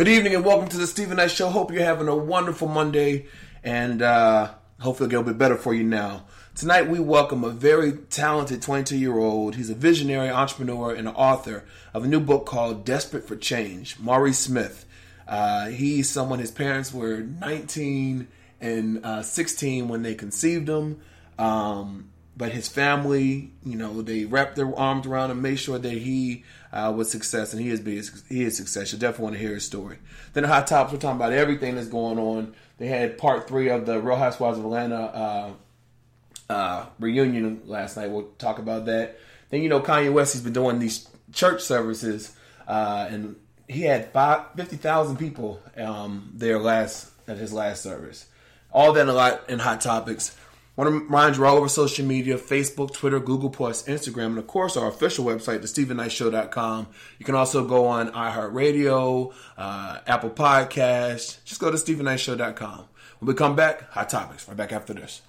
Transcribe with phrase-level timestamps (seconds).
[0.00, 1.50] Good evening and welcome to the Steven Knight Show.
[1.50, 3.26] Hope you're having a wonderful Monday
[3.62, 4.50] and uh,
[4.80, 6.24] hopefully it'll get a bit better for you now.
[6.54, 9.56] Tonight we welcome a very talented 22 year old.
[9.56, 14.32] He's a visionary entrepreneur and author of a new book called Desperate for Change, Maury
[14.32, 14.86] Smith.
[15.28, 18.26] Uh, he's someone, his parents were 19
[18.58, 20.98] and uh, 16 when they conceived him.
[21.38, 25.92] Um, but his family, you know, they wrapped their arms around him, made sure that
[25.92, 28.92] he uh, was success, and he is being he is success.
[28.92, 29.98] You definitely want to hear his story.
[30.32, 32.54] Then the hot tops, we're talking about everything that's going on.
[32.78, 35.52] They had part three of the Real Housewives of Atlanta uh,
[36.52, 38.10] uh, reunion last night.
[38.10, 39.18] We'll talk about that.
[39.50, 42.34] Then you know Kanye West, he's been doing these church services,
[42.68, 43.36] uh, and
[43.68, 48.26] he had five, 50,000 people um, there last at his last service.
[48.72, 50.36] All that and a lot in hot topics.
[50.80, 54.46] Want to remind you all over social media Facebook, Twitter, Google, Plus, Instagram, and of
[54.46, 56.86] course our official website, thestevenknightshow.com.
[57.18, 61.44] You can also go on iHeartRadio, uh, Apple Podcasts.
[61.44, 62.84] Just go to stevenknightshow.com.
[63.18, 64.48] When we come back, hot topics.
[64.48, 65.20] Right back after this.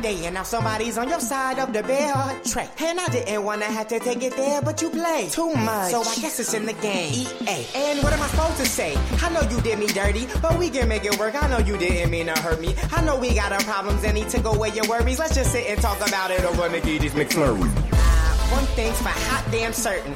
[0.00, 2.68] Day, and now somebody's on your side of the bed tray.
[2.80, 5.90] And I didn't wanna have to take it there, but you play too much.
[5.92, 7.12] So I guess it's in the game.
[7.12, 7.66] EA.
[7.74, 8.96] And what am I supposed to say?
[9.22, 11.40] I know you did me dirty, but we can make it work.
[11.40, 12.74] I know you didn't mean to hurt me.
[12.92, 15.18] I know we got our problems and he took away your worries.
[15.18, 17.62] Let's just sit and talk about it over McGee's McFlurry.
[17.92, 20.14] Uh, one thing's for hot damn certain.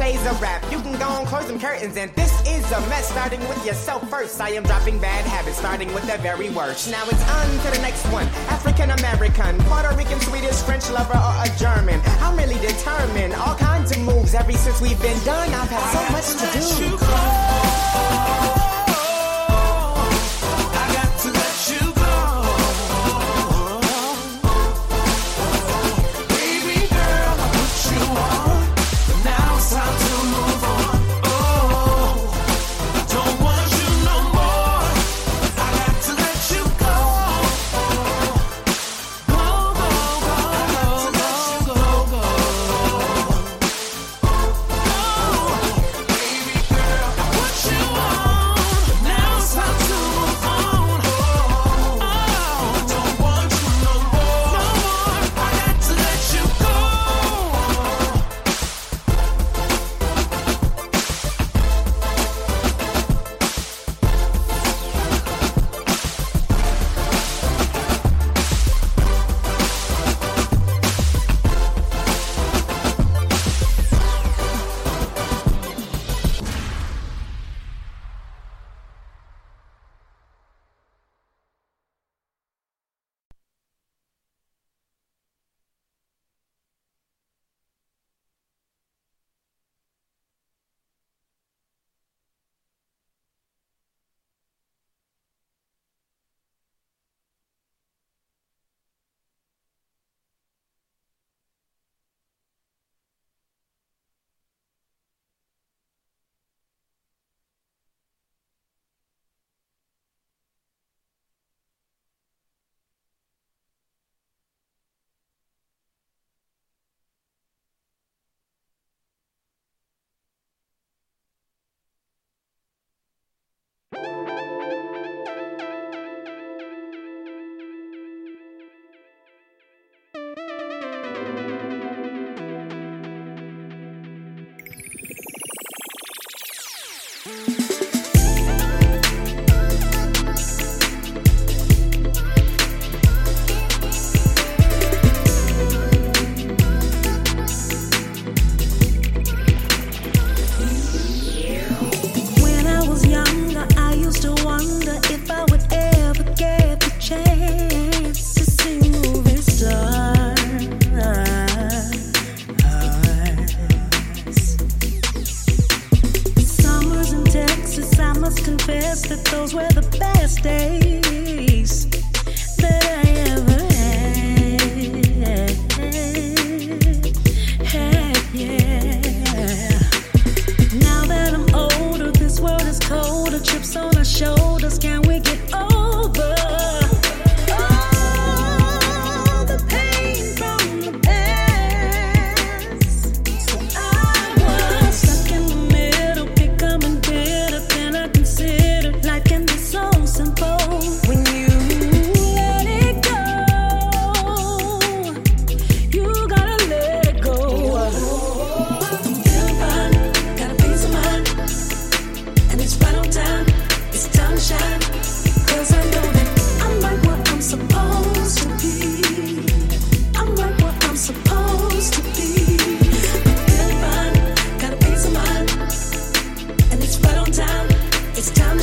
[0.00, 0.64] Plays a rap.
[0.72, 3.10] You can go and close them curtains, and this is a mess.
[3.10, 4.40] Starting with yourself first.
[4.40, 6.90] I am dropping bad habits, starting with the very worst.
[6.90, 8.26] Now it's on to the next one.
[8.48, 12.00] African American, Puerto Rican, Swedish, French lover, or a German.
[12.22, 13.34] I'm really determined.
[13.34, 15.52] All kinds of moves ever since we've been done.
[15.52, 16.46] I've had so much to
[18.76, 18.79] do.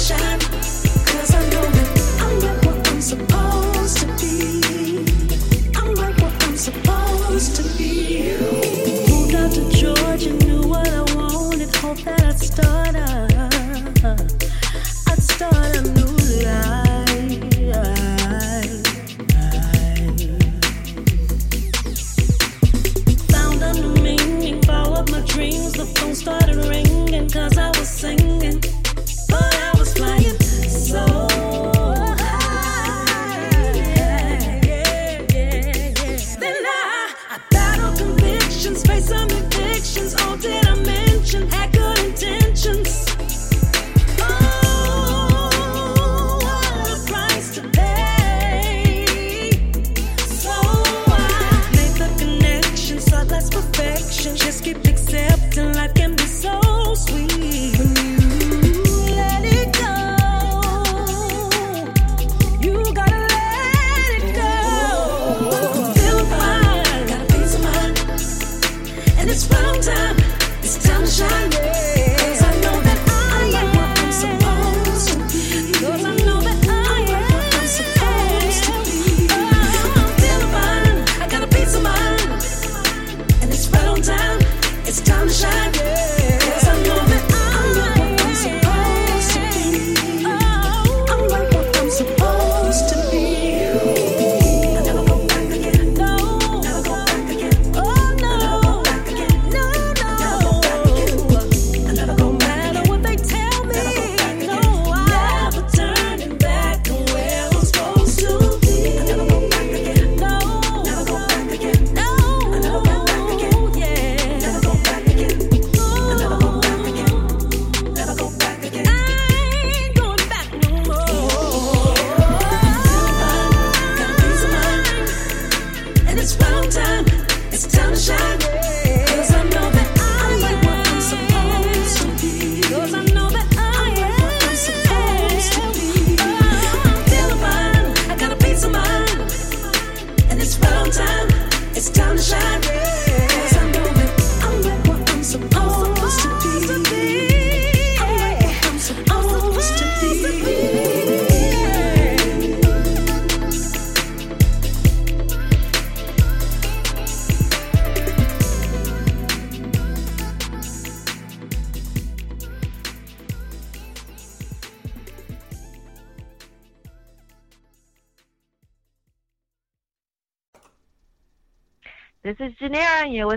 [0.07, 0.56] Shine.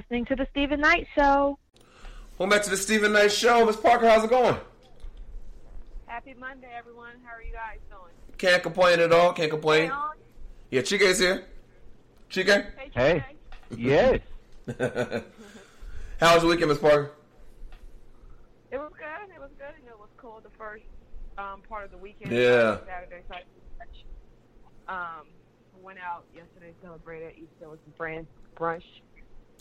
[0.00, 1.58] listening to The Steven Knight Show.
[2.38, 3.66] Welcome back to The Steven Knight Show.
[3.66, 4.56] Miss Parker, how's it going?
[6.06, 7.12] Happy Monday, everyone.
[7.22, 8.14] How are you guys doing?
[8.38, 9.34] Can't complain at all.
[9.34, 9.92] Can't complain.
[10.70, 11.44] Yeah, Chica's here.
[12.30, 12.68] Chica?
[12.94, 13.18] Hey.
[13.18, 13.24] hey.
[13.76, 14.20] yes.
[16.18, 17.12] How was the weekend, Miss Parker?
[18.70, 19.34] It was good.
[19.34, 19.74] It was good.
[19.78, 20.84] And it was cold the first
[21.36, 22.32] um, part of the weekend.
[22.32, 22.78] Yeah.
[22.86, 23.34] Saturday, so
[24.88, 25.26] um,
[25.82, 28.26] went out yesterday, celebrated Easter with some friends,
[28.56, 28.82] brunch.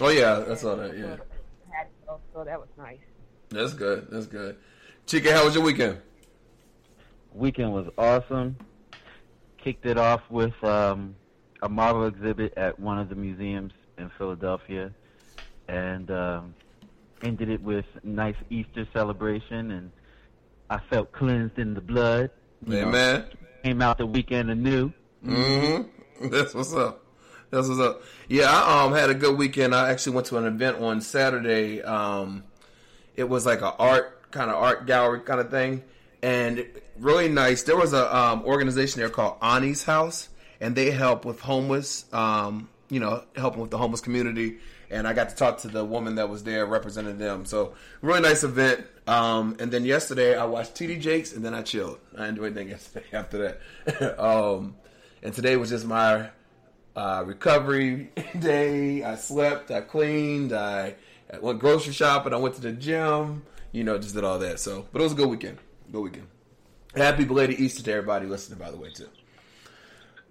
[0.01, 0.97] Oh yeah, that's all that.
[0.97, 1.17] Yeah.
[2.33, 2.99] So, that was nice.
[3.49, 4.07] That's good.
[4.09, 4.55] That's good.
[5.05, 5.99] Chica, how was your weekend?
[7.33, 8.55] Weekend was awesome.
[9.63, 11.15] Kicked it off with um,
[11.61, 14.91] a model exhibit at one of the museums in Philadelphia,
[15.67, 16.55] and um,
[17.21, 19.71] ended it with nice Easter celebration.
[19.71, 19.91] And
[20.69, 22.31] I felt cleansed in the blood.
[22.67, 22.91] Amen.
[22.91, 23.25] Know,
[23.63, 24.93] came out the weekend anew.
[25.25, 26.29] Mm-hmm.
[26.29, 27.03] That's what's up.
[27.51, 28.03] That's what's up.
[28.27, 29.73] Yeah, I um, had a good weekend.
[29.73, 31.81] I actually went to an event on Saturday.
[31.81, 32.43] Um,
[33.15, 35.83] it was like a art kind of art gallery kind of thing,
[36.21, 36.65] and
[36.99, 37.63] really nice.
[37.63, 40.29] There was a um, organization there called Ani's House,
[40.61, 42.05] and they help with homeless.
[42.13, 44.57] Um, you know, helping with the homeless community.
[44.91, 47.45] And I got to talk to the woman that was there representing them.
[47.45, 48.85] So really nice event.
[49.05, 51.99] Um, and then yesterday I watched TD Jakes, and then I chilled.
[52.17, 54.19] I didn't do anything yesterday after that.
[54.19, 54.75] Um,
[55.21, 56.29] and today was just my
[56.99, 59.03] uh, recovery day.
[59.03, 60.95] I slept, I cleaned, I
[61.41, 63.43] went grocery shopping, I went to the gym.
[63.71, 64.59] You know, just did all that.
[64.59, 65.59] So, but it was a good weekend.
[65.91, 66.27] Good weekend.
[66.95, 69.07] Happy belated Easter to everybody listening, by the way, too.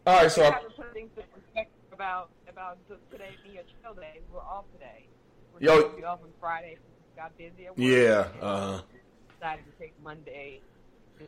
[0.06, 3.30] All right, so I our- have to put things in perspective about about the, today
[3.44, 4.20] being a chill day.
[4.32, 5.06] We're off today.
[5.54, 6.78] We're Yo- to be off on Friday.
[7.16, 7.78] Got busy at work.
[7.78, 8.80] yeah, uh,
[9.38, 10.60] Decided to take Monday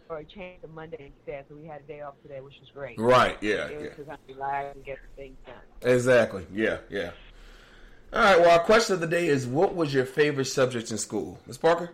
[0.09, 1.45] or change to Monday instead.
[1.49, 2.99] So we had a day off today, which was great.
[2.99, 5.55] right, yeah, It was yeah, to kind of relax and get things done.
[5.83, 7.11] exactly, yeah, yeah.
[8.13, 10.99] All right, well, our question of the day is: What was your favorite subject in
[10.99, 11.91] school, Miss Parker?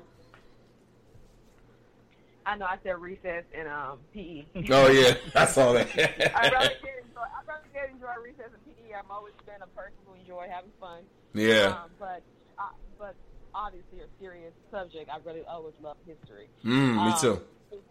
[2.46, 4.44] I know I said recess and um, PE.
[4.70, 5.88] Oh yeah, I saw that.
[6.34, 7.26] I really did enjoy.
[7.26, 8.94] I really did enjoy recess and PE.
[8.94, 11.02] I'm always been a person who enjoy having fun.
[11.34, 12.22] yeah, Um, but
[12.58, 12.62] uh,
[12.98, 13.14] but
[13.52, 15.10] obviously a serious subject.
[15.10, 16.48] I really always loved history.
[16.64, 17.40] mm, me Um, too.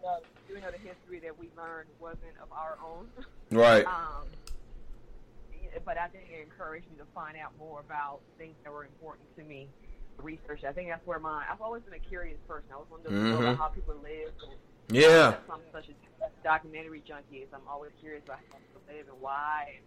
[0.02, 3.08] Though- Even though the history that we learned wasn't of our own.
[3.50, 4.26] Right, Um,
[5.84, 9.28] but I think it encouraged me to find out more about things that were important
[9.36, 9.68] to me.
[10.18, 10.64] Research.
[10.64, 11.44] I think that's where my.
[11.50, 12.66] I've always been a curious person.
[12.72, 13.38] I was know Mhm.
[13.40, 14.32] about how people live.
[14.42, 17.46] And yeah, something such as documentary junkies.
[17.52, 19.84] I'm always curious about how people live and why, and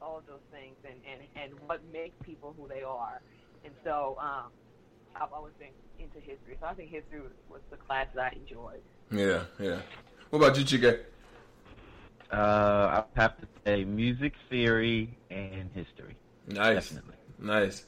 [0.00, 3.20] all of those things, and and and what makes people who they are.
[3.64, 4.50] And so, um,
[5.14, 6.56] I've always been into history.
[6.58, 8.82] So I think history was, was the class that I enjoyed.
[9.10, 9.80] Yeah, yeah.
[10.30, 10.98] What about you, Chica?
[12.32, 16.16] Uh, I have to say music theory and history.
[16.48, 17.14] Nice, Definitely.
[17.38, 17.84] nice.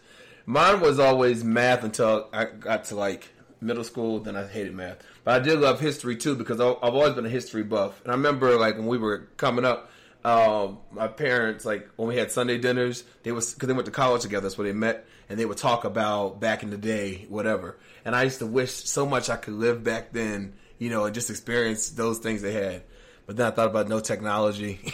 [0.47, 3.29] Mine was always math until I got to like
[3.61, 4.21] middle school.
[4.21, 7.31] Then I hated math, but I did love history too because I've always been a
[7.31, 8.01] history buff.
[8.03, 9.91] And I remember like when we were coming up,
[10.25, 13.93] um, my parents like when we had Sunday dinners, they was because they went to
[13.93, 14.43] college together.
[14.43, 17.77] That's where they met, and they would talk about back in the day, whatever.
[18.05, 21.15] And I used to wish so much I could live back then, you know, and
[21.15, 22.83] just experience those things they had.
[23.27, 24.81] But then I thought about no technology.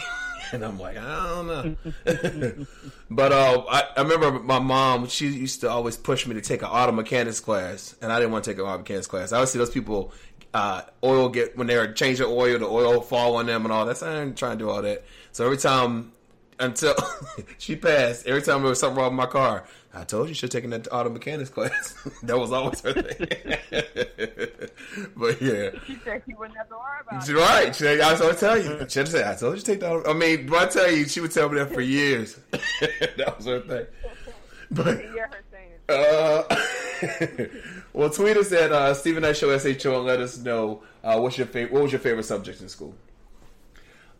[0.51, 2.65] And I'm like, I don't know.
[3.09, 6.61] but uh, I, I remember my mom, she used to always push me to take
[6.61, 7.95] an auto mechanics class.
[8.01, 9.31] And I didn't want to take an auto mechanics class.
[9.31, 10.13] I always see those people,
[10.53, 13.97] uh, oil get, when they're changing oil, the oil fall on them and all that.
[13.97, 15.03] So I ain't trying to do all that.
[15.31, 16.11] So every time,
[16.59, 16.95] until
[17.57, 20.49] she passed, every time there was something wrong with my car, I told you have
[20.49, 21.95] taken that auto mechanics class.
[22.23, 23.27] that was always her thing.
[25.15, 25.69] but yeah.
[25.87, 27.35] She said she wouldn't have to worry about She's it.
[27.35, 27.75] right.
[27.75, 28.85] She, I was tell you.
[28.89, 30.03] She say, I told you to take that.
[30.07, 32.37] I mean, but I tell you, she would tell me that for years.
[32.51, 33.85] that was her thing.
[34.71, 37.39] But, hear her saying it.
[37.39, 37.45] uh,
[37.93, 41.37] well, tweet us at uh, Steven Knight Show SHO and let us know uh, what's
[41.37, 41.71] your favorite.
[41.71, 42.95] What was your favorite subject in school?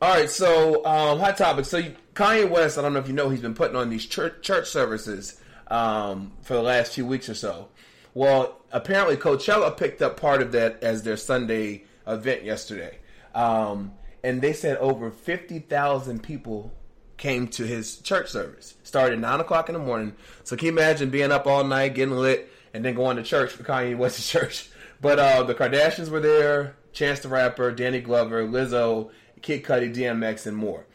[0.02, 1.64] All right, so um, hot topic.
[1.64, 1.82] So
[2.14, 4.68] Kanye West, I don't know if you know, he's been putting on these church church
[4.70, 7.70] services um, for the last few weeks or so.
[8.14, 12.98] Well, apparently Coachella picked up part of that as their Sunday event yesterday,
[13.34, 16.74] um, and they said over fifty thousand people
[17.16, 18.76] came to his church service.
[18.84, 20.14] Started nine o'clock in the morning.
[20.44, 23.52] So can you imagine being up all night, getting lit, and then going to church
[23.52, 24.70] for Kanye West's church?
[25.00, 29.12] But uh, the Kardashians were there, Chance the Rapper, Danny Glover, Lizzo,
[29.46, 30.88] Kid Cudi, DMX, and more.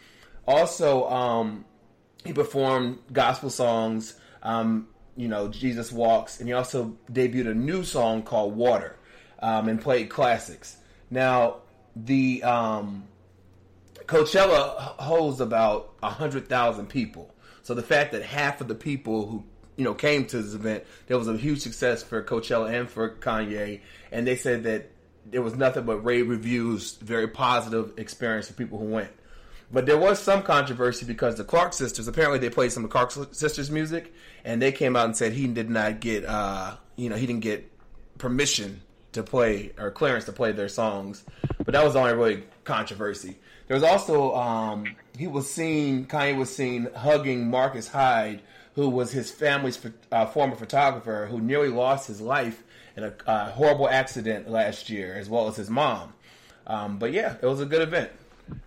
[0.44, 1.64] Also, um,
[2.24, 4.14] he performed gospel songs.
[4.42, 8.96] Um, you know, Jesus Walks, and he also debuted a new song called Water,
[9.38, 10.76] um, and played classics.
[11.10, 11.58] Now,
[11.94, 13.04] the um,
[14.06, 17.32] Coachella holds about hundred thousand people.
[17.62, 19.44] So the fact that half of the people who
[19.76, 23.10] you know came to this event, there was a huge success for Coachella and for
[23.10, 23.80] Kanye,
[24.10, 24.89] and they said that
[25.26, 29.10] there was nothing but rave reviews, very positive experience for people who went.
[29.72, 33.12] But there was some controversy because the Clark sisters apparently they played some of Clark
[33.32, 34.12] sisters music,
[34.44, 37.42] and they came out and said he did not get, uh, you know, he didn't
[37.42, 37.70] get
[38.18, 41.24] permission to play or clearance to play their songs.
[41.58, 43.36] But that was the only really controversy.
[43.68, 48.42] There was also um, he was seen, Kanye was seen hugging Marcus Hyde,
[48.80, 49.78] who was his family's
[50.10, 52.62] uh, former photographer, who nearly lost his life
[52.96, 56.14] in a uh, horrible accident last year, as well as his mom.
[56.66, 58.10] Um, but yeah, it was a good event.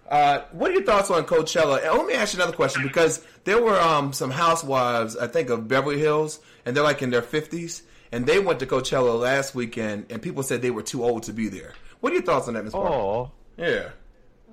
[0.08, 1.84] Uh, what are your thoughts on Coachella?
[1.84, 5.50] And let me ask you another question because there were um, some housewives, I think,
[5.50, 9.55] of Beverly Hills, and they're like in their fifties, and they went to Coachella last
[9.55, 11.74] weekend, and people said they were too old to be there.
[12.01, 12.74] What are your thoughts on that, Ms.
[12.74, 12.94] Parker?
[12.94, 13.90] Oh, Yeah,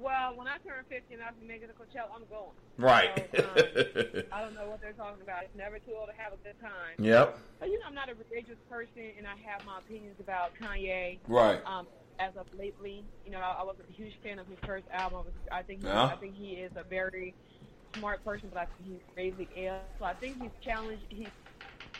[0.00, 2.56] Well, when I turn 50 and I can make it to Coachella, I'm going.
[2.78, 3.28] right.
[3.36, 5.44] So, um, I don't know what they're talking about.
[5.44, 6.96] It's never too old to have a good time.
[6.98, 7.38] yep.
[7.58, 11.18] But, you know, I'm not a religious person, and I have my opinions about Kanye.
[11.28, 11.60] Right.
[11.66, 11.86] Um,
[12.20, 13.02] as of lately.
[13.24, 15.24] You know, I, I was a huge fan of his first album.
[15.50, 16.04] I, think he, Yeah.
[16.04, 17.34] I think he is a very
[17.96, 19.80] smart person, but I think he's gravely ill.
[19.98, 21.02] So I think he's challenged.
[21.08, 21.28] He's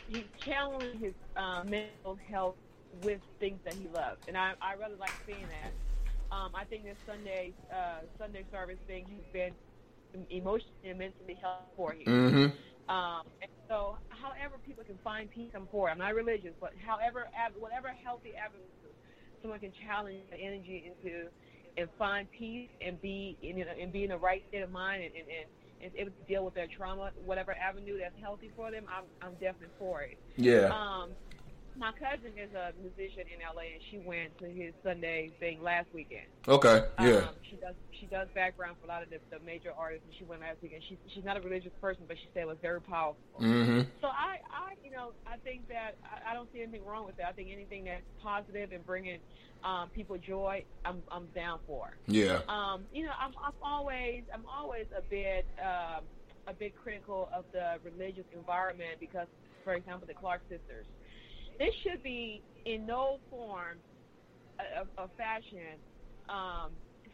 [0.07, 2.55] he's challenged his uh, mental health
[3.03, 5.71] with things that he loves, and I I really like seeing that.
[6.31, 9.53] Um, I think this Sunday uh, Sunday service thing has been
[10.29, 12.07] emotionally and mentally helpful for him.
[12.07, 12.91] Mm-hmm.
[12.91, 15.87] Um, and so, however people can find peace, I'm for.
[15.87, 15.91] it.
[15.91, 17.27] I'm not religious, but however,
[17.59, 18.63] whatever healthy avenue
[19.41, 21.27] someone can challenge the energy into
[21.77, 24.71] and find peace and be in you know, and be in the right state of
[24.71, 25.47] mind and, and, and,
[25.83, 29.33] and able to deal with their trauma, whatever avenue that's healthy for them, I'm I'm
[29.33, 30.17] definitely for it.
[30.35, 30.67] Yeah.
[30.67, 31.11] Um,
[31.77, 35.87] my cousin is a musician in LA, and she went to his Sunday thing last
[35.93, 36.27] weekend.
[36.47, 36.83] Okay.
[36.99, 37.29] Yeah.
[37.29, 40.15] Um, she does she does background for a lot of the, the major artists, and
[40.17, 40.83] she went last weekend.
[40.87, 43.21] She's she's not a religious person, but she said it was very powerful.
[43.39, 43.81] Mm-hmm.
[44.01, 47.17] So I, I, you know, I think that I, I don't see anything wrong with
[47.17, 47.27] that.
[47.27, 49.19] I think anything that's positive and bringing
[49.63, 51.95] um, people joy, I'm I'm down for.
[52.07, 52.41] Yeah.
[52.47, 56.03] Um, you know, I'm I'm always I'm always a bit um,
[56.47, 59.27] a bit critical of the religious environment because,
[59.63, 60.85] for example, the Clark sisters.
[61.61, 63.77] This should be in no form
[64.79, 65.77] of, of fashion
[66.27, 66.71] um,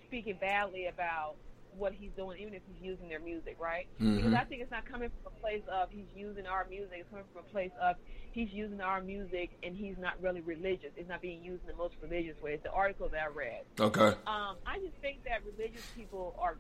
[0.07, 1.35] speaking badly about
[1.77, 3.87] what he's doing, even if he's using their music, right?
[3.99, 6.93] Because I think it's not coming from a place of he's using our music.
[6.99, 7.97] It's coming from a place of
[8.31, 10.91] he's using our music and he's not really religious.
[10.95, 12.53] It's not being used in the most religious way.
[12.53, 13.63] It's the article that I read.
[13.77, 14.15] Okay.
[14.25, 16.55] Um, I just think that religious people are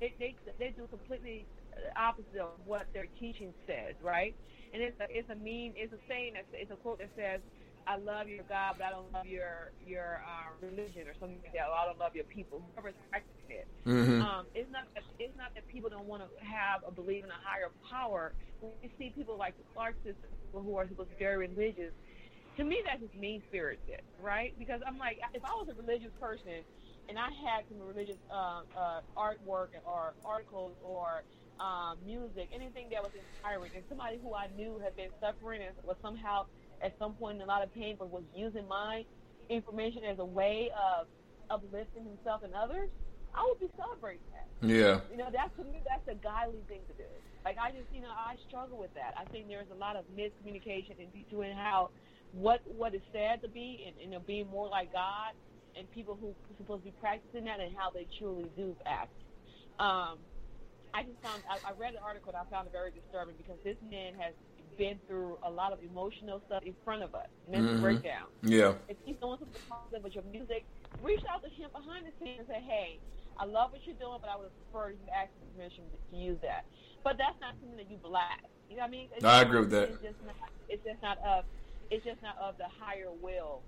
[0.00, 1.46] they they, they do completely
[1.96, 4.34] opposite of what their teaching says, right?
[4.72, 7.40] And it's a it's a mean it's a saying that it's a quote that says,
[7.86, 11.52] "I love your God, but I don't love your your uh, religion" or something like
[11.54, 11.68] that.
[11.68, 12.62] Or I don't love your people.
[12.74, 13.68] Whoever's practicing it.
[13.86, 14.22] Mm-hmm.
[14.22, 17.30] Um, it's not that it's not that people don't want to have a belief in
[17.30, 18.32] a higher power.
[18.60, 21.48] When you see people like the Clark sisters, people who are supposed to be very
[21.48, 21.92] religious,
[22.58, 24.52] to me that's just mean spirited, right?
[24.58, 26.60] Because I'm like, if I was a religious person
[27.08, 31.22] and I had some religious uh, uh, artwork or articles or
[31.60, 35.74] um, music, anything that was inspiring, and somebody who I knew had been suffering and
[35.84, 36.46] was somehow
[36.82, 39.04] at some point in a lot of pain, but was using my
[39.50, 41.06] information as a way of
[41.50, 42.88] uplifting himself and others,
[43.34, 44.46] I would be celebrating that.
[44.66, 45.00] Yeah.
[45.10, 47.08] You know, that's to me, that's a godly thing to do.
[47.44, 49.14] Like I just, you know, I struggle with that.
[49.16, 51.90] I think there's a lot of miscommunication in between how
[52.32, 55.32] what what is said to be and you know being more like God
[55.76, 59.12] and people who are supposed to be practicing that and how they truly do act.
[59.78, 60.18] Um,
[60.94, 63.58] I just found I, I read an article and I found it very disturbing because
[63.64, 64.34] this man has
[64.76, 67.80] been through a lot of emotional stuff in front of us, mental Mhm.
[67.82, 68.74] breakdown Yeah.
[68.88, 70.64] if he's doing something positive with your music,
[71.02, 72.98] reach out to him behind the scenes and say, hey,
[73.36, 76.38] I love what you're doing, but I would prefer you ask for permission to use
[76.42, 76.64] that.
[77.02, 78.46] But that's not something that you blast.
[78.70, 79.08] You know what I mean?
[79.14, 79.88] It's I agree with that.
[79.90, 80.34] It's just not.
[80.68, 81.44] It's just not of.
[81.90, 83.62] It's just not of the higher will,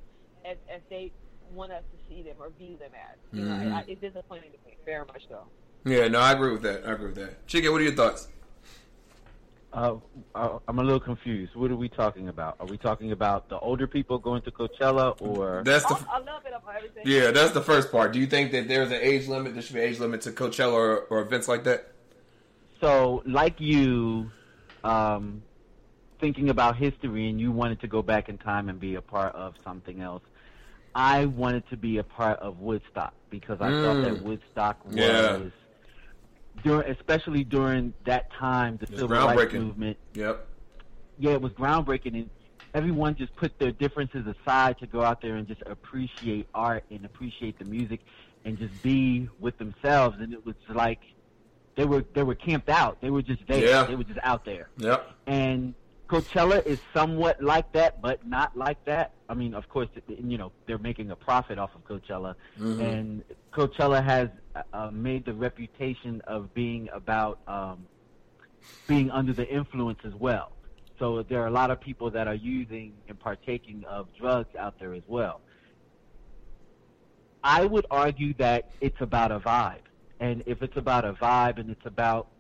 [0.45, 1.13] as as they
[1.55, 3.17] want us to see them or view them as.
[3.33, 3.71] You Mhm.
[3.71, 5.47] know, I, it's disappointing to me, very much so.
[5.85, 6.09] Yeah.
[6.09, 6.87] No, I agree with that.
[6.87, 7.47] I agree with that.
[7.47, 8.29] Chicken, what are your thoughts?
[9.73, 9.97] Uh,
[10.35, 11.55] uh, I'm a little confused.
[11.55, 12.57] What are we talking about?
[12.59, 15.95] Are we talking about the older people going to Coachella, or That's the.
[15.95, 17.05] a little bit of everything.
[17.07, 18.13] Yeah, that's the first part.
[18.13, 19.53] Do you think that there's an age limit?
[19.55, 21.87] There should be an age limit to Coachella or, or events like that?
[22.81, 24.31] so like you,
[24.83, 25.43] um,
[26.19, 29.35] thinking about history, and you wanted to go back in time and be a part
[29.37, 30.23] of something else?
[30.97, 34.03] I wanted to be a part of Woodstock because I thought Mm.
[34.05, 35.39] that Woodstock was, Yeah.
[36.63, 39.97] During, especially during that time, the civil rights movement.
[40.15, 40.47] Yep.
[41.19, 42.31] yeah, it was groundbreaking, and
[42.75, 47.05] everyone just put their differences aside to go out there and just appreciate art and
[47.05, 48.01] appreciate the music,
[48.45, 50.17] and just be with themselves.
[50.21, 51.01] And it was like
[51.77, 53.01] they were they were camped out.
[53.01, 53.65] They were just there.
[53.65, 53.85] Yeah.
[53.85, 54.69] They were just out there.
[54.79, 55.11] Yep.
[55.27, 55.75] And
[56.11, 59.15] Coachella is somewhat like that, but not like that.
[59.29, 62.81] I mean, of course, you know they're making a profit off of Coachella, Mhm.
[62.81, 64.29] and Coachella has
[64.73, 67.87] uh, made the reputation of being about um,
[68.89, 70.57] being under the influence as well.
[70.99, 74.75] So there are a lot of people that are using and partaking of drugs out
[74.81, 75.41] there as well.
[77.45, 79.87] I would argue that it's about a vibe,
[80.19, 82.33] and if it's about a vibe and it's about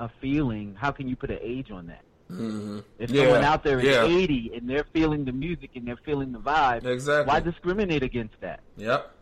[0.00, 2.04] a feeling, how can you put an age on that?
[2.30, 2.78] Mm-hmm.
[2.98, 4.04] If Yeah, someone out there is yeah.
[4.04, 7.26] 80 and they're feeling the music and they're feeling the vibe, Exactly.
[7.32, 8.60] why discriminate against that?
[8.76, 9.14] Yep.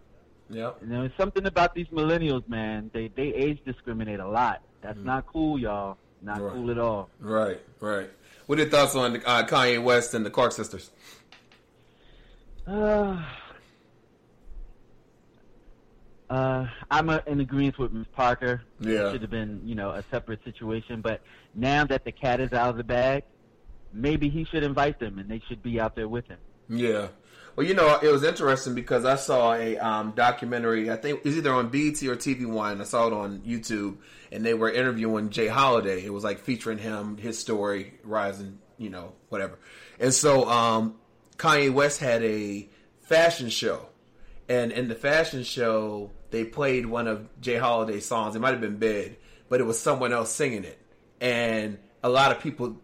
[0.50, 0.78] Yep.
[0.82, 2.90] You know, it's something about these millennials, man.
[2.92, 4.62] They they age discriminate a lot.
[4.80, 5.98] That's not cool, y'all.
[6.22, 6.44] Not Mm.
[6.46, 6.52] Right.
[6.54, 7.10] cool at all.
[7.20, 7.60] Right.
[7.80, 8.10] Right.
[8.46, 10.90] What are your thoughts on uh, Kanye West and the Clark sisters?
[12.66, 13.22] Uh,
[16.30, 18.06] uh, I'm uh in agreement with Ms.
[18.14, 18.62] Parker.
[18.80, 19.08] Yeah.
[19.08, 21.00] It should have been, you know, a separate situation.
[21.00, 21.20] But
[21.54, 23.24] now that the cat is out of the bag,
[23.92, 26.38] maybe he should invite them and they should be out there with him.
[26.68, 27.08] Yeah.
[27.54, 30.90] Well, you know, it was interesting because I saw a um, documentary.
[30.90, 32.82] I think it was either on BET or TV One.
[32.82, 33.96] I saw it on YouTube,
[34.30, 35.46] and they were interviewing J.
[35.46, 36.04] Holiday.
[36.04, 39.58] It was like featuring him, his story, rising, you know, whatever.
[39.98, 40.96] And so um,
[41.38, 42.68] Kanye West had a
[43.00, 43.88] fashion show,
[44.48, 47.56] and in the fashion show, they played one of J.
[47.56, 48.36] Holiday's songs.
[48.36, 49.16] It might have been "Bed,"
[49.48, 50.78] but it was someone else singing it,
[51.20, 52.76] and a lot of people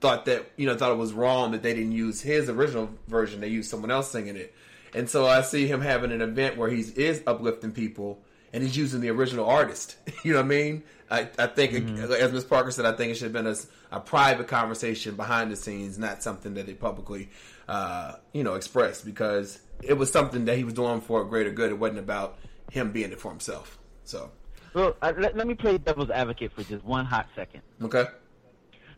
[0.00, 3.40] thought that you know thought it was wrong that they didn't use his original version.
[3.40, 4.54] They used someone else singing it,
[4.94, 8.76] and so I see him having an event where he is uplifting people and he's
[8.76, 9.96] using the original artist.
[10.22, 10.82] you know what I mean?
[11.10, 12.44] I, I think, as Ms.
[12.44, 13.56] Parker said, I think it should have been a,
[13.96, 17.30] a private conversation behind the scenes, not something that they publicly,
[17.66, 21.50] uh, you know, expressed because it was something that he was doing for a greater
[21.50, 21.70] good.
[21.70, 22.38] It wasn't about
[22.70, 23.78] him being it for himself.
[24.04, 24.30] So,
[24.74, 27.62] Well, uh, let, let me play devil's advocate for just one hot second.
[27.82, 28.06] okay.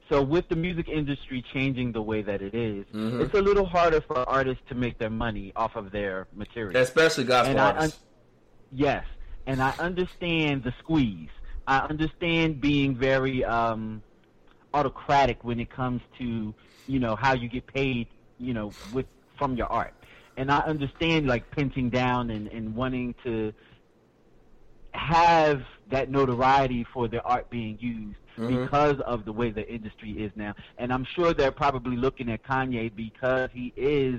[0.09, 3.21] So with the music industry changing the way that it is, Mhm.
[3.21, 6.77] it's a little harder for artists to make their money off of their material.
[6.81, 8.01] Especially gospel And I artists.
[8.73, 9.05] Yes,
[9.47, 11.29] and I understand the squeeze.
[11.69, 14.03] I understand being very um,
[14.75, 16.55] autocratic when it comes to
[16.87, 19.07] you know how you get paid, you know, with
[19.39, 19.95] from your art.
[20.41, 23.53] And I understand like pinching down and, and wanting to
[24.93, 28.63] have that notoriety for their art being used Mhm.
[28.63, 30.55] because of the way the industry is now.
[30.79, 34.19] And I'm sure they're probably looking at Kanye because he is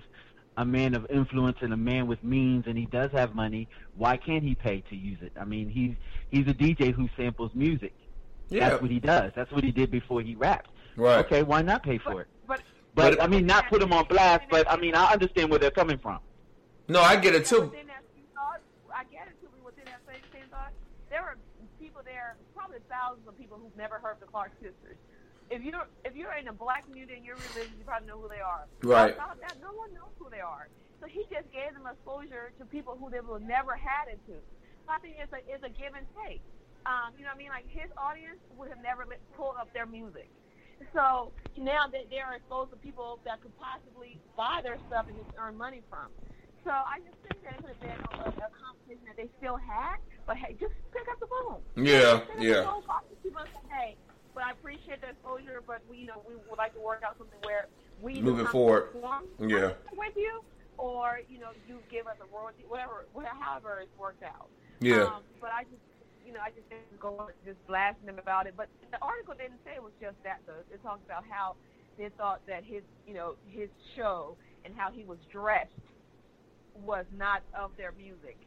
[0.57, 3.67] a man of influence and a man with means and he does have money.
[3.95, 5.31] Why can't he pay to use it?
[5.41, 5.95] I mean, he's
[6.29, 7.93] he's a DJ who samples music.
[8.49, 8.69] Yeah.
[8.69, 9.31] That's what he does.
[9.35, 10.69] That's what he did before he rapped.
[10.95, 11.25] Right.
[11.25, 12.27] Okay, why not pay for it?
[12.93, 14.43] But But, But- I mean, not put them on blast.
[14.49, 16.19] But I mean, I understand where they're coming from.
[16.87, 17.61] No, I get it too.
[17.61, 18.59] Within that same thought,
[18.93, 19.47] I get it too.
[19.63, 20.71] Within that same, same thought,
[21.09, 21.37] there were
[21.79, 24.97] people there, probably thousands of people who've never heard of the Clark sisters.
[25.49, 28.27] If you're if you're in a black community and you're religious, you probably know who
[28.29, 28.65] they are.
[28.83, 29.11] Right.
[29.17, 30.67] Outside of that, no one knows who they are.
[30.99, 34.19] So he just gave them exposure to people who they would have never had it
[34.27, 34.35] to.
[34.87, 36.41] I think it's a it's a give and take.
[36.85, 37.49] Um, you know what I mean?
[37.49, 39.05] Like his audience would have never
[39.37, 40.29] pulled up their music.
[40.93, 45.17] So now that they are exposed to people that could possibly buy their stuff and
[45.17, 46.07] just earn money from.
[46.63, 49.57] So I just think that it could have been a, a conversation that they still
[49.57, 51.57] had, but hey, just pick up the phone.
[51.75, 52.63] Yeah, yeah.
[52.63, 53.95] phone, talk to people say, hey,
[54.33, 57.17] but I appreciate the exposure, but we, you know, we would like to work out
[57.17, 57.67] something where
[58.01, 58.89] we Moving forward.
[59.39, 59.73] Yeah.
[59.97, 60.41] with you,
[60.77, 64.49] or you know, you give us a royalty, whatever, whatever however it's worked out.
[64.79, 65.03] Yeah.
[65.03, 65.81] Um, but I just,
[66.31, 68.53] you know, I just didn't go on just blasting them about it.
[68.55, 70.53] But the article didn't say it was just that though.
[70.73, 71.55] It talked about how
[71.97, 73.67] they thought that his, you know, his
[73.97, 75.71] show and how he was dressed
[76.83, 78.37] was not of their music.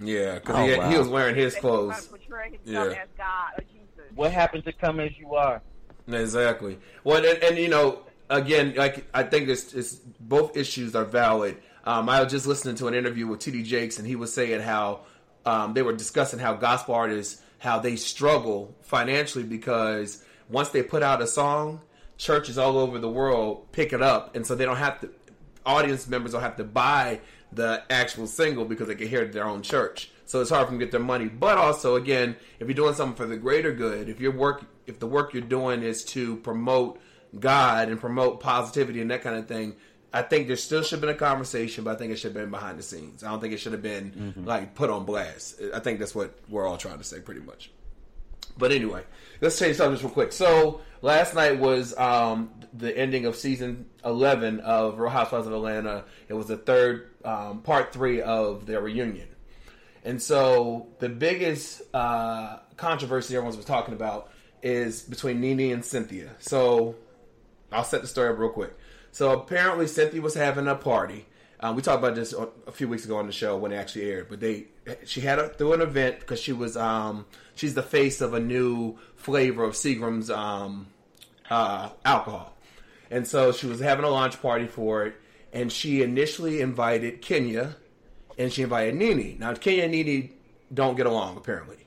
[0.00, 2.04] Yeah, because Oh, he, had- he was wearing his That he was clothes.
[2.04, 3.02] to portray himself Yeah.
[3.02, 4.12] as God or Jesus.
[4.16, 5.62] What happened to come as you are?
[6.08, 6.78] Exactly.
[7.04, 11.58] Well, and, and you know, again, like I think it's, it's both issues are valid.
[11.84, 13.62] Um, I was just listening to an interview with T.D.
[13.62, 15.00] Jakes, and he was saying how
[15.46, 21.02] um, they were discussing how gospel artists how they struggle financially because once they put
[21.02, 21.80] out a song,
[22.18, 25.10] churches all over the world pick it up, and so they don't have to.
[25.66, 29.32] Audience members don't have to buy the actual single because they can hear it at
[29.32, 30.10] their own church.
[30.26, 31.26] So it's hard for them to get their money.
[31.26, 34.98] But also, again, if you're doing something for the greater good, if your work, if
[34.98, 37.00] the work you're doing is to promote
[37.38, 39.76] God and promote positivity and that kind of thing,
[40.14, 42.40] I think there still should have been a conversation, but I think it should have
[42.40, 43.24] been behind the scenes.
[43.24, 45.60] I don't think it should have been like put on blast.
[45.74, 47.72] I think that's what we're all trying to say, pretty much.
[48.56, 49.02] But anyway,
[49.40, 50.32] let's change subjects real quick.
[50.32, 56.04] So last night was um, the ending of season eleven of Real Housewives of Atlanta.
[56.28, 59.26] It was the third um, part three of their reunion,
[60.04, 64.30] and so the biggest uh, controversy everyone was talking about
[64.62, 66.30] is between Nene and Cynthia.
[66.38, 66.94] So
[67.72, 68.78] I'll set the story up real quick.
[69.14, 71.24] So apparently Cynthia was having a party.
[71.60, 72.34] Um, we talked about this
[72.66, 74.28] a few weeks ago on the show when it actually aired.
[74.28, 74.64] But they,
[75.04, 77.24] she had a, through an event because she was, um,
[77.54, 80.88] she's the face of a new flavor of Seagram's um,
[81.48, 82.56] uh, alcohol,
[83.08, 85.14] and so she was having a launch party for it.
[85.52, 87.76] And she initially invited Kenya,
[88.36, 89.36] and she invited Nene.
[89.38, 90.30] Now Kenya and Nene
[90.72, 91.86] don't get along apparently,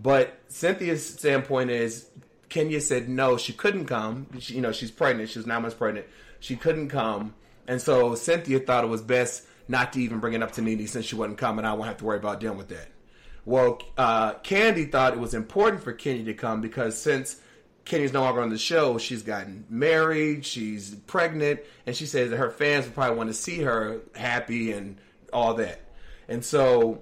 [0.00, 2.08] but Cynthia's standpoint is
[2.48, 4.28] Kenya said no, she couldn't come.
[4.38, 5.30] She, you know, she's pregnant.
[5.30, 6.06] She was nine months pregnant.
[6.40, 7.34] She couldn't come,
[7.66, 10.86] and so Cynthia thought it was best not to even bring it up to Nene
[10.86, 11.64] since she wasn't coming.
[11.64, 12.88] I won't have to worry about dealing with that.
[13.44, 17.40] Well, uh, Kandi thought it was important for Kenya to come because since
[17.84, 22.36] Kenya's no longer on the show, she's gotten married, she's pregnant, and she says that
[22.36, 24.98] her fans would probably want to see her happy and
[25.32, 25.80] all that.
[26.28, 27.00] And so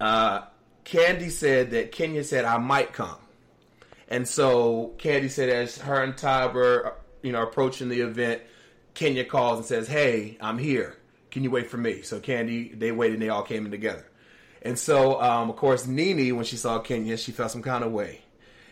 [0.00, 0.42] uh,
[0.84, 3.18] Kandi said that Kenya said, I might come.
[4.08, 8.42] And so Kandi said, as her and Ty were, you know, approaching the event,
[8.94, 10.96] Kenya calls and says, "Hey, I'm here.
[11.30, 14.06] Can you wait for me?" So Kandi, they waited, and they all came in together.
[14.62, 17.92] And so, um, of course, Nene, when she saw Kenya, she felt some kind of
[17.92, 18.20] way.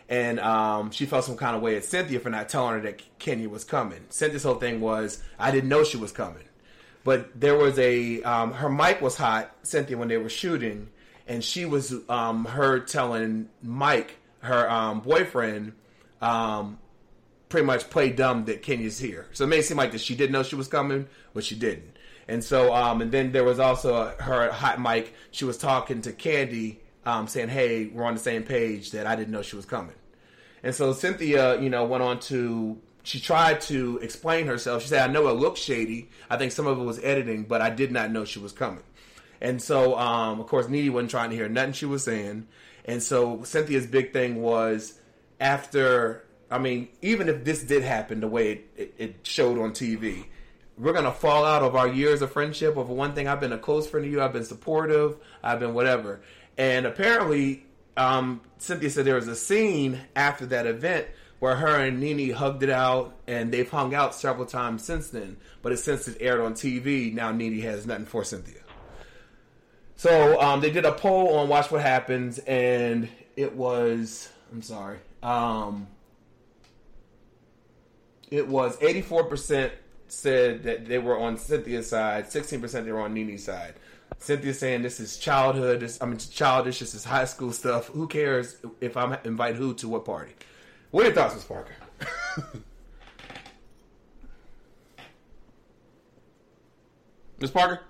[0.09, 3.03] And um, she felt some kind of way at Cynthia for not telling her that
[3.19, 4.05] Kenya was coming.
[4.09, 6.45] Cynthia's whole thing was, I didn't know she was coming.
[7.05, 10.89] But there was a, um, her mic was hot, Cynthia, when they were shooting.
[11.27, 15.73] And she was um, heard telling Mike, her um, boyfriend,
[16.23, 16.79] um,
[17.49, 19.27] pretty much play dumb that Kenya's here.
[19.33, 21.97] So it may seem like that she did know she was coming, but she didn't.
[22.29, 25.15] And so, um, and then there was also her hot mic.
[25.31, 29.17] She was talking to Kandi, um, saying, "Hey, we're on the same page." That I
[29.17, 29.95] didn't know she was coming.
[30.63, 32.79] And so Cynthia, you know, went on to.
[33.03, 34.83] She tried to explain herself.
[34.83, 36.11] She said, "I know it looked shady.
[36.29, 38.85] I think some of it was editing, but I did not know she was coming."
[39.41, 42.47] And so, um, of course, Nene wasn't trying to hear nothing she was saying.
[42.85, 45.01] And so Cynthia's big thing was
[45.41, 46.25] after.
[46.51, 50.25] I mean, even if this did happen the way it, it, it showed on TV,
[50.79, 53.29] we're gonna fall out of our years of friendship over one thing.
[53.29, 54.23] I've been a close friend of you.
[54.23, 55.17] I've been supportive.
[55.43, 56.21] I've been whatever.
[56.57, 57.65] And apparently,
[57.97, 61.07] um, Cynthia said there was a scene after that event
[61.41, 65.37] where her and Nene hugged it out, and they've hung out several times since then.
[65.63, 68.61] But since it aired on TV, now Nene has nothing for Cynthia.
[69.95, 74.99] So um, they did a poll on Watch What Happens, and it was I'm sorry,
[75.23, 75.87] um,
[78.31, 79.73] it was 84 percent
[80.09, 83.75] said that they were on Cynthia's side, 16 percent they were on Nene's side.
[84.19, 87.87] Cynthia saying this is childhood, this I mean childish, this is high school stuff.
[87.89, 90.33] Who cares if I'm invite who to what party?
[90.91, 91.75] What are your thoughts, Miss Parker?
[97.41, 97.81] Miss Parker?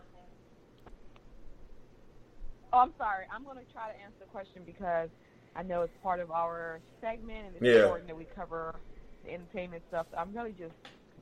[2.72, 3.24] Oh, I'm sorry.
[3.34, 5.08] I'm going to try to answer the question because
[5.56, 7.84] I know it's part of our segment and it's Yeah.
[7.84, 8.74] important that we cover
[9.28, 10.06] entertainment stuff.
[10.16, 10.74] I'm really just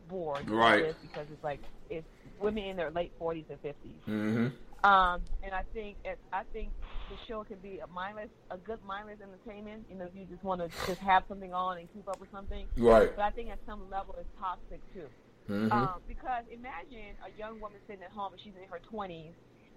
[0.09, 0.83] bored with Right.
[0.83, 2.07] this because it's like it's
[2.41, 3.75] women in their late 40s and 50s.
[4.09, 4.87] Mm-hmm.
[4.87, 6.71] Um, and I think it, I think
[7.11, 9.87] the show can be a mindless, a good mindless entertainment.
[9.91, 12.31] You know, if you just want to just have something on and keep up with
[12.31, 12.67] something.
[12.77, 13.11] Right.
[13.15, 15.07] But I think at some level it's toxic too.
[15.51, 15.73] Mm-hmm.
[15.73, 19.31] Um, because imagine a young woman sitting at home and she's in her 20s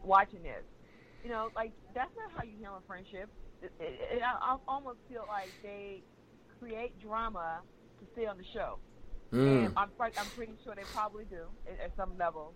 [0.04, 0.64] watching this.
[1.24, 3.30] You know, like that's not how you handle a friendship.
[3.62, 6.02] It, it, I, I almost feel like they
[6.60, 7.60] create drama
[8.00, 8.80] to stay on the show.
[9.34, 9.66] Mm.
[9.68, 12.54] And I'm I'm pretty sure they probably do at, at some level.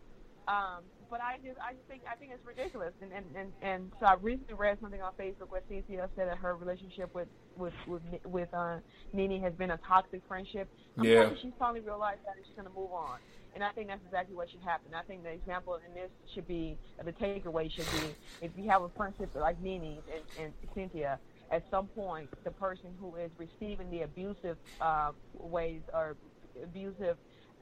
[0.48, 2.94] Um, but I just I just think I think it's ridiculous.
[3.02, 6.38] And, and, and, and so I recently read something on Facebook where Cynthia said that
[6.38, 8.78] her relationship with with with with uh,
[9.14, 10.68] Nene has been a toxic friendship.
[10.98, 11.24] I'm Yeah.
[11.24, 13.20] hoping she's finally realized that and she's going to move on.
[13.56, 14.96] And I think that's exactly what should happen.
[14.96, 16.76] I think the example in this should be,
[17.06, 21.20] the takeaway should be, if you have a friendship like Nene and, and Cynthia,
[21.52, 26.18] at some point, the person who is receiving the abusive uh, ways or
[26.64, 27.18] abusive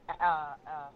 [0.08, 0.88] uh, uh,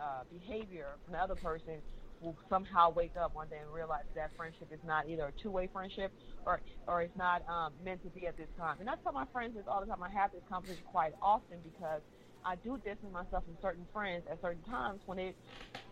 [0.00, 1.82] uh, behavior from the other person
[2.20, 5.68] will somehow wake up one day and realize that friendship is not either a two-way
[5.72, 6.12] friendship
[6.46, 8.76] or or it's not um, meant to be at this time.
[8.80, 10.02] And I tell my friends this all the time.
[10.02, 12.02] I have this conversation quite often because
[12.44, 15.36] I do distance myself from certain friends at certain times when it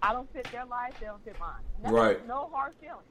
[0.02, 1.62] I don't fit their life, they don't fit mine.
[1.80, 2.26] Right.
[2.26, 3.06] No hard feelings.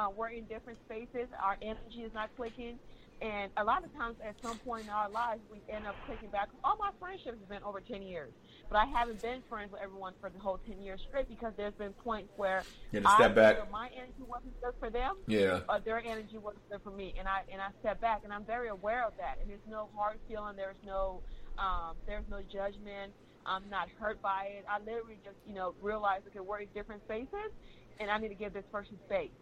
[0.00, 1.28] Uh, we're in different spaces.
[1.44, 2.78] Our energy is not clicking.
[3.20, 6.30] And a lot of times, at some point in our lives, we end up clicking
[6.30, 6.48] back.
[6.64, 8.32] All my friendships have been over 10 years,
[8.70, 11.74] but I haven't been friends with everyone for the whole 10 years straight because there's
[11.74, 13.70] been points where You I step back.
[13.70, 15.60] my energy wasn't good for them, Yeah.
[15.68, 18.46] or their energy wasn't good for me, and I and I step back, and I'm
[18.46, 19.36] very aware of that.
[19.42, 20.56] And there's no hard feeling.
[20.56, 21.20] There's no
[21.58, 23.12] um, there's no judgment.
[23.44, 24.64] I'm not hurt by it.
[24.66, 27.52] I literally just you know realize okay we're in different spaces,
[28.00, 29.36] and I need to give this person space.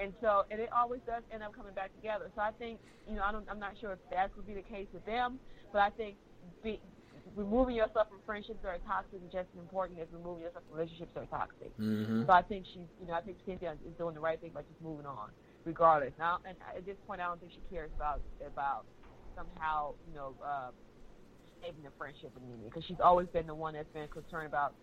[0.00, 2.30] And so, and it always does end up coming back together.
[2.34, 4.62] So I think, you know, I don't, I'm not sure if that would be the
[4.62, 5.38] case with them,
[5.72, 6.16] but I think
[6.64, 6.80] be,
[7.36, 10.78] removing yourself from friendships that are toxic is just as important as removing yourself from
[10.78, 11.70] relationships that are toxic.
[11.78, 12.24] Mm-hmm.
[12.26, 14.62] So I think she's, you know, I think Cynthia is doing the right thing by
[14.62, 15.30] just moving on,
[15.64, 16.12] regardless.
[16.18, 18.84] Now, and at this point, I don't think she cares about about
[19.36, 20.70] somehow, you know, uh,
[21.62, 24.74] saving the friendship with Nene because she's always been the one that's been concerned about,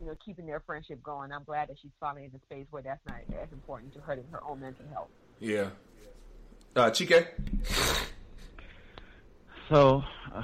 [0.00, 1.32] you know, keeping their friendship going.
[1.32, 4.24] I'm glad that she's finally in a space where that's not as important to hurting
[4.32, 5.08] her own mental health.
[5.38, 5.70] Yeah.
[6.74, 7.26] Uh, Chike?
[9.68, 10.02] So,
[10.34, 10.42] uh,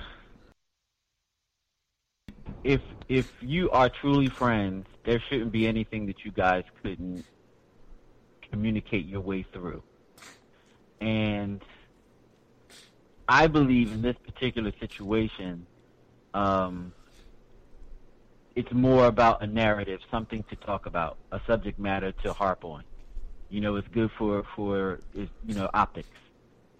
[2.64, 7.24] if if you are truly friends, there shouldn't be anything that you guys couldn't
[8.50, 9.82] communicate your way through.
[11.00, 11.62] And
[13.28, 15.66] I believe in this particular situation,
[16.34, 16.92] um,
[18.56, 22.82] it's more about a narrative, something to talk about, a subject matter to harp on.
[23.50, 26.08] You know, it's good for for is you know optics.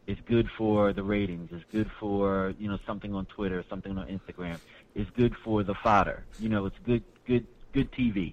[0.06, 1.50] It's good for the ratings.
[1.52, 4.58] It's good for you know something on Twitter, something on Instagram.
[4.94, 6.24] It's good for the fodder.
[6.40, 8.32] You know, it's good good good TV.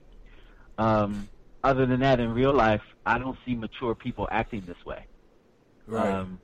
[0.78, 1.28] Um,
[1.64, 5.06] other than that, in real life, I don't see mature people acting this way.
[5.86, 6.12] Right.
[6.12, 6.40] Um,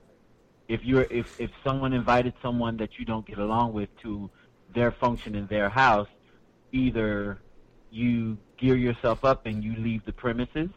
[0.67, 4.29] if you're if if someone invited someone that you don't get along with to
[4.75, 6.07] their function in their house,
[6.71, 7.39] either
[7.91, 10.69] you gear yourself up and you leave the premises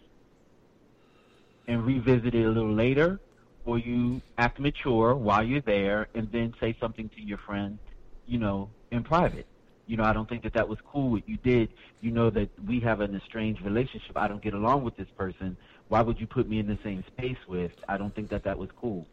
[1.68, 3.20] and revisit it a little later,
[3.64, 7.78] or you act mature while you're there and then say something to your friend,
[8.26, 9.46] you know, in private.
[9.86, 11.68] You know, I don't think that that was cool what you did.
[12.00, 14.16] You know that we have an estranged relationship.
[14.16, 15.56] I don't get along with this person.
[15.88, 17.72] Why would you put me in the same space with?
[17.88, 19.06] I don't think that that was cool.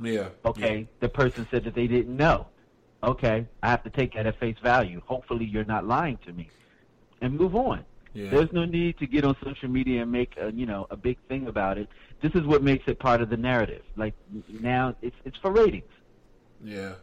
[0.00, 0.28] yeah.
[0.44, 2.46] Okay, the person said that they didn't know.
[3.04, 5.00] Okay, I have to take that at face value.
[5.06, 6.48] Hopefully, you're not lying to me,
[7.20, 7.84] and move on.
[8.14, 8.30] Yeah.
[8.30, 11.18] There's no need to get on social media and make a, you know a big
[11.28, 11.88] thing about it.
[12.22, 13.82] This is what makes it part of the narrative.
[13.96, 14.14] Like
[14.48, 15.90] now, it's it's for ratings.
[16.62, 16.94] Yeah.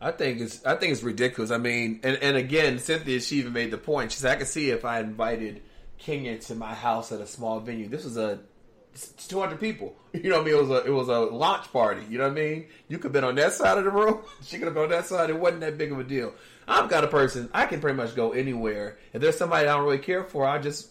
[0.00, 1.50] I think it's I think it's ridiculous.
[1.50, 4.12] I mean, and, and again, Cynthia, she even made the point.
[4.12, 5.62] She said, I could see if I invited
[5.98, 7.88] Kenya to my house at a small venue.
[7.88, 8.40] This was a
[9.28, 9.96] two hundred people.
[10.16, 10.54] You know what I mean?
[10.54, 12.00] It was a it was a launch party.
[12.08, 12.68] You know what I mean?
[12.88, 14.22] You could have been on that side of the room.
[14.42, 15.28] She could have been on that side.
[15.28, 16.32] It wasn't that big of a deal.
[16.66, 17.50] I'm kind of person.
[17.52, 18.96] I can pretty much go anywhere.
[19.12, 20.88] If there's somebody I don't really care for, I just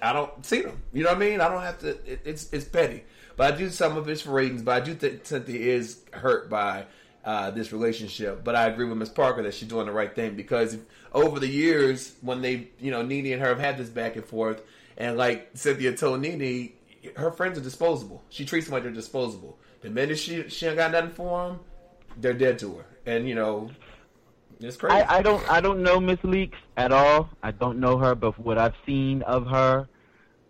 [0.00, 0.80] I don't see them.
[0.92, 1.40] You know what I mean?
[1.40, 1.88] I don't have to.
[1.88, 3.02] It, it's it's petty,
[3.36, 4.62] but I do some of it's for ratings.
[4.62, 6.86] But I do think Cynthia is hurt by
[7.24, 8.44] uh, this relationship.
[8.44, 10.76] But I agree with Miss Parker that she's doing the right thing because
[11.12, 14.24] over the years, when they, you know, Nene and her have had this back and
[14.24, 14.62] forth,
[14.96, 16.72] and like Cynthia told Nene,
[17.16, 18.22] her friends are disposable.
[18.28, 19.58] She treats them like they're disposable.
[19.82, 21.60] The minute she she ain't got nothing for them,
[22.18, 22.86] they're dead to her.
[23.06, 23.70] And you know,
[24.60, 24.96] it's crazy.
[24.96, 27.28] I, I don't I don't know Miss Leakes at all.
[27.42, 29.88] I don't know her, but what I've seen of her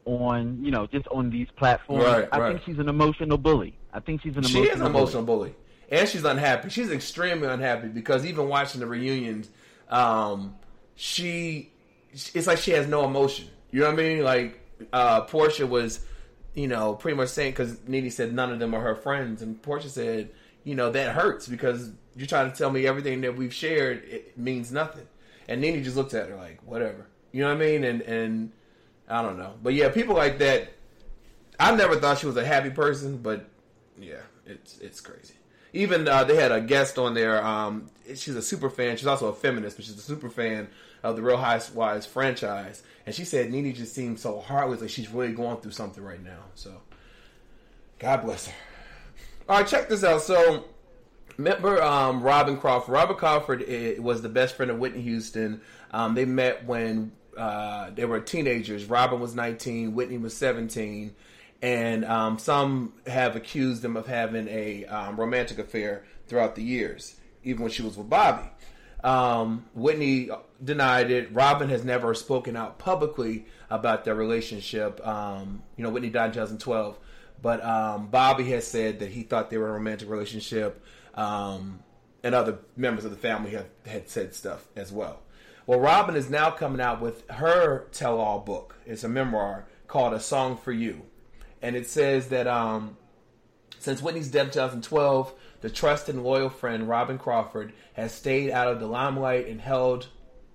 [0.04, 2.52] on you know just on these platforms, Right, I right.
[2.52, 3.76] think she's an emotional bully.
[3.92, 5.54] I think she's an she is an emotional bully,
[5.88, 6.68] and she's unhappy.
[6.68, 9.48] She's extremely unhappy because even watching the reunions,
[9.88, 10.56] um,
[10.94, 11.70] she
[12.12, 13.48] it's like she has no emotion.
[13.70, 14.22] You know what I mean?
[14.22, 14.60] Like
[14.92, 16.00] uh, Porsha was,
[16.54, 19.60] you know, pretty much saying because Nene said none of them are her friends, and
[19.60, 20.30] Porsha said,
[20.62, 24.38] you know, that hurts because you're trying to tell me everything that we've shared it
[24.38, 25.06] means nothing,
[25.48, 27.06] and Nene just looked at her like whatever.
[27.32, 27.84] You know what I mean?
[27.84, 28.52] And and
[29.08, 30.72] I don't know, but yeah, people like that.
[31.58, 33.46] I never thought she was a happy person, but
[33.98, 35.34] yeah, it's it's crazy.
[35.74, 37.44] Even uh, they had a guest on there.
[37.44, 38.96] Um, she's a super fan.
[38.96, 40.68] She's also a feminist, but she's a super fan
[41.02, 42.82] of the Real Housewives franchise.
[43.04, 46.22] And she said Nene just seems so heartless, like she's really going through something right
[46.22, 46.44] now.
[46.54, 46.80] So,
[47.98, 48.54] God bless her.
[49.48, 50.22] All right, check this out.
[50.22, 50.64] So,
[51.36, 52.92] remember um, Robyn Crawford?
[52.92, 55.60] Robyn Crawford eh, was the best friend of Whitney Houston.
[55.90, 58.84] Um, they met when uh, they were teenagers.
[58.84, 61.16] Robyn was 19, Whitney was 17
[61.64, 67.16] and um, some have accused them of having a um, romantic affair throughout the years,
[67.42, 68.46] even when she was with Bobby.
[69.02, 70.28] Um, Whitney
[70.62, 71.32] denied it.
[71.32, 75.04] Robyn has never spoken out publicly about their relationship.
[75.06, 76.98] Um, you know, Whitney died in 2012,
[77.40, 80.84] but um, Bobby has said that he thought they were a romantic relationship,
[81.14, 81.82] um,
[82.22, 85.22] and other members of the family have had said stuff as well.
[85.66, 88.76] Well, Robyn is now coming out with her tell-all book.
[88.84, 91.06] It's a memoir called "A Song for You."
[91.64, 92.98] And it says that um,
[93.78, 98.68] since Whitney's death in 2012, the trusted and loyal friend Robyn Crawford has stayed out
[98.68, 100.08] of the limelight and held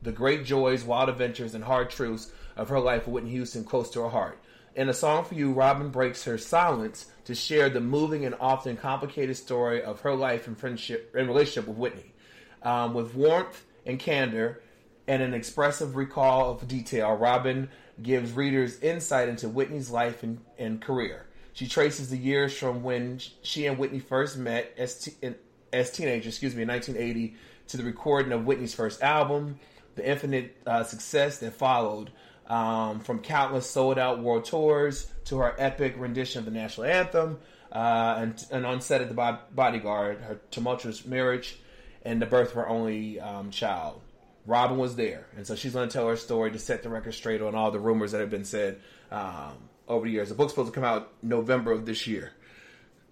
[0.04, 3.90] the great joys, wild adventures, and hard truths of her life with Whitney Houston close
[3.90, 4.38] to her heart.
[4.76, 8.78] In a song for you, Robyn breaks her silence to share the moving and often
[8.78, 12.14] complicated story of her life and friendship and relationship with Whitney.
[12.62, 14.62] Um, with warmth and candor
[15.08, 17.70] and an expressive recall of detail, Robyn
[18.04, 21.26] gives readers insight into Whitney's life and, and career.
[21.54, 25.36] She traces the years from when she and Whitney first met as, te- in-
[25.74, 27.36] as teenagers, excuse me, in 1980,
[27.70, 29.60] to the recording of Whitney's first album,
[29.96, 32.12] the infinite uh, success that followed,
[32.48, 37.40] um, from countless sold-out world tours to her epic rendition of the national anthem,
[37.72, 41.60] uh, and, and on set at the Bo- Bodyguard, her tumultuous marriage,
[42.04, 44.02] and the birth of her only um, child.
[44.50, 47.14] Robyn was there, and so she's going to tell her story to set the record
[47.14, 48.82] straight on all the rumors that have been said
[49.12, 50.30] um, over the years.
[50.30, 52.32] The book's supposed to come out November of this year.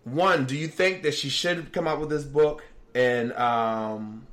[0.04, 2.64] One, do you think that she should come out with this book?
[2.96, 4.26] And um,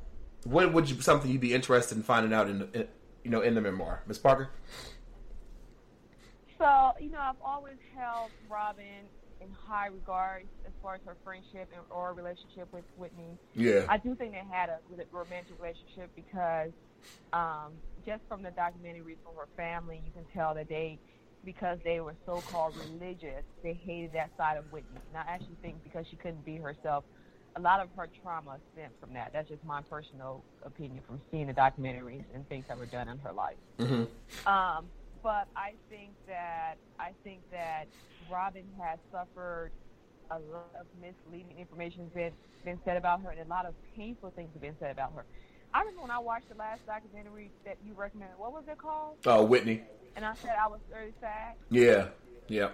[0.45, 2.89] what would you something you'd be interested in finding out in, the, in
[3.23, 4.49] you know in the memoir, Miss Parker?
[6.57, 9.05] So, you know, I've always held Robyn
[9.43, 13.37] in high regard as far as her friendship and, or relationship with Whitney.
[13.55, 14.79] Yeah, I do think they had a
[15.13, 16.71] romantic relationship because
[17.33, 17.75] um,
[18.07, 20.99] just from the documentary from her family, you can tell that they,
[21.45, 25.01] because they were so-called religious, they hated that side of Whitney.
[25.09, 27.05] And I actually think because she couldn't be herself
[27.57, 29.31] a lot of her trauma stemmed from that.
[29.33, 33.19] That's just my personal opinion from seeing the documentaries and things that were done in
[33.19, 33.57] her life.
[33.79, 34.05] hmm
[34.47, 34.91] Um,
[35.23, 37.87] but I think that I think that
[38.29, 39.71] Robyn has suffered
[40.31, 42.33] a lot of misleading information has been
[42.65, 45.25] been said about her, and a lot of painful things have been said about her.
[45.75, 48.39] I remember when I watched the last documentary that you recommended.
[48.39, 49.17] What was it called?
[49.27, 49.83] Oh, Whitney.
[50.17, 51.55] And I said I was very sad.
[51.71, 52.09] Yeah,
[52.47, 52.71] yeah.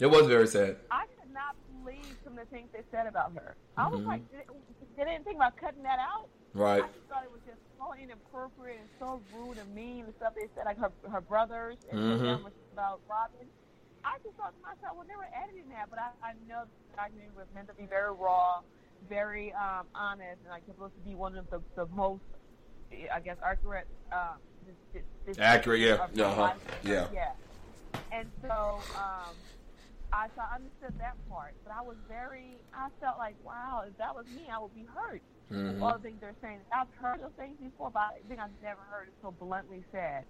[0.00, 0.76] It was very sad.
[0.90, 3.56] I could not believe some of the things they said about her.
[3.76, 4.06] I was Mhm.
[4.06, 4.46] like, did,
[4.96, 6.28] they didn't think about cutting that out.
[6.54, 6.84] Right.
[6.84, 10.06] I just thought it was just so inappropriate and so rude and mean.
[10.06, 12.42] The stuff they said, like her her brothers and Mhm.
[12.44, 13.48] them about Robyn.
[14.04, 16.96] I just thought to myself, well, they were editing that, but I, I know the
[16.96, 18.62] documentary was meant to be very raw,
[19.02, 22.22] very um, honest, and like supposed to be one of the, the most,
[23.12, 23.86] I guess, accurate.
[24.12, 25.94] Um, dis- dis- dis- Accurate, yeah.
[25.94, 26.40] Uh-huh.
[26.42, 26.60] life.
[26.82, 27.08] Yeah.
[27.12, 27.32] yeah.
[28.10, 29.36] And so, um,
[30.12, 33.96] I so I understood that part, but I was very, I felt like, wow, if
[33.98, 35.22] that was me, I would be hurt.
[35.50, 35.82] Mhm.
[35.82, 36.60] All the things they're saying.
[36.72, 40.24] I've heard those things before, but I think I've never heard it so bluntly said.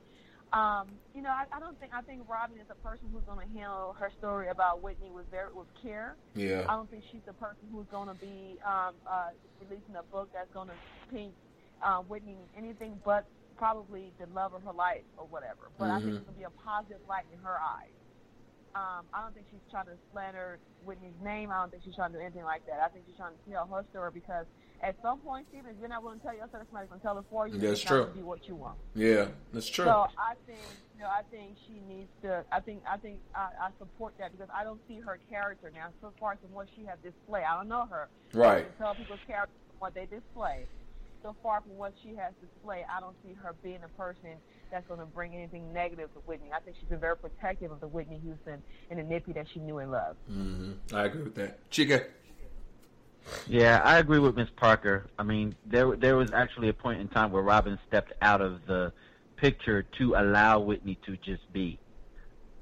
[0.53, 3.47] Um, you know, I, I don't think I think Robyn is a person who's going
[3.47, 6.17] to handle her story about Whitney with very with care.
[6.35, 6.65] Yeah.
[6.69, 9.29] I don't think she's the person who's going to be um, uh,
[9.61, 10.79] releasing a book that's going to
[11.13, 11.35] paint
[11.85, 13.27] uh, Whitney anything but
[13.59, 15.69] probably the love of her life or whatever.
[15.79, 16.17] But I think Mhm.
[16.17, 17.93] it's going to be a positive light in her eyes.
[18.75, 21.51] Um, I don't think she's trying to slander Whitney's name.
[21.51, 22.81] I don't think she's trying to do anything like that.
[22.81, 24.47] I think she's trying to tell her story because
[24.83, 27.19] at some point, Steven, you're not willing to tell your story, somebody's going to tell
[27.19, 27.59] it for you.
[27.59, 28.07] That's true.
[28.15, 28.77] Be what you want.
[28.95, 29.85] Yeah, that's true.
[29.85, 30.61] So I think,
[30.97, 32.45] you know, I think she needs to.
[32.53, 35.89] I think, I think, I, I support that because I don't see her character now.
[36.01, 38.09] So far from what she has displayed, I don't know her.
[38.33, 38.59] Right.
[38.59, 40.67] I can tell people's character what they display.
[41.23, 44.31] So far from what she has displayed, I don't see her being a person
[44.71, 46.51] that's going to bring anything negative to Whitney.
[46.55, 49.59] I think she's been very protective of the Whitney Houston and the Nippy that she
[49.59, 50.19] knew and loved.
[50.29, 51.69] hmm I agree with that.
[51.71, 52.05] Chica.
[53.47, 55.07] Yeah, I agree with Miss Parker.
[55.19, 58.67] I mean, there there was actually a point in time where Robyn stepped out of
[58.67, 58.93] the
[59.37, 61.79] picture to allow Whitney to just be,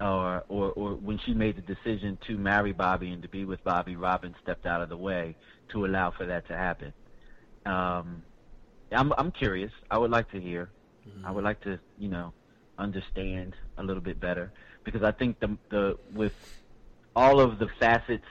[0.00, 3.62] or or or when she made the decision to marry Bobby and to be with
[3.64, 5.36] Bobby, Robyn stepped out of the way
[5.70, 6.92] to allow for that to happen.
[7.64, 8.22] Um,
[8.92, 9.72] I'm I'm curious.
[9.90, 10.70] I would like to hear.
[11.24, 12.32] I would like to you know
[12.78, 14.52] understand a little bit better
[14.84, 16.34] because I think the the with
[17.14, 18.26] all of the facets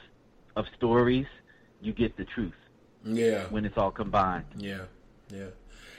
[0.55, 1.25] of stories,
[1.85, 2.53] you get the truth
[3.03, 3.43] Yeah.
[3.49, 4.45] when it's all combined.
[4.57, 4.85] Yeah,
[5.29, 5.47] yeah,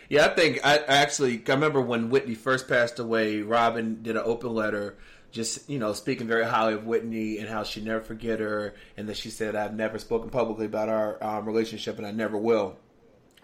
[0.09, 0.27] yeah.
[0.27, 3.43] I think I, I actually I remember when Whitney first passed away.
[3.43, 4.97] Robyn did an open letter,
[5.31, 9.09] just you know, speaking very highly of Whitney and how she never forget her, and
[9.09, 12.77] that she said I've never spoken publicly about our um, relationship and I never will.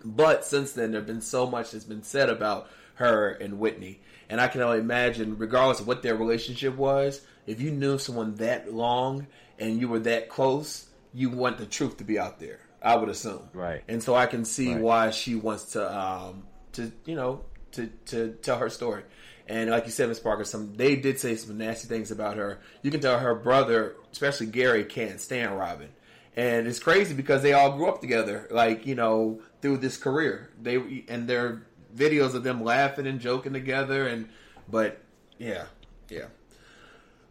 [0.04, 4.40] But since then, there's been so much that's been said about her and Whitney, and
[4.40, 8.72] I can only imagine, regardless of what their relationship was, if you knew someone that
[8.72, 9.26] long
[9.58, 12.60] and you were that close, you want the truth to be out there.
[12.82, 13.82] I would assume, Right.
[13.88, 14.82] And so I can see Right.
[14.82, 19.02] why she wants to, um, to you know, to to tell her story.
[19.48, 22.58] And like you said, Miss Parker, some they did say some nasty things about her.
[22.82, 25.88] You can tell her brother, especially Gary, can't stand Robyn.
[26.34, 30.50] And it's crazy because they all grew up together, like you know, through this career.
[30.60, 31.62] They and their
[31.94, 34.28] videos of them laughing and joking together, and
[34.68, 34.98] but
[35.38, 35.64] yeah,
[36.08, 36.26] yeah.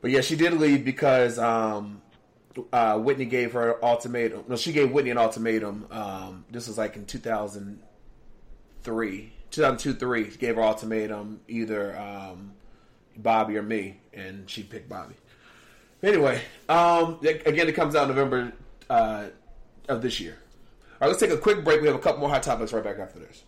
[0.02, 2.02] But yeah, she did leave because um,
[2.72, 4.44] uh, Whitney gave her ultimatum.
[4.48, 5.88] No, she gave Whitney an ultimatum.
[5.92, 10.32] Um, this was like in 2003, 2002, three.
[10.32, 12.54] She gave her ultimatum either um,
[13.18, 15.16] Bobby or me, and she picked Bobby.
[16.04, 18.52] Anyway, um, again, it comes out November
[18.90, 19.26] uh,
[19.88, 20.38] of this year.
[20.94, 21.82] All right, let's take a quick break.
[21.82, 23.44] We have a couple more hot topics right back after this.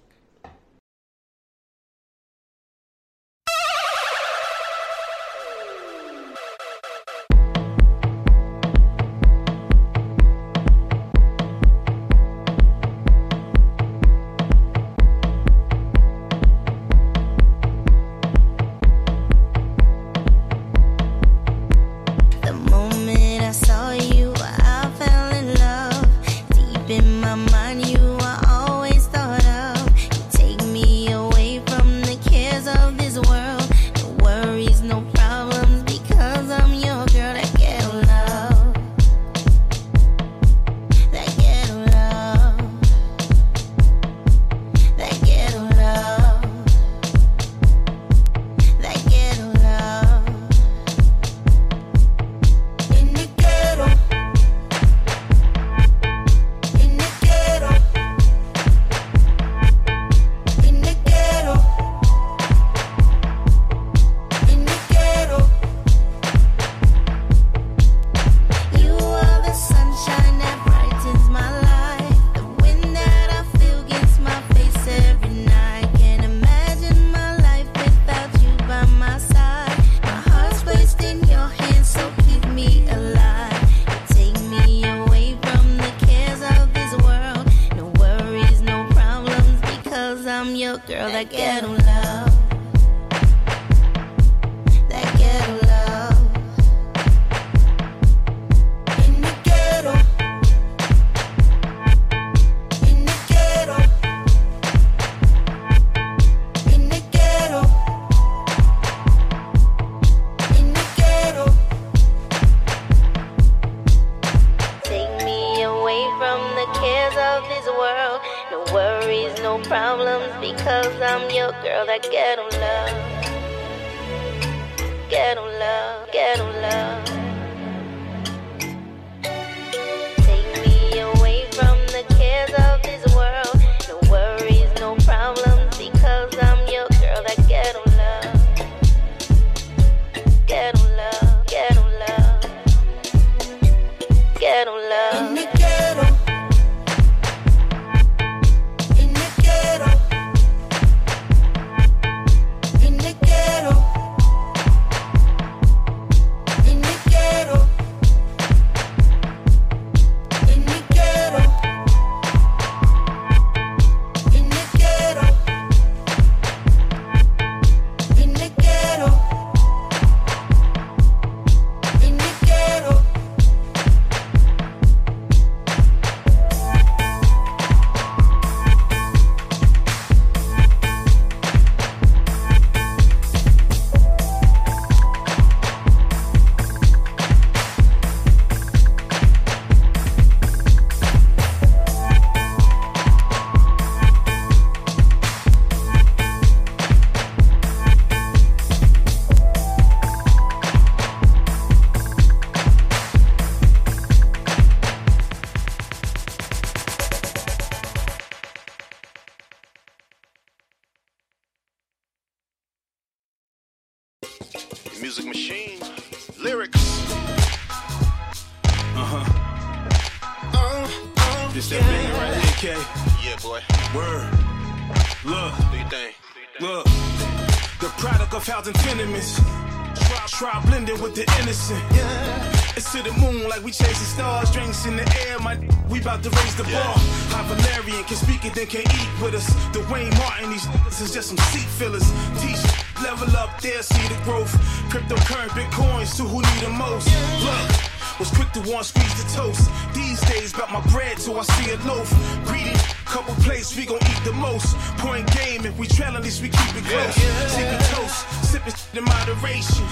[251.24, 252.10] Till I see a loaf.
[252.46, 254.76] Greedy, couple plates, we gon' eat the most.
[255.00, 257.16] Point game, if we trail, at least we keep it close.
[257.56, 258.18] Sipping toast,
[258.52, 259.86] sipping in moderation.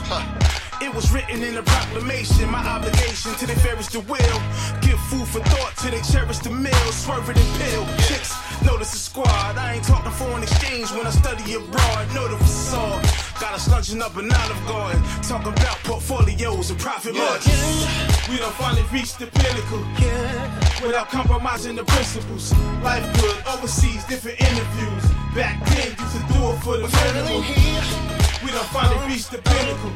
[0.82, 2.50] It was written in a proclamation.
[2.50, 4.40] My obligation to the fairest the will.
[4.82, 6.88] Give food for thought till they cherish the meal.
[6.92, 7.86] Swerving and pill.
[8.08, 8.34] Chicks,
[8.66, 9.56] notice the squad.
[9.58, 12.14] I ain't talking foreign exchange when I study abroad.
[12.14, 13.06] Know the facade.
[13.40, 15.02] Got us lunching up an Olive Garden.
[15.24, 17.86] Talking about portfolios and profit margins.
[18.28, 20.61] We done finally reached the pinnacle.
[20.82, 22.52] Without compromising the principles.
[22.84, 25.04] Life good, overseas, different interviews.
[25.36, 27.46] Back then, used to do it for the minimum.
[28.44, 29.92] We done finally reached the pinnacle.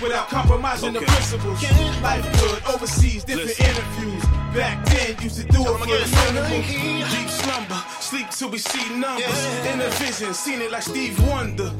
[0.00, 1.62] Without compromising the principles.
[2.02, 4.24] Life good, overseas, different interviews.
[4.54, 6.62] Back then, used to do it for the minimum.
[7.10, 9.44] Deep slumber, sleep till we see numbers.
[9.66, 11.72] In a vision, seen it like Steve Wonder.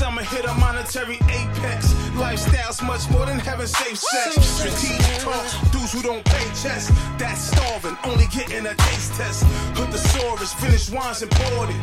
[0.00, 1.92] Summer hit a monetary apex.
[2.16, 4.34] Lifestyle's much more than having safe sex.
[4.46, 6.90] Strategic talks, dudes who don't pay chess.
[7.18, 9.44] That's starving, only getting a taste test.
[9.76, 11.76] Hood the sorest, finish wines imported.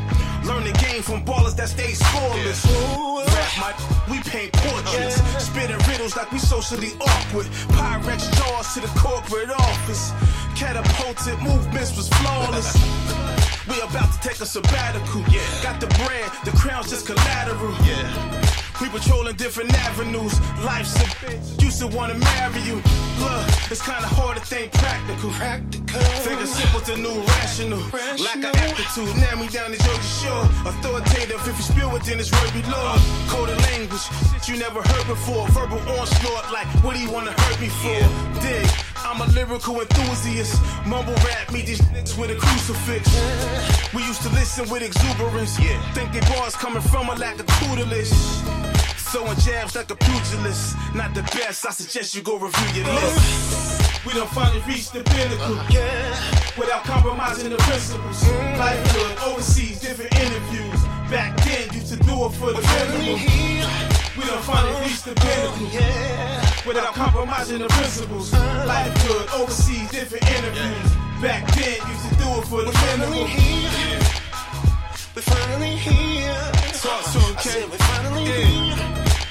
[0.50, 2.66] Learn the game from ballers that stay scoreless.
[3.38, 3.72] Rap my,
[4.10, 5.22] we paint portraits.
[5.38, 7.46] Spitting riddles like we socially awkward.
[7.78, 10.12] Pyrex jaws to the corporate office.
[10.56, 12.74] Catapulted movements was flawless.
[13.68, 15.22] We about to take a sabbatical.
[15.30, 15.42] Yeah.
[15.62, 17.76] Got the brand, the crown's just collateral.
[17.86, 18.48] Yeah.
[18.80, 20.40] We patrolling different avenues.
[20.64, 21.62] Life's a bitch.
[21.62, 22.76] Used to wanna marry you.
[23.20, 25.32] Look, it's kinda hard to think practical.
[25.32, 26.00] Practical.
[26.24, 27.82] Think it's simple to new rational.
[28.22, 29.18] Lack of aptitude.
[29.18, 30.46] Now me down the Georgia Shore.
[30.70, 31.42] Authoritative.
[31.48, 32.98] If you spill it, then it's word be law.
[33.28, 34.06] Coded language.
[34.32, 35.48] Shit you never heard before.
[35.50, 36.52] Verbal onslaught.
[36.54, 38.00] Like, what do you wanna hurt me for?
[38.40, 38.87] Dig.
[39.08, 40.62] I'm a lyrical enthusiast.
[40.86, 43.08] Mumble rap me these niggas with a crucifix.
[43.94, 45.58] We used to listen with exuberance.
[45.58, 45.80] Yeah.
[45.94, 48.12] Thinking bars coming from a lack of tutelage.
[49.08, 50.76] Throwing jabs like a pugilist.
[50.94, 54.06] Not the best, I suggest you go review your list.
[54.06, 55.56] We done finally reached the pinnacle.
[55.70, 56.58] Yeah.
[56.58, 58.28] Without compromising the principles.
[58.60, 60.84] Life good, overseas, different interviews.
[61.10, 63.24] Back then, used to do it for the minimum.
[64.18, 66.47] We done finally reached the pinnacle.
[66.68, 68.34] Without compromising the principles.
[68.34, 70.92] Life good, overseas, different interviews.
[71.22, 73.28] Back then, used to do it for the minimum.
[75.16, 75.78] We finally
[77.48, 78.76] said We're finally here.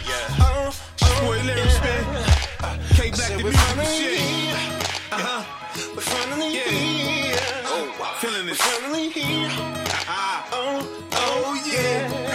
[0.08, 0.40] Yeah.
[0.40, 0.72] Oh,
[1.02, 2.04] oh, boy, lyrics, man.
[2.94, 4.18] K the we music and finally shit.
[4.18, 4.54] here.
[5.12, 5.42] Uh huh.
[5.94, 7.36] We're finally here.
[7.66, 8.14] Oh, wow.
[8.20, 9.48] Feeling We're finally here.
[10.08, 12.25] Ah, Oh, oh yeah.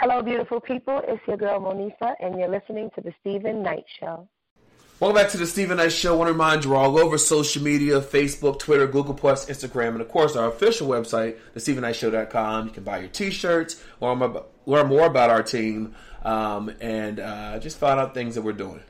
[0.00, 1.02] Hello, beautiful people.
[1.08, 4.28] It's your girl Monisa, and you're listening to the Steven Knight Show.
[5.00, 6.14] Welcome back to the Steven Knight Show.
[6.14, 10.00] I want to remind you we're all over social media Facebook, Twitter, Google, Instagram, and
[10.00, 12.66] of course our official website, thestevenknightshow.com.
[12.68, 17.18] You can buy your t shirts, learn, more- learn more about our team, um, and
[17.18, 18.82] uh, just find out things that we're doing.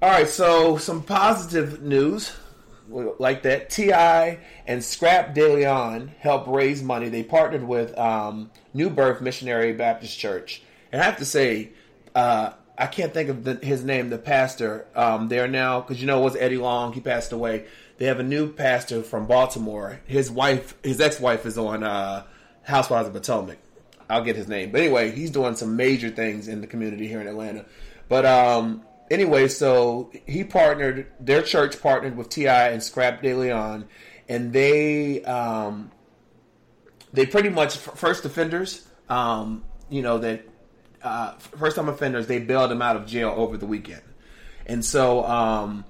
[0.00, 2.32] All right, so some positive news
[2.88, 3.70] like that.
[3.70, 4.38] T.I.
[4.68, 7.08] and Scrapp DeLeon helped raise money.
[7.08, 11.70] They partnered with um, New Birth Missionary Baptist Church, and I have to say,
[12.14, 14.10] uh, I can't think of the, his name.
[14.10, 16.92] The pastor um, there now, because you know it was Eddie Long.
[16.92, 17.66] He passed away.
[17.98, 20.00] They have a new pastor from Baltimore.
[20.06, 22.24] His wife, his ex-wife, is on uh,
[22.62, 23.58] Housewives of Potomac.
[24.10, 27.20] I'll get his name, but anyway, he's doing some major things in the community here
[27.20, 27.64] in Atlanta.
[28.08, 31.06] But um, anyway, so he partnered.
[31.20, 32.70] Their church partnered with T.I.
[32.70, 33.84] and Scrapp DeLeon,
[34.28, 35.91] and they um,
[37.12, 38.86] they pretty much first offenders.
[39.08, 40.46] Um, you know that
[41.02, 42.26] uh, first time offenders.
[42.26, 44.02] They bailed them out of jail over the weekend,
[44.66, 45.84] and so um,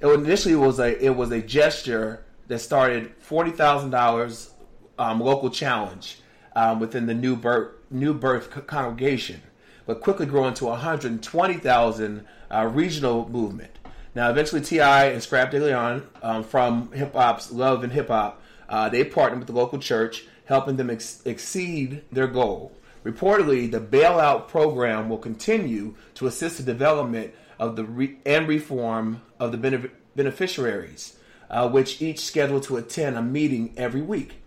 [0.00, 4.50] it initially was a it was a gesture that started forty thousand dollars
[4.98, 6.18] um, local challenge
[6.54, 9.40] um, within the new birth new birth congregation,
[9.86, 13.72] but quickly grew into one hundred twenty thousand uh, regional movement.
[14.14, 15.08] Now, eventually, T.I.
[15.08, 19.46] and Scrapp DeLeon um, from Hip Hop's Love and Hip Hop, uh, they partnered with
[19.46, 22.72] the local church, helping them ex- exceed their goal.
[23.04, 29.22] Reportedly, the bailout program will continue to assist the development of the re- and reform
[29.38, 31.16] of the benef- beneficiaries,
[31.50, 34.42] uh, which each scheduled to attend a meeting every week.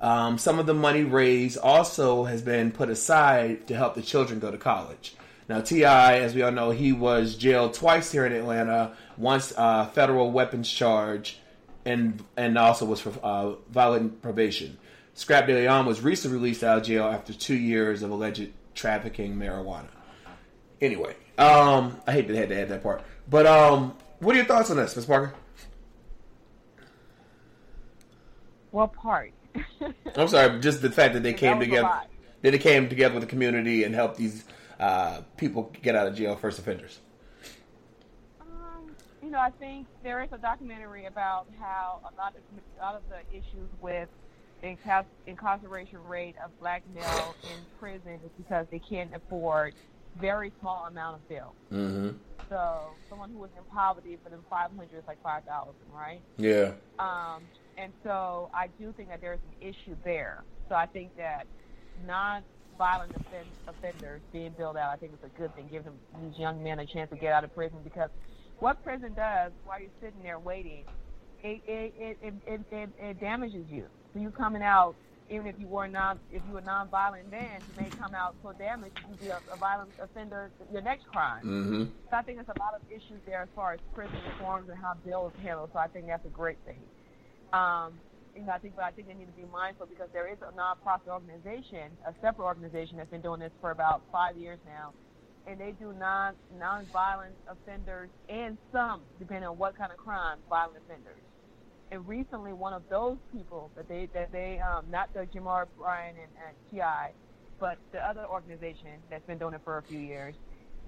[0.00, 4.38] Um, some of the money raised also has been put aside to help the children
[4.38, 5.16] go to college.
[5.48, 8.92] Now, T.I., as we all know, he was jailed twice here in Atlanta.
[9.16, 11.38] Once uh, federal weapons charge,
[11.84, 14.78] and and also was for uh, probation.
[15.14, 19.88] Scrapp DeLeon was recently released out of jail after two years of alleged trafficking marijuana.
[20.80, 24.46] Anyway, um, I hate to had to add that part, but um, what are your
[24.46, 25.06] thoughts on this, Ms.
[25.06, 25.34] Parker?
[28.72, 29.32] What part?
[30.16, 31.88] I'm sorry, just the fact that they came a together,
[32.42, 34.44] that they came together with the community and helped these
[34.80, 36.98] uh, people get out of jail, first offenders.
[38.40, 38.90] Um,
[39.22, 42.42] you know, I think there is a documentary about how a lot of
[42.78, 44.08] a lot of the issues with
[45.26, 49.74] incarceration rate of black male in prison is because they can't afford
[50.20, 51.54] very small amount of bail.
[51.72, 52.16] Mm-hmm.
[52.48, 56.20] So someone who was in poverty for them five hundred is like five thousand, right?
[56.36, 56.72] Yeah.
[56.98, 57.42] Um,
[57.76, 60.44] and so I do think that there's an issue there.
[60.68, 61.46] So I think that
[62.06, 66.38] non-violent offend- offenders being billed out, I think it's a good thing, giving them, these
[66.38, 68.10] young men a chance to get out of prison because
[68.60, 70.84] what prison does while you're sitting there waiting,
[71.42, 73.86] it it it it, it, it, it damages you.
[74.14, 74.94] So you coming out,
[75.28, 78.52] even if you were non if you were non-violent then, you may come out so
[78.52, 81.42] damaged you be a, a violent offender your next crime.
[81.42, 81.84] Mm-hmm.
[82.10, 84.78] So I think there's a lot of issues there as far as prison reforms and
[84.78, 85.70] how bail is handled.
[85.72, 86.78] So I think that's a great thing.
[87.52, 87.94] Um,
[88.36, 90.38] you know, I think, but I think they need to be mindful because there is
[90.42, 94.92] a nonprofit organization, a separate organization that's been doing this for about five years now,
[95.46, 100.76] and they do non non-violent offenders and some, depending on what kind of crime, violent
[100.84, 101.22] offenders.
[101.90, 106.16] And recently, one of those people that they that they um, not the Jamal Bryant
[106.16, 107.12] and, and T.I.,
[107.60, 110.34] but the other organization that's been doing it for a few years,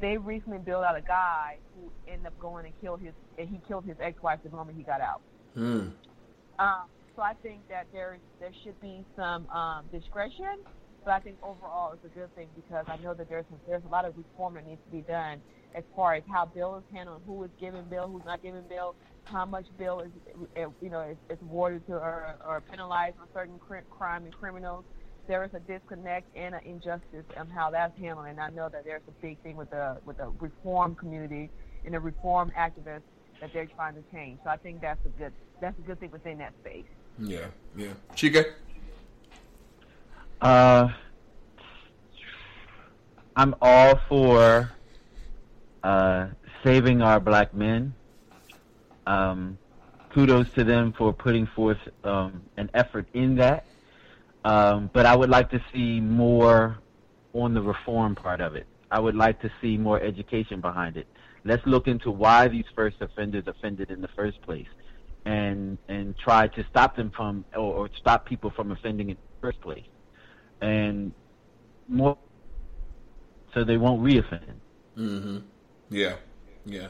[0.01, 3.61] they recently built out a guy who ended up going and killed his and he
[3.69, 5.21] killed his ex-wife the moment he got out.
[5.57, 5.93] Mm.
[6.59, 6.85] Um,
[7.15, 10.59] so I think that there there should be some um, discretion,
[11.05, 13.91] but I think overall it's a good thing because I know that there's there's a
[13.91, 15.41] lot of reform that needs to be done
[15.75, 18.95] as far as how bill is handled, who is giving bill, who's not giving bill,
[19.27, 20.11] how much bill is
[20.57, 24.33] uh, you know is, is awarded to or, or penalized for certain cri- crime and
[24.33, 24.85] criminals.
[25.27, 28.85] there is a disconnect and an injustice on how that's handled, and I know that
[28.85, 31.51] there's a big thing with the with the reform community
[31.85, 33.03] and the reform activists
[33.41, 34.39] that they're trying to change.
[34.45, 36.85] So I think that's a good that's a good thing within that space.
[37.19, 37.47] Yeah,
[37.77, 37.93] yeah.
[38.15, 38.45] Chica?
[40.41, 40.89] Uh,
[43.35, 44.71] I'm all for
[45.83, 46.29] uh,
[46.63, 47.95] saving our black men.
[49.07, 49.59] Um,
[50.13, 53.67] kudos to them for putting forth um, an effort in that.
[54.45, 56.79] Um, but I would like to see more
[57.33, 58.67] on the reform part of it.
[58.91, 61.07] I would like to see more education behind it.
[61.45, 64.67] Let's look into why these first offenders offended in the first place,
[65.25, 69.41] and and try to stop them from or, or stop people from offending in the
[69.41, 69.87] first place,
[70.61, 71.13] and
[71.89, 72.17] more
[73.55, 74.55] so they won't reoffend.
[74.97, 75.39] Mm-hmm.
[75.91, 76.17] Yeah,
[76.65, 76.89] yeah.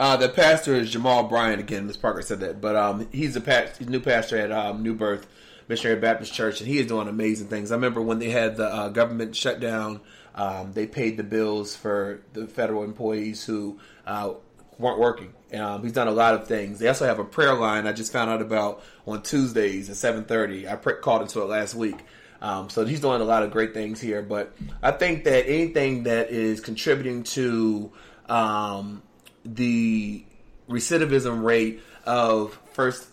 [0.00, 1.86] Uh, the pastor is Jamal Bryant again.
[1.86, 4.82] Miss Parker said that, but um, he's a past, he's a new pastor at um,
[4.82, 5.26] New Birth
[5.68, 7.70] Missionary Baptist Church, and he is doing amazing things.
[7.70, 10.00] I remember when they had the uh, government shutdown,
[10.34, 14.32] um, they paid the bills for the federal employees who uh,
[14.78, 15.34] weren't working.
[15.52, 16.78] Um, he's done a lot of things.
[16.78, 17.86] They also have a prayer line.
[17.86, 20.66] I just found out about on Tuesdays at seven thirty.
[20.66, 21.98] I called into it last week.
[22.40, 24.22] Um, so he's doing a lot of great things here.
[24.22, 27.92] But I think that anything that is contributing to
[28.30, 29.02] um,
[29.44, 30.24] the
[30.68, 33.08] recidivism rate of first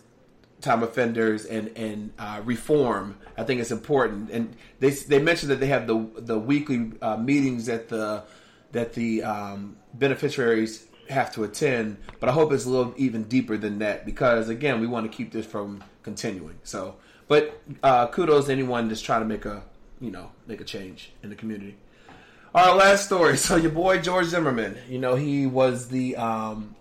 [0.60, 4.30] time offenders and and uh, reform, I think it's important.
[4.30, 8.24] And they they mentioned that they have the the weekly uh, meetings that the
[8.72, 11.96] that the um, beneficiaries have to attend.
[12.20, 15.16] But I hope it's a little even deeper than that because again, we want to
[15.16, 16.58] keep this from continuing.
[16.64, 16.96] So,
[17.28, 19.62] but uh, kudos to anyone that's trying to make a
[20.00, 21.76] you know make a change in the community.
[22.58, 23.36] Right, last story.
[23.36, 26.74] So your boy George Zimmerman, you know, he was the um,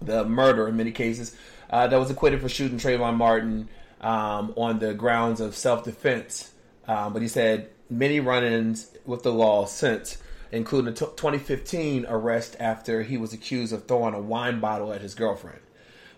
[0.00, 1.36] the murderer in many cases
[1.68, 3.68] uh, that was acquitted for shooting Trayvon Martin
[4.00, 6.52] um, on the grounds of self defense.
[6.86, 10.16] Um, but he said many run-ins with the law since,
[10.52, 15.02] including a t- 2015 arrest after he was accused of throwing a wine bottle at
[15.02, 15.60] his girlfriend.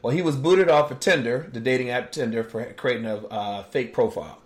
[0.00, 3.62] Well, he was booted off of Tinder, the dating app Tinder, for creating a uh,
[3.64, 4.40] fake profile.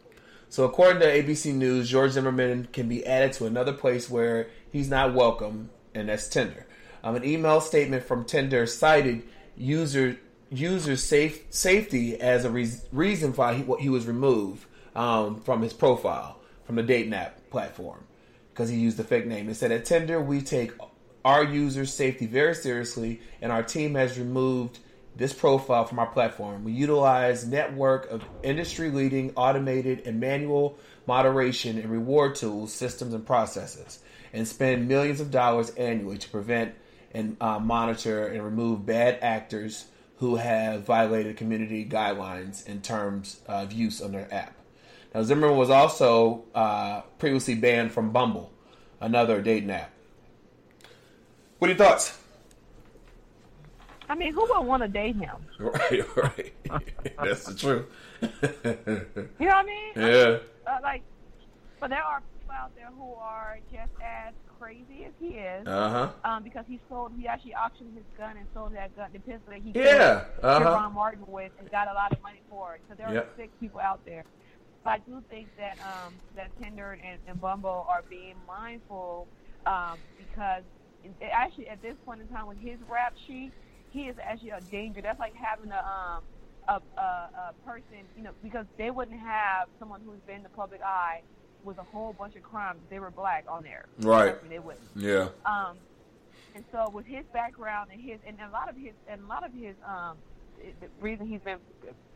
[0.55, 4.89] So, according to ABC News, George Zimmerman can be added to another place where he's
[4.89, 6.65] not welcome, and that's Tinder.
[7.03, 9.25] Um, an email statement from Tinder cited
[9.57, 10.17] user
[10.53, 15.73] user safe, safety as a re- reason why he, he was removed um, from his
[15.73, 18.05] profile from the dating app platform
[18.53, 19.49] because he used a fake name.
[19.49, 20.71] It said at Tinder we take
[21.25, 24.79] our users' safety very seriously, and our team has removed
[25.17, 26.65] this profile from our platform.
[26.65, 34.01] We utilize network of industry-leading automated and manual moderation and reward tools, systems, and processes,
[34.33, 36.75] and spend millions of dollars annually to prevent
[37.13, 39.87] and uh, monitor and remove bad actors
[40.19, 44.55] who have violated community guidelines in terms of use on their app.
[45.15, 48.53] Now, Zimmerman was also uh, previously banned from Bumble,
[49.01, 49.93] another dating app.
[51.59, 52.19] What are your thoughts?
[54.15, 55.49] I mean, who would want to date him?
[55.59, 56.55] Right, right.
[57.19, 57.87] That's the truth.
[59.41, 59.93] You know what I mean?
[59.97, 60.39] Yeah.
[60.67, 61.03] Uh, like,
[61.81, 65.67] but there are people out there who are just as crazy as he is.
[65.67, 66.11] Uh-huh.
[66.25, 69.51] Um, because he sold, he actually auctioned his gun and sold that gun, the pistol
[69.53, 70.61] that he Yeah, killed uh-huh.
[70.61, 72.83] Trayvon Martin with, and got a lot of money for it.
[72.89, 73.35] So there are Yep.
[73.37, 74.25] sick people out there.
[74.85, 79.29] But I do think that um, that Tinder and, and Bumble are being mindful
[79.67, 80.63] um, because
[81.33, 83.53] actually at this point in time with his rap sheet,
[83.95, 85.01] he is actually a danger.
[85.01, 86.23] That's like having a um,
[86.69, 90.49] a, a, a person, you know, because they wouldn't have someone who's been in the
[90.51, 91.23] public eye
[91.63, 92.81] with a whole bunch of crimes.
[92.91, 93.87] They were black on there.
[94.01, 94.37] Right.
[94.51, 94.85] They wouldn't.
[94.97, 95.29] Yeah.
[95.47, 95.77] Um,
[96.55, 99.45] and so with his background and his and a lot of his and a lot
[99.47, 100.17] of his um,
[100.81, 101.59] the reason he's been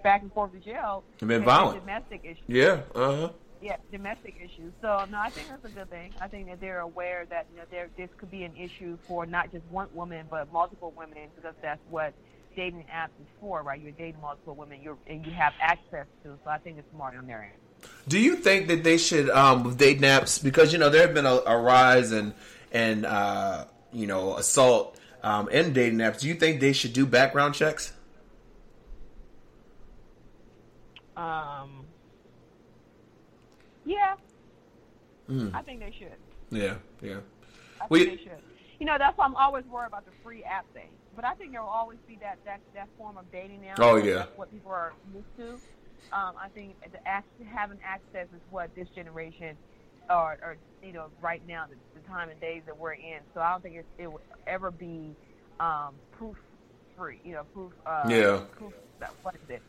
[0.02, 1.80] back and forth to jail He's been violent.
[1.80, 2.42] domestic issues.
[2.48, 2.80] Yeah.
[2.94, 3.28] Uh huh.
[3.60, 4.72] Yeah, domestic issues.
[4.80, 6.12] So no, I think that's a good thing.
[6.20, 9.26] I think that they're aware that you know there this could be an issue for
[9.26, 12.14] not just one woman but multiple women because that's what
[12.54, 13.80] dating apps is for, right?
[13.80, 16.38] You're dating multiple women, you're and you have access to.
[16.44, 17.52] So I think it's smart on their end.
[18.08, 21.14] Do you think that they should, um, with dating apps, because you know there have
[21.14, 22.34] been a, a rise in
[22.72, 26.20] and uh, you know assault um, in dating apps.
[26.20, 27.92] Do you think they should do background checks?
[31.16, 31.84] Um,
[33.88, 34.14] yeah,
[35.28, 35.54] Mm.
[35.54, 36.16] I think they should.
[36.50, 36.76] Yeah.
[37.02, 37.20] Yeah.
[37.80, 38.42] I We- think they should.
[38.80, 40.88] You know, that's why I'm always worried about the free app thing.
[41.14, 43.74] But I think there will always be that that, that form of dating now.
[43.78, 44.14] Oh, yeah.
[44.14, 45.48] That's what people are used to.
[46.16, 46.98] Um, I think the
[47.44, 49.56] having access is what this generation,
[50.08, 53.18] or, or you know, right now, the, the time and days that we're in.
[53.34, 55.14] So I don't think it's, it will ever be
[55.60, 56.36] um, proof
[56.96, 57.20] free.
[57.24, 57.72] You know, proof.
[57.84, 58.40] Uh, Yeah.
[58.56, 58.72] Proof.
[59.22, 59.62] What is it?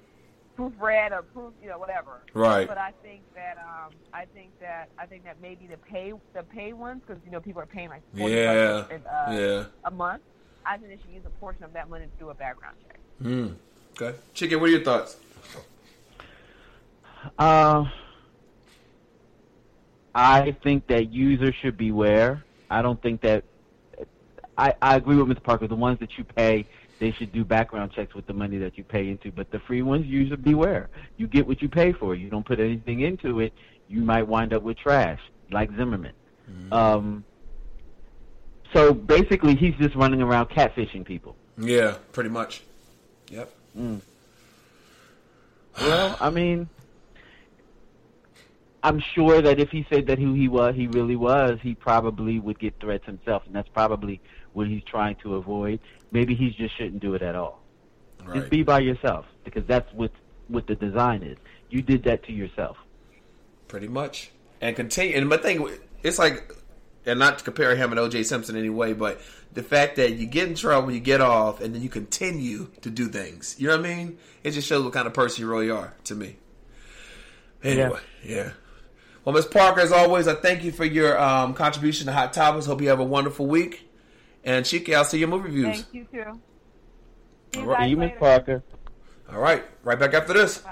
[0.59, 2.21] Proofread or proof, you know, whatever.
[2.33, 2.67] Right.
[2.67, 6.43] But I think that um, I think that I think that maybe the pay the
[6.43, 9.65] pay ones because you know people are paying like 40 Yeah, bucks a- uh, yeah.
[9.85, 10.21] a month.
[10.65, 12.99] I think they should use a portion of that money to do a background check.
[13.21, 13.47] Hmm.
[13.99, 14.17] Okay.
[14.33, 15.17] Chicken, what are your thoughts?
[17.37, 17.85] Uh,
[20.15, 22.43] I think that users should beware.
[22.69, 23.43] I don't think that.
[24.57, 25.41] I, I agree with Mr.
[25.41, 25.67] Parker.
[25.67, 26.67] The ones that you pay,
[26.99, 29.31] they should do background checks with the money that you pay into.
[29.31, 30.89] But the free ones, user beware.
[31.17, 32.15] You get what you pay for.
[32.15, 33.53] You don't put anything into it,
[33.87, 35.19] you might wind up with trash,
[35.51, 36.13] like Zimmerman.
[36.71, 37.23] Um,
[38.73, 41.35] so basically, he's just running around catfishing people.
[41.57, 42.61] Yeah, pretty much.
[43.29, 43.51] Yep.
[43.77, 44.01] Mm.
[45.79, 46.69] Well, I mean,
[48.83, 52.39] I'm sure that if he said that who he was, he really was, he probably
[52.39, 54.21] would get threats himself, and that's probably
[54.53, 55.79] what he's trying to avoid.
[56.11, 57.61] Maybe he just shouldn't do it at all.
[58.25, 58.37] Right.
[58.39, 60.11] Just be by yourself, because that's what
[60.47, 61.37] what the design is.
[61.69, 62.77] You did that to yourself.
[63.67, 64.31] Pretty much.
[64.61, 65.15] And continue.
[65.15, 65.69] And my thing,
[66.03, 66.53] it's like,
[67.05, 68.23] and not to compare him and O.J.
[68.23, 69.21] Simpson anyway, but
[69.53, 72.89] the fact that you get in trouble, you get off, and then you continue to
[72.89, 73.55] do things.
[73.59, 74.17] You know what I mean?
[74.43, 76.37] It just shows what kind of person you really are to me.
[77.63, 78.51] Anyway, yeah.
[79.25, 82.65] Well, Miss Parker, as always, I thank you for your um, contribution to Hot Topics.
[82.65, 83.88] Hope you have a wonderful week.
[84.43, 85.81] And Chiki, I'll see your movie reviews.
[85.81, 86.39] Thank you too.
[87.53, 87.89] See All you right.
[87.89, 88.11] You, Miss.
[88.19, 88.63] Parker.
[89.31, 90.63] All right, right back after this.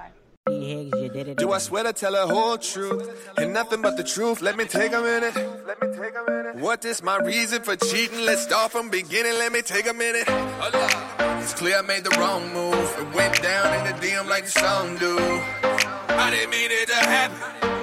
[0.48, 4.42] Do I swear to tell the whole truth and nothing but the truth?
[4.42, 5.36] Let me take a minute.
[5.36, 6.56] Let me take a minute.
[6.56, 8.26] What is my reason for cheating?
[8.26, 9.34] Let's start from beginning.
[9.34, 10.24] Let me take a minute.
[10.28, 12.96] It's clear I made the wrong move.
[13.00, 15.18] It went down in the DM like the song do.
[15.20, 17.77] I didn't mean it to happen.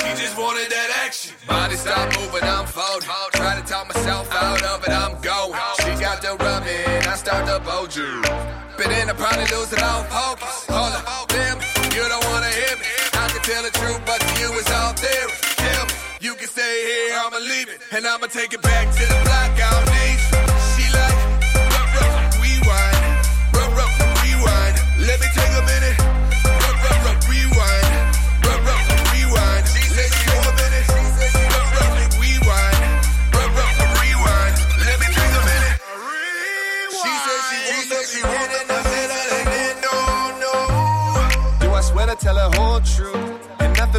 [0.00, 1.34] She just wanted that action.
[1.46, 3.08] Body stop moving, I'm folding.
[3.32, 5.60] Try to talk myself out of it, I'm going.
[5.84, 8.22] She got the rubbing, I start the boju.
[8.76, 10.66] But then I probably lose it on focus.
[10.72, 11.60] Hold up, damn,
[11.92, 12.88] you don't wanna hear me.
[13.12, 15.36] I can tell the truth, but to you it's all theory.
[15.60, 17.80] Tell me, you can stay here, I'ma leave it.
[17.92, 20.39] And I'ma take it back to the block, I don't need you.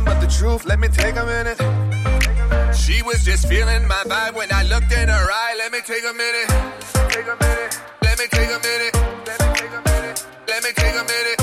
[0.02, 0.66] Nothing but the truth?
[0.66, 1.58] Let me take a minute.
[2.76, 5.56] She was just feeling my vibe when I looked in her eye.
[5.58, 6.48] Let me take a minute.
[7.10, 7.82] Take a minute.
[8.02, 8.94] Let me take a minute.
[9.28, 10.22] Let me take a minute.
[10.48, 11.42] Let me take a minute.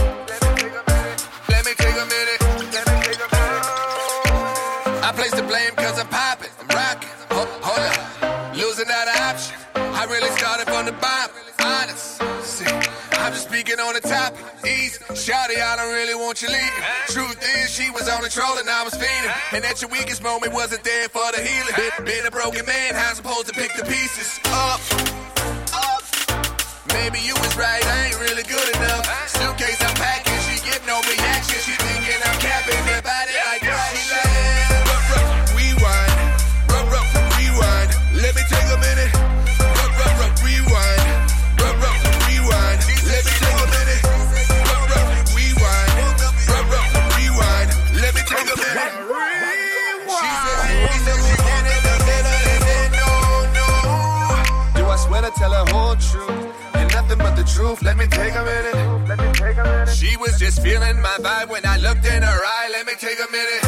[1.49, 2.43] Let me take a minute.
[5.05, 6.51] I place the blame cause I'm popping.
[6.61, 7.11] I'm rocking.
[7.31, 8.57] Hold, hold up.
[8.57, 9.57] Losing that option.
[9.75, 11.48] I really started from the bottom.
[13.69, 14.41] Speaking on the topic.
[14.65, 14.97] Easy.
[15.13, 16.85] Shawty, I don't really want you leaving.
[17.09, 19.31] Truth is, she was on the troll and I was feeding.
[19.53, 21.75] And at your weakest moment, wasn't there for the healing.
[21.77, 24.81] Been, been a broken man, how supposed to pick the pieces up.
[25.77, 26.01] up.
[26.97, 29.05] Maybe you was right, I ain't really good enough.
[29.29, 30.28] Suitcase I'm packing,
[57.39, 57.83] the truth?
[57.83, 59.09] Let me take a minute.
[59.09, 59.89] Let me take a minute.
[59.89, 62.69] She was just feeling my vibe when I looked in her eye.
[62.73, 63.68] Let me take a minute.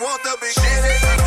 [0.00, 1.17] Want the big.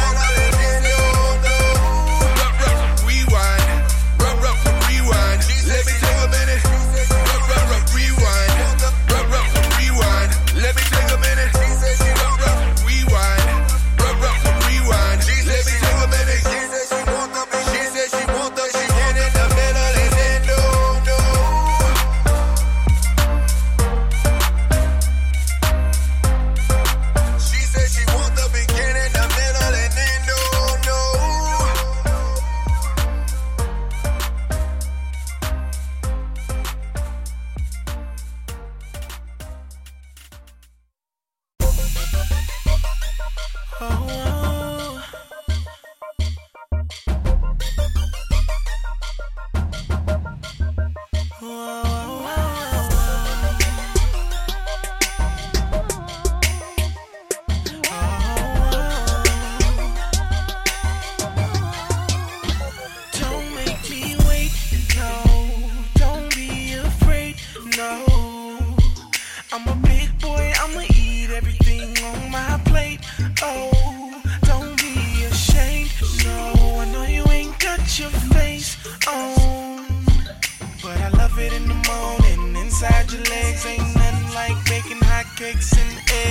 [85.42, 86.31] Baking hot cakes and eggs.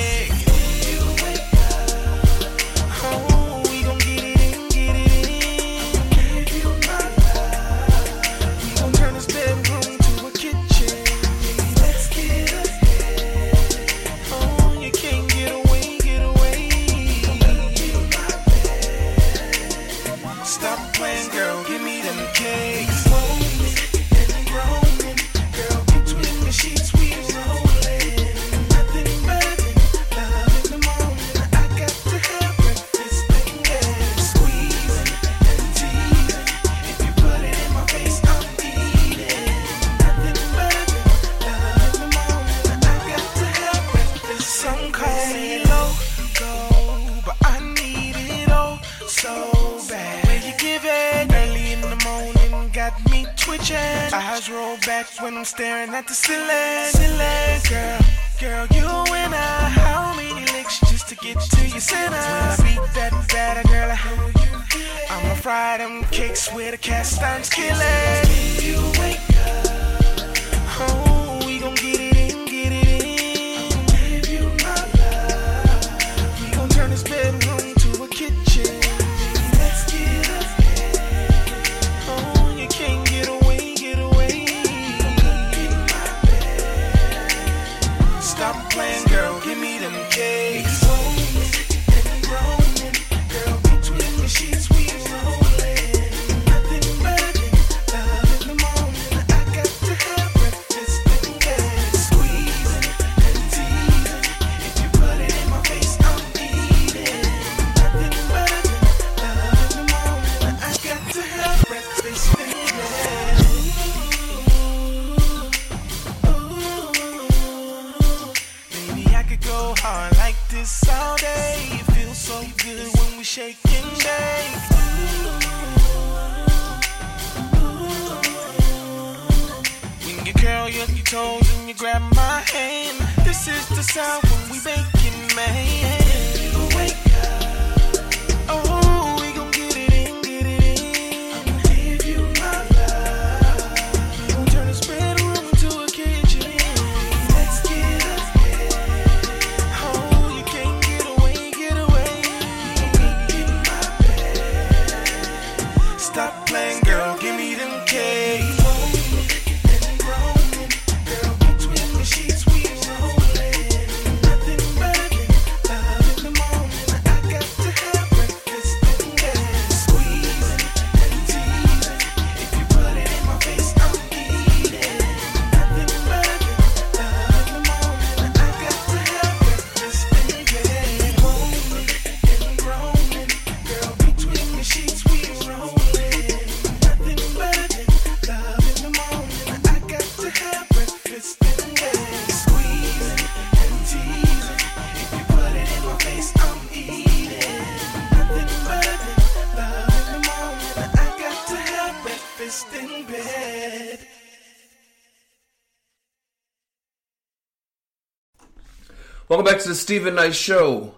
[209.71, 210.97] The Steven Knight Show.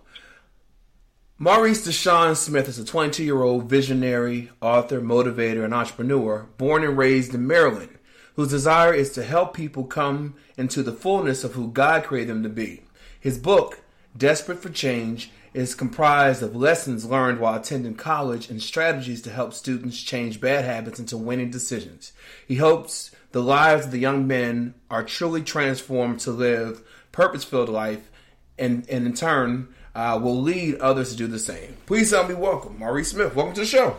[1.36, 6.96] Maurice Deshawn Smith is a 22 year old visionary, author, motivator, and entrepreneur born and
[6.96, 7.98] raised in Maryland,
[8.34, 12.42] whose desire is to help people come into the fullness of who God created them
[12.44, 12.80] to be.
[13.20, 13.82] His book,
[14.16, 19.52] Desperate for Change, is comprised of lessons learned while attending college and strategies to help
[19.52, 22.14] students change bad habits into winning decisions.
[22.48, 28.08] He hopes the lives of the young men are truly transformed to live purpose-filled life
[28.62, 31.76] and, and in turn uh, will lead others to do the same.
[31.86, 33.34] Please help me welcome Maurice Smith.
[33.34, 33.96] Welcome to the show.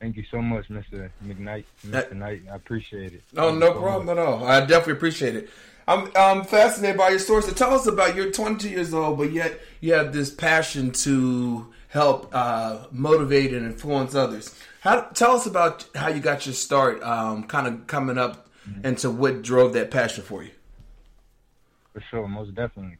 [0.00, 1.10] Thank you so much, Mr.
[1.26, 1.64] McKnight.
[1.86, 2.12] Mr.
[2.12, 3.22] Knight, I appreciate it.
[3.32, 4.18] No, Thank no so problem much.
[4.18, 4.46] at all.
[4.46, 5.50] I definitely appreciate it.
[5.88, 7.42] I'm I'm fascinated by your story.
[7.42, 11.72] So tell us about you're 22 years old, but yet you have this passion to
[11.88, 14.54] help uh, motivate and influence others.
[14.80, 18.48] How tell us about how you got your start, um, kind of coming up
[18.84, 20.50] into what drove that passion for you.
[21.92, 22.98] For sure, most definitely.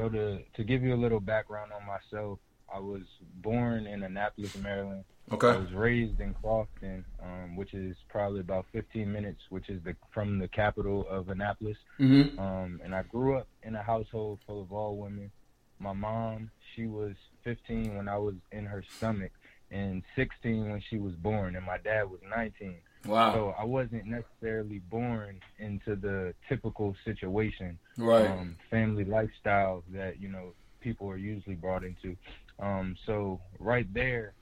[0.00, 2.38] So to to give you a little background on myself,
[2.74, 3.02] I was
[3.42, 5.04] born in Annapolis, Maryland.
[5.30, 5.48] Okay.
[5.50, 9.94] I was raised in Crofton, um, which is probably about 15 minutes, which is the
[10.14, 11.76] from the capital of Annapolis.
[11.98, 12.38] Mhm.
[12.38, 15.30] Um, and I grew up in a household full of all women.
[15.78, 19.32] My mom, she was 15 when I was in her stomach,
[19.70, 22.80] and 16 when she was born, and my dad was 19.
[23.06, 23.32] Wow.
[23.32, 28.26] So I wasn't necessarily born into the typical situation, Right.
[28.26, 32.16] Um, family lifestyle that you know people are usually brought into.
[32.58, 34.34] Um, so right there,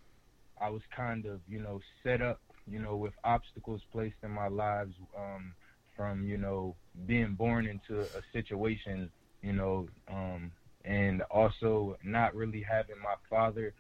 [0.61, 4.49] I was kind of you know set up, you know, with obstacles placed in my
[4.49, 5.55] lives um,
[5.97, 6.77] from you know
[7.07, 9.11] being born into a situation,
[9.43, 10.53] you know, um,
[10.85, 13.75] and also not really having my father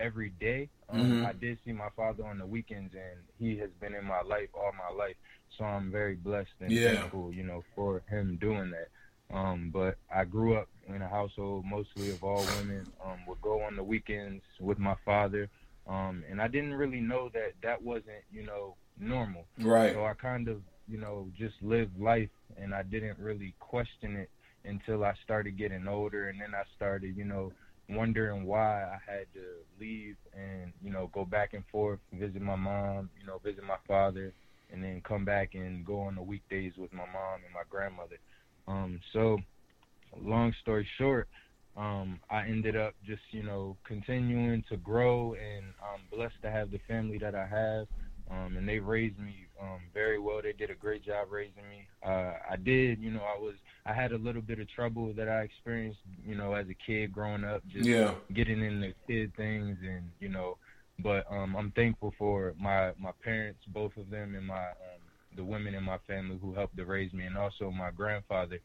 [0.00, 0.68] every day.
[0.88, 1.24] Um, Mhm.
[1.24, 4.48] I did see my father on the weekends, and he has been in my life
[4.54, 5.16] all my life.
[5.56, 7.02] So I'm very blessed and Yeah.
[7.02, 8.88] thankful, you know, for him doing that.
[9.32, 12.86] Um, but I grew up in a household mostly of all women.
[13.04, 15.48] Um, would go on the weekends with my father,
[15.86, 19.46] um, and I didn't really know that that wasn't, you know, normal.
[19.58, 19.92] Right.
[19.94, 24.30] So I kind of, you know, just lived life, and I didn't really question it
[24.64, 27.52] until I started getting older, and then I started, you know,
[27.96, 29.44] wondering why I had to
[29.78, 33.78] leave and you know go back and forth, visit my mom, you know, visit my
[33.86, 34.32] father,
[34.72, 38.18] and then come back and go on the weekdays with my mom and my grandmother.
[38.68, 39.38] Um, so,
[40.22, 41.28] long story short,
[41.76, 46.70] um, I ended up just you know continuing to grow, and I'm blessed to have
[46.70, 47.86] the family that I have.
[48.30, 50.40] Um, and they raised me um, very well.
[50.40, 51.88] They did a great job raising me.
[52.06, 53.54] Uh, I did, you know, I was,
[53.86, 57.12] I had a little bit of trouble that I experienced, you know, as a kid
[57.12, 58.14] growing up, just Yeah.
[58.34, 60.58] getting into kid things, and you know,
[60.98, 65.00] but um, I'm thankful for my my parents, both of them, and my um,
[65.36, 68.58] the women in my family who helped to raise me, and also my grandfather,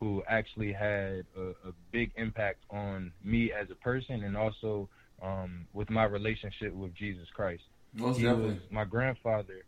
[0.00, 4.88] who actually had a, a big impact on me as a person, and also
[5.22, 7.62] um, with my relationship with Jesus Christ.
[7.92, 8.50] Most he definitely.
[8.54, 9.64] was my grandfather.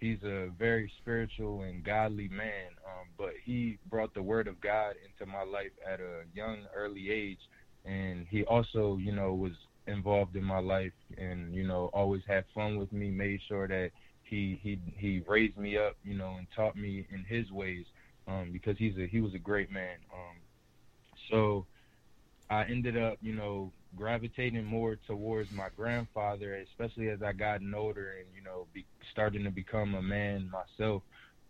[0.00, 4.94] He's a very spiritual and godly man, um, but he brought the word of God
[5.04, 7.38] into my life at a young, early age,
[7.84, 9.52] and he also, you know, was
[9.86, 13.10] involved in my life, and you know, always had fun with me.
[13.10, 13.90] Made sure that
[14.22, 17.84] he he he raised me up, you know, and taught me in his ways,
[18.26, 19.96] um, because he's a he was a great man.
[20.14, 20.36] Um,
[21.30, 21.66] so
[22.48, 28.14] I ended up, you know, gravitating more towards my grandfather, especially as I gotten older
[28.18, 31.02] and you know, be, starting to become a man myself.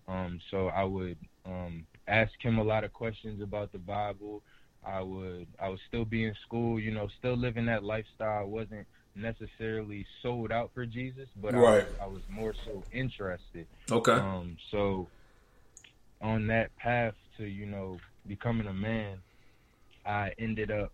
[0.08, 4.42] Um, so I would um, ask him a lot of questions about the Bible.
[4.84, 8.40] I would, I would still be in school, you know, still living that lifestyle.
[8.40, 11.62] I wasn't necessarily sold out for Jesus, but Right.
[11.64, 13.66] I, was, I was more so interested.
[13.90, 14.12] Okay.
[14.12, 15.08] Um, so
[16.20, 19.18] on that path to you know becoming a man,
[20.04, 20.92] I ended up.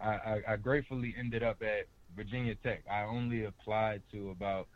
[0.00, 2.82] I, I, I gratefully ended up at Virginia Tech.
[2.90, 4.68] I only applied to about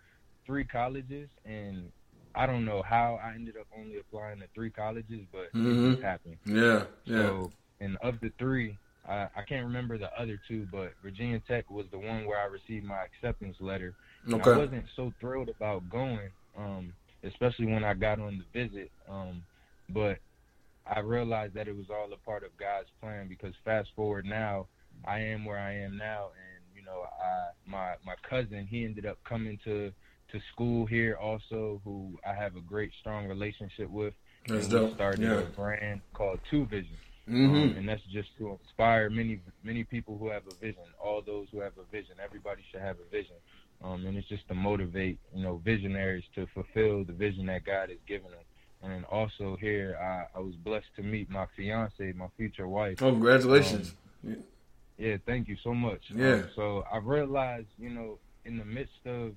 [0.46, 1.90] three colleges, and
[2.34, 5.92] I don't know how I ended up only applying to three colleges, but it Mhm.
[5.92, 6.38] just happened.
[6.44, 7.16] Yeah, yeah.
[7.16, 8.78] So, and of the three,
[9.08, 12.44] I, I can't remember the other two, but Virginia Tech was the one where I
[12.44, 13.94] received my acceptance letter.
[14.32, 14.50] Okay.
[14.50, 16.92] I wasn't so thrilled about going, um,
[17.24, 18.90] especially when I got on the visit.
[19.08, 19.42] Um,
[19.88, 20.18] but
[20.86, 24.68] I realized that it was all a part of God's plan because fast forward now,
[25.06, 29.06] I am where I am now, and you know, I my my cousin he ended
[29.06, 29.92] up coming to
[30.32, 34.14] to school here also, who I have a great strong relationship with.
[34.46, 34.94] That's and we dope.
[34.94, 35.40] started Yeah.
[35.40, 36.96] a brand called Two Vision.
[37.28, 37.70] Mhm.
[37.72, 40.82] Um, and that's just to inspire many many people who have a vision.
[41.02, 43.36] All those who have a vision, everybody should have a vision.
[43.82, 47.90] Um, and it's just to motivate, you know, visionaries to fulfill the vision that God
[47.90, 48.40] has given them.
[48.90, 53.00] And also here, I, I was blessed to meet my fiance, my future wife.
[53.02, 53.94] Oh, congratulations.
[54.26, 54.42] Um,
[54.98, 56.00] yeah, thank you so much.
[56.14, 56.34] Yeah.
[56.34, 59.32] Um, so I realized, you know, in the midst of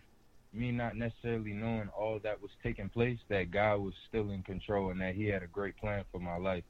[0.53, 4.91] me not necessarily knowing all that was taking place, that God was still in control
[4.91, 6.63] and that He had a great plan for my life.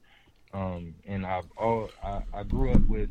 [0.52, 3.10] Um, and I've all I, I grew up with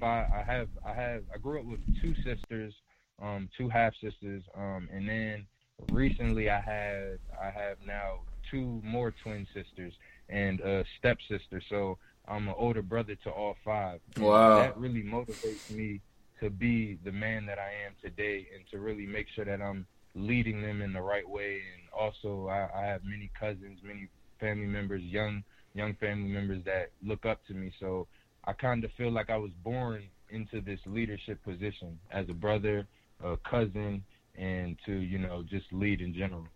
[0.00, 0.26] five.
[0.34, 2.74] I have I have I grew up with two sisters,
[3.22, 5.46] um, two half sisters, um, and then
[5.90, 8.20] recently I had I have now
[8.50, 9.92] two more twin sisters
[10.28, 11.62] and a stepsister.
[11.68, 14.00] So I'm an older brother to all five.
[14.18, 14.56] Wow.
[14.56, 16.00] That really motivates me
[16.40, 19.86] to be the man that I am today and to really make sure that I'm
[20.14, 21.60] leading them in the right way.
[21.74, 24.08] And also, I, I have many cousins, many
[24.40, 25.44] family members, young
[25.74, 27.72] young family members that look up to me.
[27.80, 28.06] So
[28.44, 32.86] I kind of feel like I was born into this leadership position as a brother,
[33.22, 34.04] a cousin,
[34.36, 36.46] and to you know just lead in general.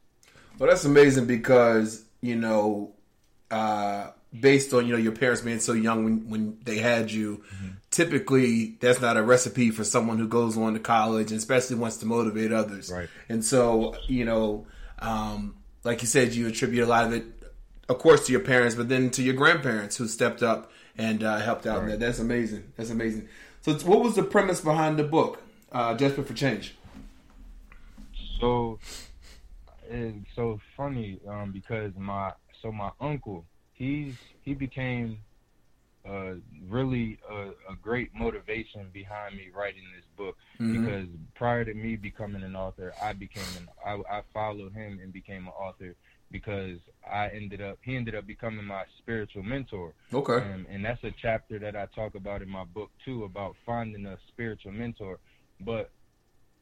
[0.59, 2.93] Well, that's amazing because you know,
[3.51, 7.43] uh, based on you know your parents being so young when when they had you,
[7.91, 11.99] typically that's not a recipe for someone who goes on to college and especially wants
[11.99, 12.91] to motivate others.
[12.91, 13.09] Right.
[13.29, 14.67] And so you know,
[14.99, 17.25] um, like you said, you attribute a lot of it,
[17.89, 21.39] of course, to your parents, but then to your grandparents who stepped up and uh,
[21.39, 21.83] helped out.
[21.83, 21.91] Right.
[21.91, 22.73] That That's amazing.
[22.77, 23.29] That's amazing.
[23.63, 25.43] So, what was the premise behind the book,
[25.73, 26.75] uh, Desperate for Change?
[28.41, 28.79] So
[29.89, 32.33] it's so funny um, because my
[32.63, 33.45] so my uncle
[33.79, 35.19] he's he became
[36.09, 36.35] uh,
[36.69, 40.73] really a, a great motivation behind me writing this book Mhm.
[40.73, 45.13] because prior to me becoming an author, I became an I, I followed him and
[45.13, 45.95] became an author
[46.31, 46.79] because
[47.11, 49.93] I ended up he ended up becoming my spiritual mentor.
[50.13, 50.35] Okay.
[50.35, 54.07] Um, and that's a chapter that I talk about in my book too about finding
[54.07, 55.19] a spiritual mentor.
[55.61, 55.91] But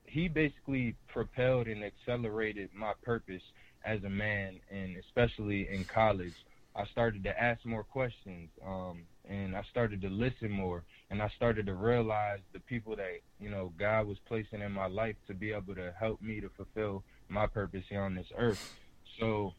[0.04, 3.42] he basically propelled and accelerated my purpose
[3.84, 6.34] as a man, and especially in college.
[6.76, 11.30] I started to ask more questions, um, and I started to listen more, and I
[11.34, 15.34] started to realize the people that you know God was placing in my life to
[15.34, 18.60] be able to help me to fulfill my purpose here on this earth.
[19.18, 19.54] So,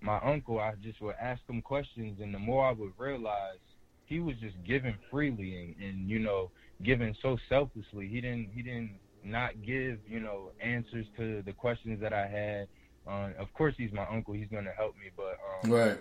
[0.00, 3.58] my uncle, I just would ask him questions, and the more I would realize,
[4.06, 6.50] he was just giving freely and, and you know
[6.82, 8.08] giving so selflessly.
[8.08, 12.68] He didn't he didn't not give you know answers to the questions that I had.
[13.06, 14.34] Uh, of course, he's my uncle.
[14.34, 15.98] He's gonna help me, but um, Right.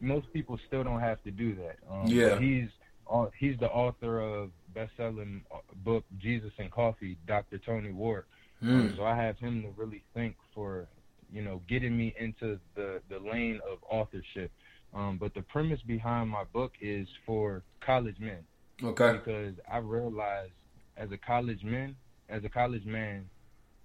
[0.00, 1.76] Most people still don't have to do that.
[1.90, 2.38] Um, Yeah.
[2.38, 2.68] he's
[3.06, 7.58] au- he's the author of best-selling uh, book Jesus and Coffee, Dr.
[7.58, 8.24] Tony Ward.
[8.60, 8.96] Um, Mm.
[8.96, 10.88] so I have him to really thank for
[11.30, 14.50] you know getting me into the the lane of authorship.
[14.94, 18.42] Um, but the premise behind my book is for college men.
[18.82, 19.12] Okay.
[19.12, 20.52] Because I realized
[20.96, 21.94] as a college man,
[22.30, 23.28] as a college man,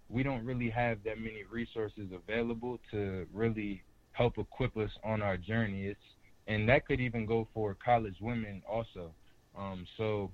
[0.10, 3.84] we don't really have that many resources available to really
[4.14, 5.88] help equip us on our journey.
[5.88, 6.00] It's
[6.48, 9.12] and that could even go for college women also.
[9.58, 10.32] Um, so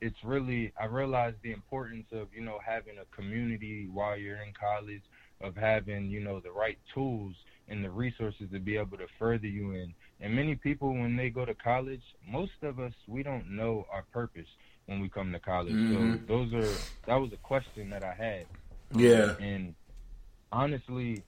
[0.00, 4.52] it's really I realized the importance of you know having a community while you're in
[4.58, 5.02] college,
[5.40, 7.34] of having you know the right tools
[7.68, 9.94] and the resources to be able to further you in.
[10.20, 14.04] And many people when they go to college, most of us we don't know our
[14.12, 14.48] purpose
[14.86, 15.74] when we come to college.
[15.74, 16.26] Mhm.
[16.26, 18.46] So those are that was a question that I had.
[18.94, 19.36] Yeah.
[19.38, 19.74] And
[20.50, 21.22] honestly,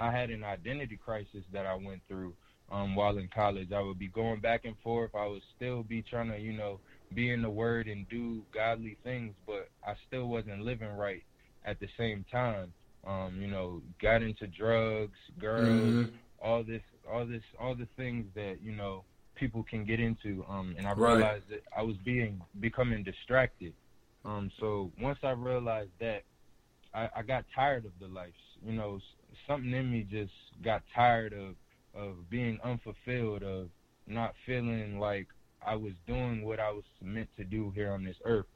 [0.00, 2.34] I had an identity crisis that I went through
[2.72, 3.72] um, while in college.
[3.72, 5.10] I would be going back and forth.
[5.14, 6.80] I would still be trying to, you know,
[7.14, 11.22] be in the Word and do godly things, but I still wasn't living right
[11.64, 12.72] at the same time.
[13.06, 16.10] Um, you know, got into drugs, girls, Mhm.
[16.38, 19.04] all this, all this, all the things that you know
[19.34, 20.44] people can get into.
[20.48, 21.14] Um, and I Right.
[21.14, 23.74] realized that I was being becoming distracted.
[24.24, 26.24] Um, so once I realized that,
[26.92, 28.34] I, I got tired of the life.
[28.62, 29.00] You know,
[29.46, 30.32] something in me just
[30.64, 31.54] got tired of
[31.94, 33.68] of being unfulfilled, of
[34.06, 35.26] not feeling like
[35.66, 38.46] I was doing what I was meant to do here on this earth.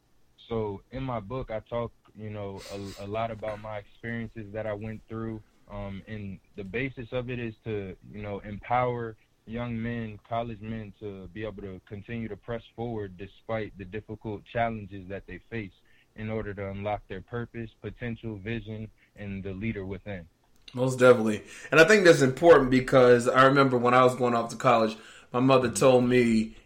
[0.49, 4.67] So in my book, I talk, you know, a, a lot about my experiences that
[4.67, 5.41] I went through,
[5.71, 10.93] um, and the basis of it is to, you know, empower young men, college men,
[11.01, 15.73] to be able to continue to press forward despite the difficult challenges that they face
[16.17, 20.27] in order to unlock their purpose, potential, vision, and the leader within.
[20.75, 21.43] Most definitely.
[21.71, 24.97] And I think that's important because I remember when I was going off to college,
[25.33, 26.57] my mother told me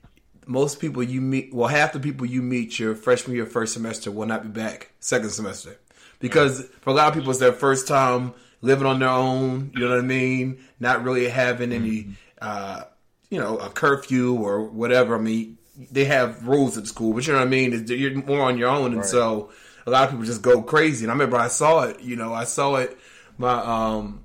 [0.46, 4.10] most people you meet, well, half the people you meet your freshman year, first semester
[4.10, 5.78] will not be back second semester.
[6.20, 8.32] Because for a lot of people, it's their first time
[8.62, 10.58] living on their own, you know what I mean?
[10.80, 12.08] Not really having any,
[12.40, 12.84] uh,
[13.30, 15.14] you know, a curfew or whatever.
[15.14, 15.58] I mean,
[15.92, 17.84] they have rules at school, but you know what I mean?
[17.86, 18.86] You're more on your own.
[18.86, 19.06] And Right.
[19.06, 19.50] so
[19.86, 21.04] a lot of people just go crazy.
[21.04, 22.98] And I remember I saw it, you know, I saw it
[23.38, 24.24] my um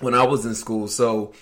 [0.00, 0.88] when I was in school.
[0.88, 1.32] So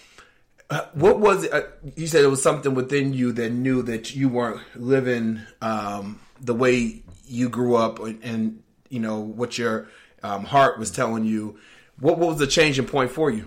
[0.70, 1.52] uh, what was it?
[1.52, 1.62] Uh,
[1.96, 6.54] you said it was something within you that knew that you weren't living um, the
[6.54, 9.88] way you grew up, and, and you know what your
[10.22, 11.58] um, heart was telling you.
[12.00, 13.46] What, what was the changing point for you?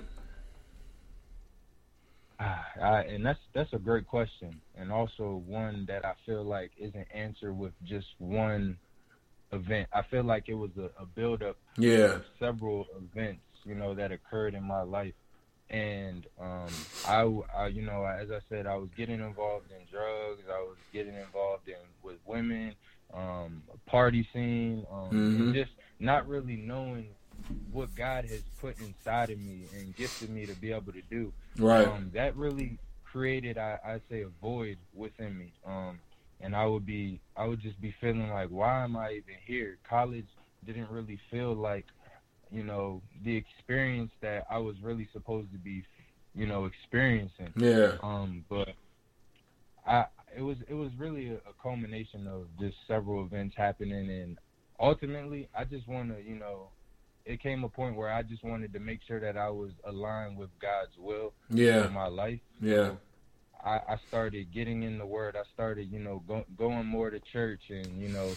[2.40, 6.72] Ah, I, and that's that's a great question, and also one that I feel like
[6.78, 8.78] isn't answered with just one
[9.52, 9.90] event.
[9.94, 12.16] I feel like it was a, a build up Yeah.
[12.16, 15.14] of several events, you know, that occurred in my life,
[15.70, 16.70] and um,
[17.06, 17.22] I,
[17.56, 20.44] I, you know, as I said, I was getting involved in drugs.
[20.50, 22.74] I was getting involved in with women,
[23.14, 25.36] um, a party scene, um, Mhm.
[25.36, 27.08] and just not really knowing
[27.72, 31.34] what God has put inside of me and gifted me to be able to do.
[31.58, 31.88] Right.
[31.88, 35.52] Um, that really created, I, I'd say, a void within me.
[35.66, 36.00] Um,
[36.40, 39.78] and I would be, I would just be feeling like, why am I even here?
[39.84, 40.28] College
[40.66, 41.86] didn't really feel like,
[42.52, 45.84] you know, the experience that I was really supposed to be,
[46.36, 47.54] you know, experiencing.
[47.56, 47.98] Yeah.
[48.04, 48.70] Um, but
[49.86, 50.06] I,
[50.36, 54.38] it was, it was really a, a culmination of just several events happening, and
[54.80, 56.70] ultimately, I just want to, you know,
[57.26, 60.38] it came a point where I just wanted to make sure that I was aligned
[60.38, 61.84] with God's will Yeah.
[61.84, 62.40] for my life.
[62.62, 62.76] Yeah.
[62.76, 62.98] So
[63.66, 65.36] I, I started getting in the Word.
[65.36, 68.32] I started, you know, go, going more to church and you know,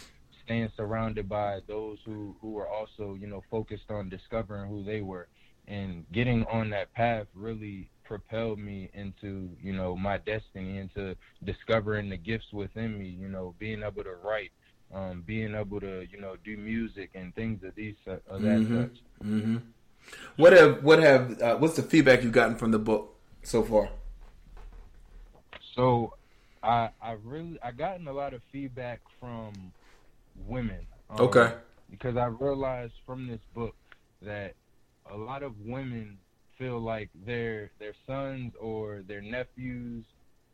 [0.51, 5.01] staying surrounded by those who who were also you know focused on discovering who they
[5.01, 5.29] were
[5.69, 11.15] and getting on that path really propelled me into you know my destiny into
[11.45, 14.51] discovering the gifts within me you know being able to write
[14.93, 18.63] um being able to you know do music and things of these uh, of that
[18.63, 18.73] Mhm.
[18.73, 19.57] such hmm
[20.37, 23.91] What have what have uh, what's the feedback you've gotten from the book so far?
[25.75, 26.15] So
[26.63, 29.73] I I really I gotten a lot of feedback from
[30.47, 30.87] women.
[31.11, 31.55] um, Okay.
[31.91, 33.75] Because I realized from this book
[34.23, 34.55] that
[35.11, 36.19] a lot of women
[36.59, 40.05] feel like their their sons or their nephews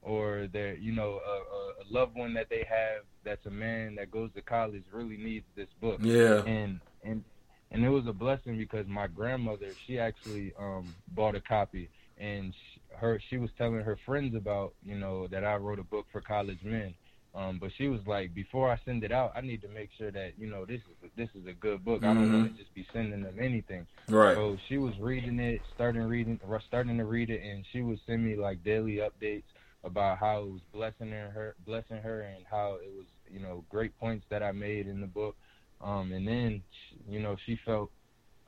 [0.03, 4.11] or their you know a, a, loved one that they have that's a man that
[4.11, 5.99] goes to college really needs this book.
[6.01, 6.43] Yeah.
[6.45, 7.25] And and
[7.71, 12.55] and it was a blessing because my grandmother she actually um bought a copy and
[12.55, 16.07] she, her she was telling her friends about you know that I wrote a book
[16.13, 16.95] for college men
[17.37, 20.11] um but she was like before I send it out I need to make sure
[20.11, 22.33] that you know this is this is a good book I don't Mhm.
[22.33, 24.35] want to just be sending them anything Right.
[24.35, 28.25] so she was reading it starting reading starting to read it and she would send
[28.25, 29.45] me like daily updates
[29.85, 33.97] about how it was blessing her blessing her and how it was you know great
[33.99, 35.37] points that I made in the book
[35.81, 36.63] um and then
[37.09, 37.91] you know she felt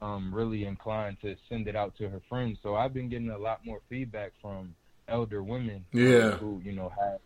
[0.00, 3.38] um really inclined to send it out to her friends so i've been getting a
[3.38, 4.74] lot more feedback from
[5.08, 6.36] elder women um, Yeah.
[6.36, 7.18] who you know have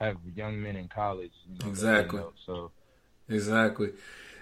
[0.00, 2.20] have young men in college you know, Exactly.
[2.20, 2.32] know.
[2.46, 2.70] so
[3.28, 3.90] Exactly.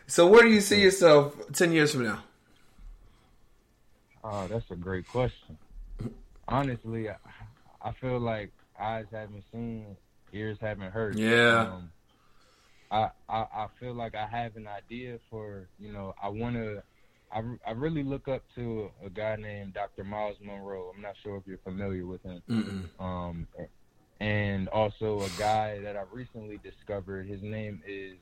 [0.07, 2.23] So where do you see yourself ten years from now?
[4.25, 5.57] oh that's a great question
[6.49, 7.15] honestly i,
[7.83, 9.97] I feel like eyes haven't seen
[10.33, 11.61] ears haven't heard Yeah.
[11.73, 11.91] um,
[12.91, 16.83] I, I I feel like I have an idea for you know I want to
[17.31, 20.03] I, I really look up to a guy named Dr.
[20.03, 20.91] Myles Munroe.
[20.95, 22.41] I'm not sure if you're familiar with him.
[22.49, 23.05] Mm-mm.
[23.05, 23.47] Um,
[24.21, 27.27] and also a guy that I recently discovered.
[27.27, 28.17] His name is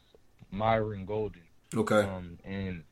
[0.50, 1.42] Myron Golden.
[1.74, 2.00] Okay.
[2.00, 2.82] Um, and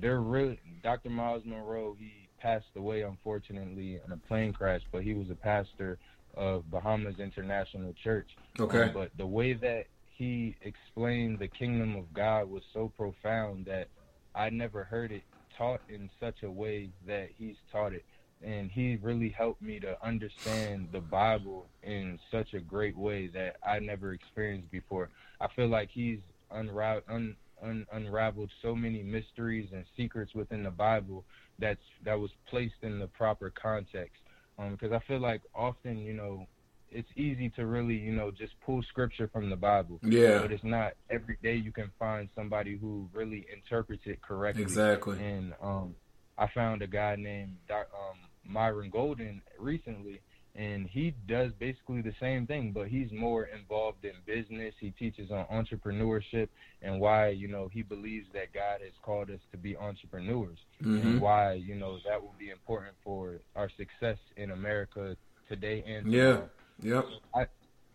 [0.00, 1.10] they're really Dr.
[1.10, 1.96] Myles Munroe.
[1.98, 5.98] He passed away unfortunately in a plane crash, but he was a pastor
[6.36, 8.28] of Bahamas International Church.
[8.58, 8.82] Okay.
[8.82, 9.86] Um, but the way that
[10.16, 13.88] he explained the kingdom of God was so profound that
[14.34, 15.22] I never heard it
[15.56, 18.04] taught in such a way that he's taught it.
[18.44, 23.56] And he really helped me to understand the Bible in such a great way that
[23.66, 25.08] I never experienced before.
[25.40, 26.18] I feel like he's
[26.52, 31.24] unra- un- un- unraveled so many mysteries and secrets within the Bible
[31.58, 34.20] that's that was placed in the proper context.
[34.58, 36.46] Because I feel like often, you know,
[36.90, 39.98] it's easy to really, you know, just pull scripture from the Bible.
[40.02, 40.40] Yeah.
[40.42, 44.62] But it's not every day you can find somebody who really interprets it correctly.
[44.62, 45.18] Exactly.
[45.18, 45.96] And um,
[46.38, 50.20] I found a guy named Doc, um, Myron Golden recently,
[50.54, 54.74] and he does basically the same thing, but he's more involved in business.
[54.78, 56.48] He teaches on entrepreneurship
[56.82, 61.02] and why, you know, he believes that God has called us to be entrepreneurs Mhm.
[61.02, 65.16] and why, you know, that will be important for our success in America
[65.48, 66.42] today and Yeah.
[66.82, 67.04] Yep.
[67.34, 67.46] I,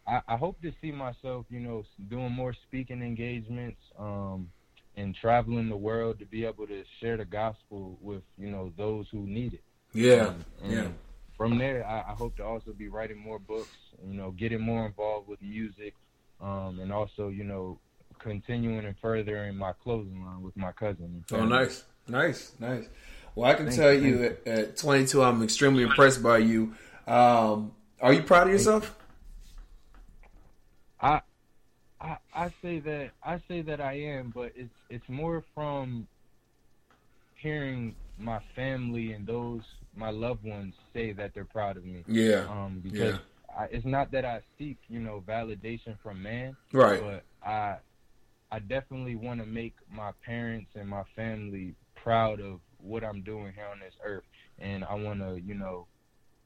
[0.07, 4.51] I I hope to see myself, you know, doing more speaking engagements, um,
[4.95, 9.07] and traveling the world to be able to share the gospel with, you know, those
[9.11, 9.63] who need it.
[9.93, 10.27] Yeah.
[10.27, 10.87] Um, and Yeah.
[11.37, 13.69] From there, I, I hope to also be writing more books,
[14.05, 15.93] you know, getting more involved with music,
[16.41, 17.79] um, and also, you know,
[18.19, 21.23] continuing and furthering my clothing line with my cousin.
[21.31, 22.89] Oh, nice, nice, nice.
[23.35, 26.75] Well, I can Thank tell you, you at, at 22, I'm extremely impressed by you.
[27.07, 27.71] Um,
[28.01, 28.95] are you proud of yourself?
[31.01, 31.21] I,
[32.01, 36.07] I I say that I say that I am, but it's it's more from
[37.35, 39.61] hearing my family and those
[39.95, 42.03] my loved ones say that they're proud of me.
[42.07, 43.57] Yeah, Um, because yeah.
[43.57, 47.01] I, it's not that I seek you know validation from man, Right.
[47.01, 47.77] But I
[48.51, 53.53] I definitely want to make my parents and my family proud of what I'm doing
[53.55, 54.23] here on this earth,
[54.59, 55.87] and I want to you know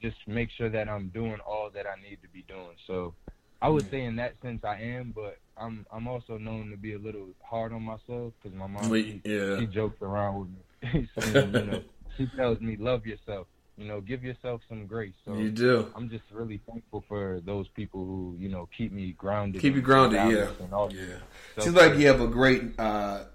[0.01, 2.75] just make sure that I'm doing all that I need to be doing.
[2.87, 3.15] So
[3.61, 6.93] I would say in that sense I am, but I'm I'm also known to be
[6.93, 9.57] a little hard on myself because my mom We- she, yeah.
[9.59, 10.61] she jokes around with me,
[11.19, 11.83] saying, you know,
[12.17, 13.47] she tells me love yourself,
[13.77, 15.13] you know, give yourself some grace.
[15.25, 15.91] So You do.
[15.95, 19.61] I'm just really thankful for those people who you know keep me grounded.
[19.61, 20.47] Keep you grounded, yeah.
[20.91, 21.63] Yeah.
[21.63, 23.25] Seems like you have a great uh,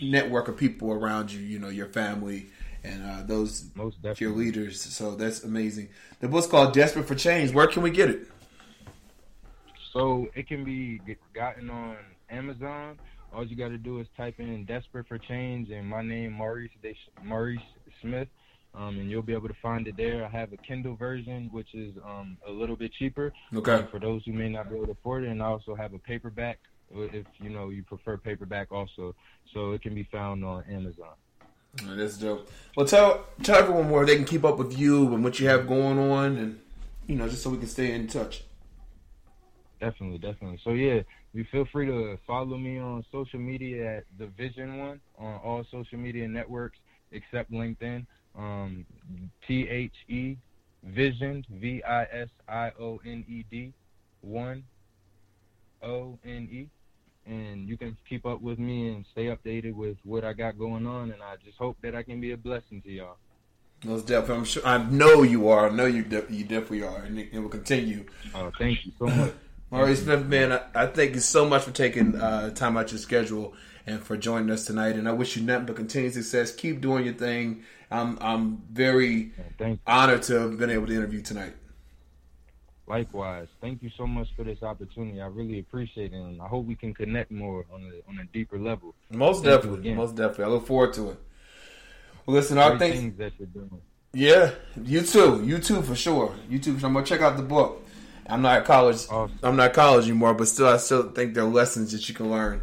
[0.00, 1.40] network of people around you.
[1.40, 2.46] You know, your family
[2.84, 4.80] and uh, those Most your leaders.
[4.80, 5.88] So that's amazing.
[6.20, 8.28] The book's called "Desperate for Change." Where can we get it?
[9.92, 11.00] So it can be
[11.34, 11.96] gotten on
[12.30, 12.98] Amazon.
[13.34, 16.70] All you got to do is type in "Desperate for Change" and my name Maurice
[16.82, 17.62] De- Maurice
[18.02, 18.28] Smith,
[18.74, 20.24] um, and you'll be able to find it there.
[20.24, 23.32] I have a Kindle version, which is um, a little bit cheaper.
[23.54, 23.86] Okay.
[23.90, 25.98] for those who may not be able to afford it, and I also have a
[25.98, 26.58] paperback
[26.94, 29.14] if you know you prefer paperback also.
[29.54, 31.14] So it can be found on Amazon.
[31.86, 32.50] Oh, that's dope.
[32.76, 35.66] Well, tell tell everyone where they can keep up with you and what you have
[35.66, 36.60] going on, and
[37.06, 38.44] you know, just so we can stay in touch.
[39.80, 40.60] Definitely, definitely.
[40.62, 41.00] So yeah,
[41.32, 45.64] you feel free to follow me on social media at the Vision One on all
[45.70, 46.78] social media networks
[47.10, 48.06] except LinkedIn.
[48.36, 48.86] Um,
[49.46, 50.36] T H E
[50.84, 53.72] Visioned V I S I O N E D
[54.20, 54.64] one
[55.82, 56.68] O N E.
[57.24, 60.86] And you can keep up with me and stay updated with what I got going
[60.86, 61.12] on.
[61.12, 63.16] And I just hope that I can be a blessing to y'all.
[63.84, 64.66] Most definitely, I'm sure.
[64.66, 65.68] I know you are.
[65.68, 66.04] I know you.
[66.04, 68.06] De- you definitely are, and it, it will continue.
[68.34, 69.32] Oh, thank you so much.
[69.72, 72.98] Maurice Smith, man, I, I thank you so much for taking uh, time out your
[72.98, 73.54] schedule
[73.86, 74.96] and for joining us tonight.
[74.96, 76.54] And I wish you nothing but continued success.
[76.54, 77.62] Keep doing your thing.
[77.90, 79.32] I'm I'm very
[79.86, 81.54] honored to have been able to interview tonight.
[82.86, 85.22] Likewise, thank you so much for this opportunity.
[85.22, 88.24] I really appreciate it, and I hope we can connect more on a on a
[88.32, 88.94] deeper level.
[89.10, 90.44] Most Thank definitely, most definitely.
[90.44, 91.18] I look forward to it.
[92.26, 93.00] Well, listen, our Great things.
[93.00, 93.80] things that you're doing.
[94.12, 94.50] Yeah,
[94.82, 95.42] you too.
[95.42, 96.34] You too for sure.
[96.50, 96.72] You too.
[96.74, 97.86] I'm gonna check out the book.
[98.26, 99.06] I'm not at college.
[99.42, 102.30] I'm not college anymore, but still, I still think there are lessons that you can
[102.30, 102.60] learn.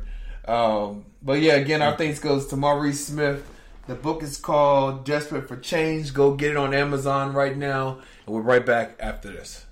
[0.47, 3.45] Um, but yeah, again, our thanks goes to Maurice Smith.
[3.87, 6.13] The book is called Desperate for Change.
[6.13, 9.65] Go get it on Amazon right now, and we're right back after this.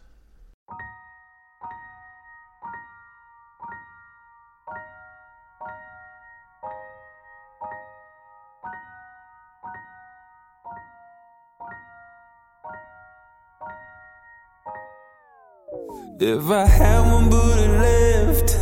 [16.19, 18.57] If I had one bullet left,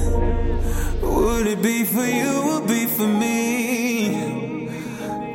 [1.02, 4.68] would it be for you or be for me?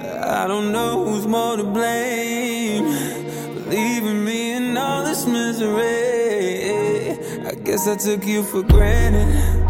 [0.05, 2.85] I don't know who's more to blame,
[3.71, 7.13] leaving me in all this misery.
[7.47, 9.67] I guess I took you for granted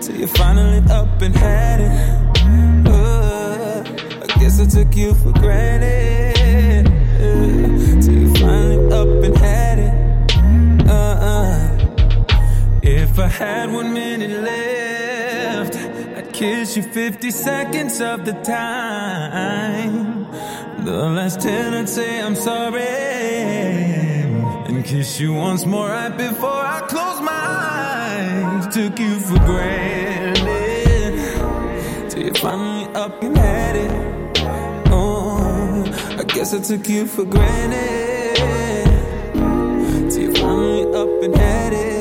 [0.00, 1.90] till you finally up and had it.
[2.86, 3.82] Uh,
[4.22, 6.86] I guess I took you for granted
[8.02, 9.55] till you finally up and had it.
[13.16, 15.74] If I had one minute left,
[16.18, 20.26] I'd kiss you 50 seconds of the time.
[20.84, 22.82] The last 10, I'd say I'm sorry.
[24.68, 28.66] And kiss you once more right before I close my eyes.
[28.74, 31.14] Took you for granted.
[32.10, 33.92] Till you finally up and had it.
[34.90, 35.86] Oh,
[36.18, 38.36] I guess I took you for granted.
[40.10, 41.95] Till you finally up and had it.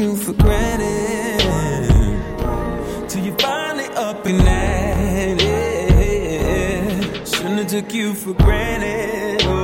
[0.00, 1.40] You for granted.
[3.08, 7.28] Till you finally up and had it.
[7.28, 9.59] Shouldn't have took you for granted.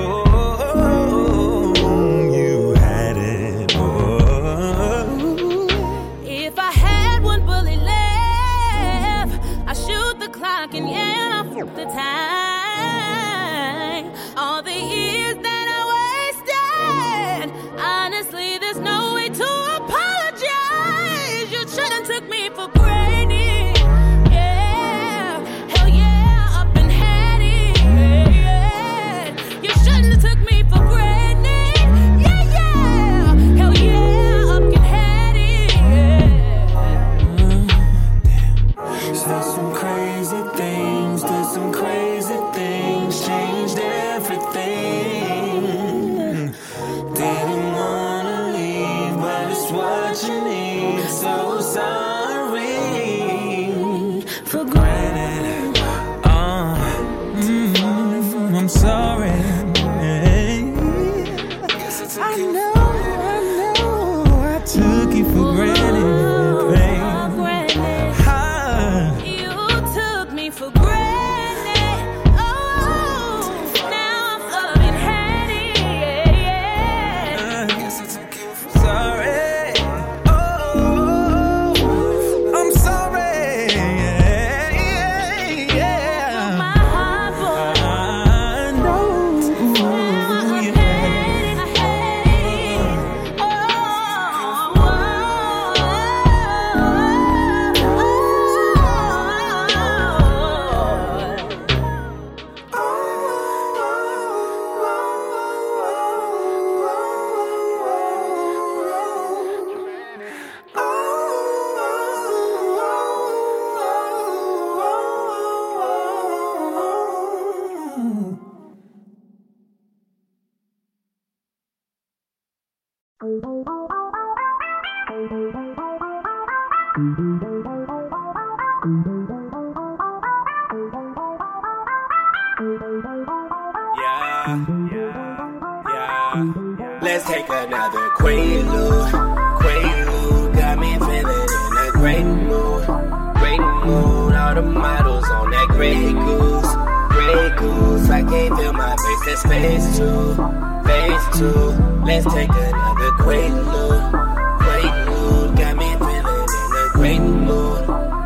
[152.07, 154.13] Let's take another great look.
[154.61, 157.85] Great mood, got me feeling in a great mood.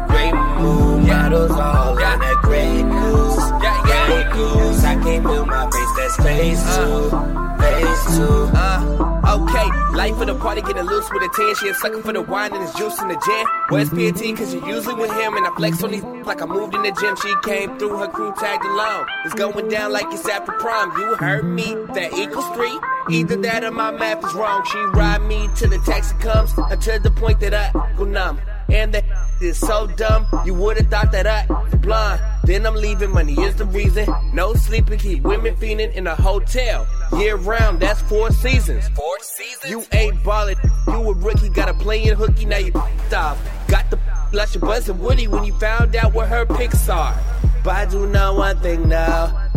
[0.09, 1.09] Great mood.
[1.09, 3.51] Models all on that Grey Goose.
[3.89, 4.85] Grey Goose.
[4.85, 5.93] I can't feel my face.
[5.97, 7.09] That's phase two.
[7.59, 8.51] Phase two.
[8.53, 11.55] Uh, okay, life of the party getting loose with a 10.
[11.57, 13.47] She a sucker for the wine and his juice in the gin.
[13.71, 14.37] Where's PNT?
[14.37, 15.39] Cause you usually with him.
[15.39, 17.17] And I flex on these like I moved in the gym.
[17.17, 19.07] She came through, her crew tagged along.
[19.25, 20.93] It's going down like it's after prom.
[20.99, 22.79] You heard me, that equals three.
[23.11, 24.65] Either that or my math is wrong.
[24.71, 26.57] She ride me till the taxi comes.
[26.57, 28.41] Uh, Until the point that I go numb.
[28.69, 29.05] And that
[29.43, 30.27] is so dumb.
[30.47, 32.23] You would've thought that I was blind.
[32.45, 34.07] Then I'm leaving, money is the reason.
[34.33, 36.87] No sleeping, keep women feeding in a hotel.
[37.19, 38.89] Year round, that's four seasons.
[38.91, 39.71] Four seasons?
[39.71, 40.57] You ain't ballin',
[40.87, 43.41] you a rookie, got a playing hooky, now you off.
[43.67, 43.99] Got the
[44.31, 47.17] blush your buzz and Woody when you found out what her pics are.
[47.65, 49.50] But I do know one thing now.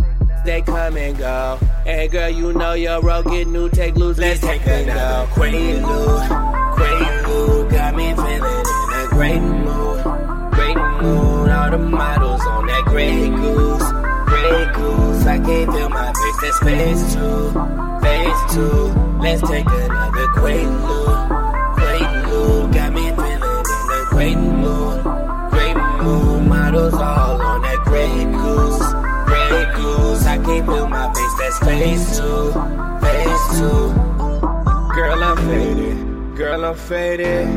[0.46, 1.58] They come and go.
[1.86, 6.28] Hey girl, you know your road get new, take loose, let's take another Quaalude.
[6.76, 10.04] Quaalude got me feeling in a great mood.
[10.52, 11.50] Great mood.
[11.50, 13.92] All the models on that Grey Goose.
[14.28, 15.26] Grey Goose.
[15.26, 16.42] I can't feel my face.
[16.42, 17.52] That's phase two.
[18.04, 18.94] Phase two.
[19.22, 21.30] Let's take another Quaalude.
[21.78, 25.04] Quaalude got me feeling in a great mood.
[25.52, 26.48] Great mood.
[26.48, 27.33] Models all
[30.62, 30.84] Goose.
[30.84, 31.34] I my face.
[31.40, 32.52] That's phase two.
[33.04, 33.84] Phase two.
[34.96, 35.98] Girl, I'm faded.
[36.38, 37.48] Girl, I'm faded.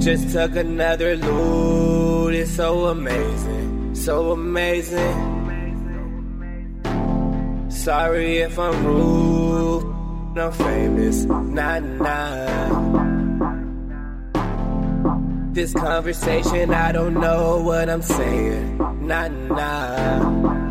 [0.00, 2.34] Just took another loot.
[2.34, 3.94] It's so amazing.
[3.94, 5.34] So amazing.
[7.70, 9.84] Sorry if I'm rude.
[10.38, 11.24] I'm famous.
[11.24, 13.16] Nah, nah.
[15.52, 18.76] This conversation, I don't know what I'm saying.
[19.00, 20.65] Nah, nah.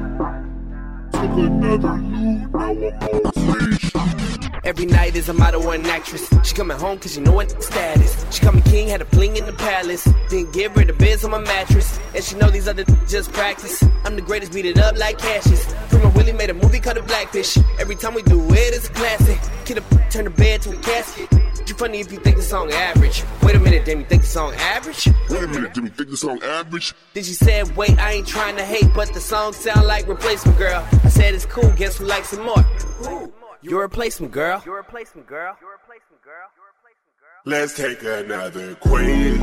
[4.63, 6.29] Every night is a model or an actress.
[6.43, 8.25] She coming home cause she know what status.
[8.31, 10.07] She coming king, had a bling in the palace.
[10.29, 11.99] Then give her the biz on my mattress.
[12.13, 13.83] And she know these other just practice.
[14.03, 15.73] I'm the greatest, beat it up like Cassius.
[15.89, 17.57] Prima Willie made a movie called The Blackfish.
[17.79, 19.39] Every time we do it, it's a classic.
[19.65, 21.44] Kid up, turn the bed to a casket.
[21.67, 23.23] You funny if you think the song average.
[23.41, 25.07] Wait a minute, damn, you think the song average?
[25.29, 26.93] Wait a minute, did we think the song average?
[27.13, 30.57] Then she said, wait, I ain't trying to hate, but the song sound like replacement
[30.59, 30.87] girl.
[31.03, 32.61] I said it's cool, guess who likes it more?
[32.61, 33.33] Who?
[33.61, 34.61] Your replacement girl.
[34.63, 35.57] Your replacement girl.
[35.59, 36.51] Your replacement girl.
[36.55, 37.41] You a replacement girl?
[37.45, 39.39] Let's take another Quaalude.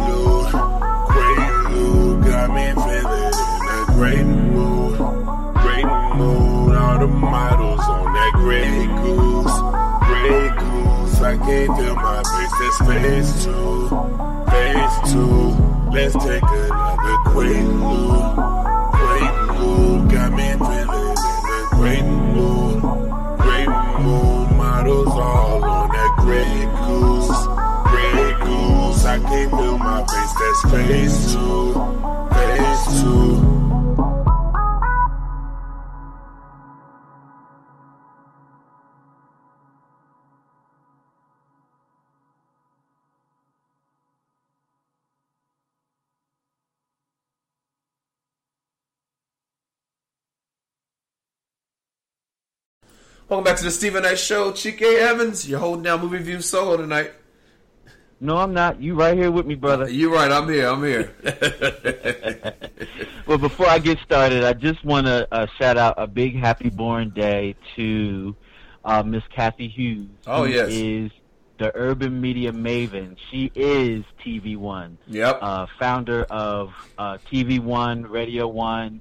[1.08, 4.96] Quaalude got me feeling in a great mood.
[5.56, 5.86] Great
[6.16, 6.76] mood.
[6.76, 9.58] All the models on that Grey Goose.
[10.06, 10.71] Grey Goose.
[11.24, 12.52] I can't feel my face.
[12.58, 13.88] That's phase two.
[14.50, 15.54] Phase two.
[15.92, 18.34] Let's take another Quaalude.
[18.92, 22.04] Quaalude got me feeling in a great
[22.34, 22.82] mood.
[23.38, 23.68] Great
[24.02, 24.50] mood.
[24.56, 27.40] Models all on that Grey Goose.
[27.92, 29.04] Grey Goose.
[29.04, 30.34] I can't feel my face.
[30.40, 31.74] That's phase two.
[32.34, 33.41] Phase two.
[53.32, 54.52] Welcome back to the Steven Knight Show.
[54.52, 57.12] Chike Evans, you're holding down movie view solo tonight.
[58.20, 58.82] No, I'm not.
[58.82, 59.88] You right here with me, brother.
[59.88, 60.30] You're right.
[60.30, 60.68] I'm here.
[60.68, 61.14] I'm here.
[63.26, 66.68] well, before I get started, I just want to uh, shout out a big happy
[66.68, 68.36] born day to
[68.84, 70.10] uh, Miss Cathy Hughes.
[70.26, 70.68] Oh, yes.
[70.68, 71.10] is
[71.56, 73.16] the urban media maven.
[73.30, 74.98] She is TV One.
[75.08, 75.38] Yep.
[75.40, 79.00] Uh, founder of uh, TV One, Radio One.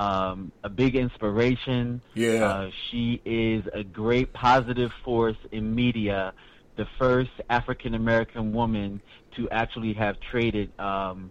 [0.00, 2.00] Um, a big inspiration.
[2.14, 2.46] Yeah.
[2.46, 6.32] Uh, she is a great positive force in media.
[6.76, 9.02] The first African American woman
[9.36, 11.30] to actually have traded um,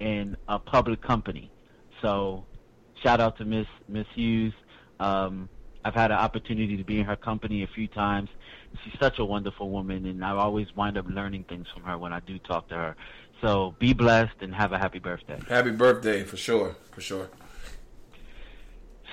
[0.00, 1.48] in a public company.
[2.02, 2.44] So,
[3.04, 4.52] shout out to Miss Miss Hughes.
[4.98, 5.48] Um,
[5.84, 8.30] I've had an opportunity to be in her company a few times.
[8.82, 12.12] She's such a wonderful woman, and I always wind up learning things from her when
[12.12, 12.96] I do talk to her.
[13.42, 15.38] So, be blessed and have a happy birthday.
[15.48, 16.74] Happy birthday, for sure.
[16.90, 17.28] For sure.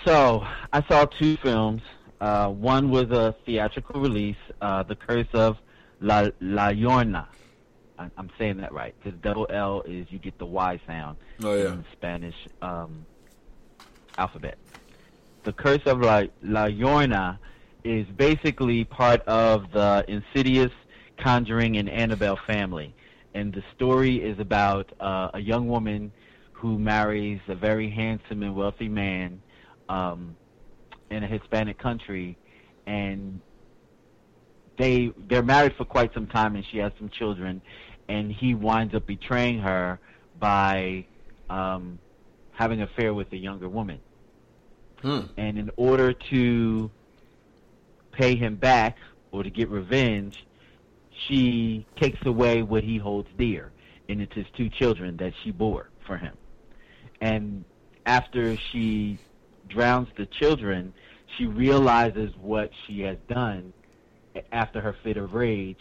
[0.05, 1.81] So I saw two films.
[2.21, 5.57] Uh, one was a theatrical release, uh, The Curse of
[5.99, 7.27] La La Llorona.
[7.97, 11.53] I- I'm saying that right because double L is you get the Y sound Oh,
[11.55, 11.69] yeah.
[11.73, 13.05] in the Spanish um,
[14.17, 14.57] alphabet.
[15.43, 17.39] The Curse of La, La Llorona
[17.83, 20.71] is basically part of the Insidious,
[21.17, 22.93] Conjuring, and Annabelle family.
[23.33, 26.11] And the story is about uh, a young woman
[26.53, 29.41] who marries a very handsome and wealthy man
[29.89, 30.35] um,
[31.09, 32.37] in a Hispanic country,
[32.85, 33.39] and
[34.77, 37.61] they they're married for quite some time, and she has some children,
[38.07, 39.99] and he winds up betraying her
[40.39, 41.05] by
[41.49, 41.99] um,
[42.51, 43.99] having an affair with a younger woman.
[45.01, 45.21] Hmm.
[45.37, 46.91] And in order to
[48.11, 48.97] pay him back
[49.31, 50.45] or to get revenge,
[51.27, 53.71] she takes away what he holds dear,
[54.09, 56.35] and it's his two children that she bore for him.
[57.21, 57.65] And
[58.05, 59.17] after she
[59.67, 60.93] drowns the children,
[61.37, 63.73] she realizes what she has done
[64.51, 65.79] after her fit of rage,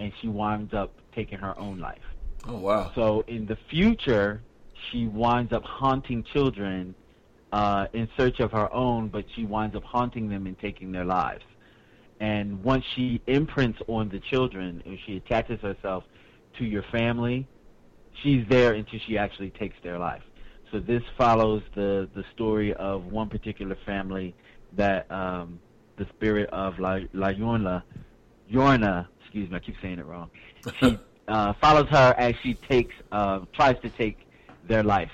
[0.00, 1.98] and she winds up taking her own life.
[2.46, 2.92] Oh wow.
[2.94, 4.42] So in the future,
[4.90, 6.94] she winds up haunting children
[7.52, 11.04] uh, in search of her own, but she winds up haunting them and taking their
[11.04, 11.44] lives.
[12.20, 16.04] And once she imprints on the children, and she attaches herself
[16.58, 17.46] to your family,
[18.22, 20.22] she's there until she actually takes their life.
[20.72, 24.34] So this follows the the story of one particular family
[24.72, 25.60] that um,
[25.96, 27.82] the spirit of La, La Yorna,
[28.50, 30.30] Yorna, excuse me, I keep saying it wrong.
[30.80, 30.98] She
[31.28, 34.18] uh, follows her as she takes uh, tries to take
[34.68, 35.10] their life.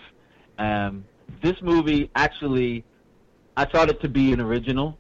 [0.59, 1.05] Um,
[1.43, 2.85] this movie actually,
[3.57, 4.99] I thought it to be an original.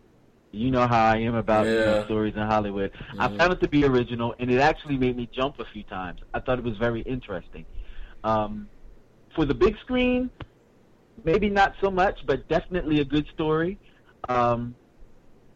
[0.52, 2.92] You know how I am about you know, stories in Hollywood.
[3.18, 3.38] I Mhm.
[3.38, 6.20] found it to be original, and it actually made me jump a few times.
[6.34, 7.64] I thought it was very interesting.
[8.22, 8.68] Um,
[9.34, 10.30] for the big screen,
[11.24, 13.78] maybe not so much, but definitely a good story.
[14.28, 14.74] Um,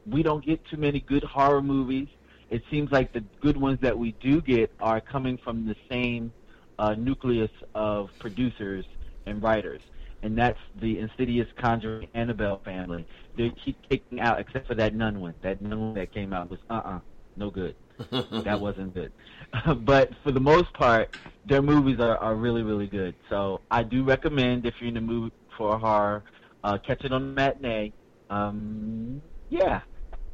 [0.07, 2.09] we don't get too many good horror movies.
[2.51, 6.33] It seems like the good ones that we do get are coming from the same
[6.79, 8.85] uh, nucleus of producers
[9.27, 9.81] and writers,
[10.23, 13.07] and that's the Insidious, Conjuring, Annabelle family.
[13.37, 15.35] They keep kicking out, except for that nun one.
[15.43, 17.01] That nun one that came out was uh-uh,
[17.37, 17.75] no good.
[18.11, 19.13] That wasn't good.
[19.79, 21.17] but for the most part,
[21.47, 23.15] their movies are, are really, really good.
[23.29, 26.25] So I do recommend if you're in the mood for a horror,
[26.65, 27.93] uh, catch it on the matinee.
[28.29, 29.81] Um, yeah,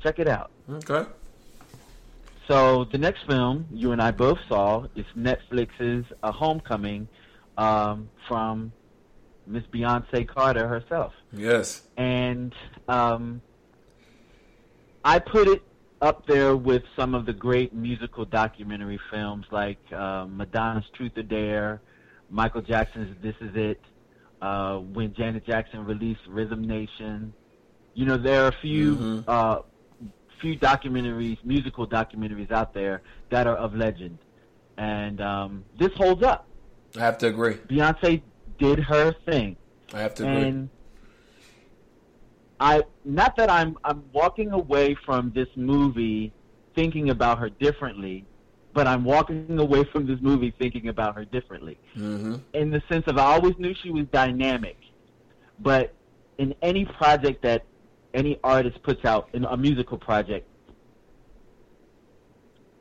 [0.03, 0.51] check it out.
[0.69, 1.09] Okay.
[2.49, 7.09] So the next film you and I both saw is Netflix's A Homecoming
[7.57, 8.73] um, from
[9.47, 11.13] Miss Beyonce Carter herself.
[11.33, 11.83] Yes.
[11.97, 12.55] And
[12.89, 13.43] um,
[15.05, 15.63] I put it
[16.03, 21.23] up there with some of the great musical documentary films like uh, Madonna's Truth or
[21.23, 21.81] Dare,
[22.29, 23.81] Michael Jackson's This Is It,
[24.43, 27.33] uh, when Janet Jackson released Rhythm Nation.
[27.95, 29.25] You know, there are a few Mhm.
[29.29, 29.59] uh,
[30.41, 34.19] few documentaries, musical documentaries out there that are of legend,
[34.77, 36.49] and um, this holds up.
[36.97, 37.55] I have to agree.
[37.69, 38.21] Beyonce
[38.59, 39.57] did her thing.
[39.95, 40.69] I have to agree.
[42.63, 46.33] I not that I'm I'm walking away from this movie
[46.77, 48.25] thinking about her differently,
[48.73, 51.77] but I'm walking away from this movie thinking about her differently.
[51.97, 52.37] Mm-hmm.
[52.55, 54.77] In the sense of I always knew she was dynamic,
[55.59, 55.93] but
[56.39, 57.65] in any project that
[58.15, 60.47] any artist puts out in a musical project,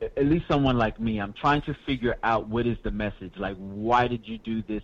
[0.00, 3.32] at least someone like me, I'm trying to figure out what is the message.
[3.36, 4.82] Like, why did you do this?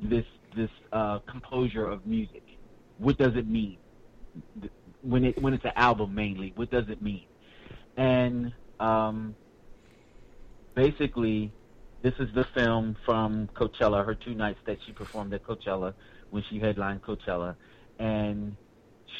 [0.00, 2.44] This this uh, composure of music.
[2.98, 3.78] What does it mean?
[5.02, 7.26] When it when it's an album mainly, what does it mean?
[7.96, 9.34] And um,
[10.74, 11.52] basically,
[12.02, 14.04] this is the film from Coachella.
[14.04, 15.94] Her two nights that she performed at Coachella
[16.30, 17.54] when she headlined Coachella,
[17.98, 18.56] and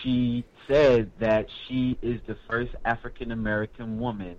[0.02, 4.36] she said that she is the first African American woman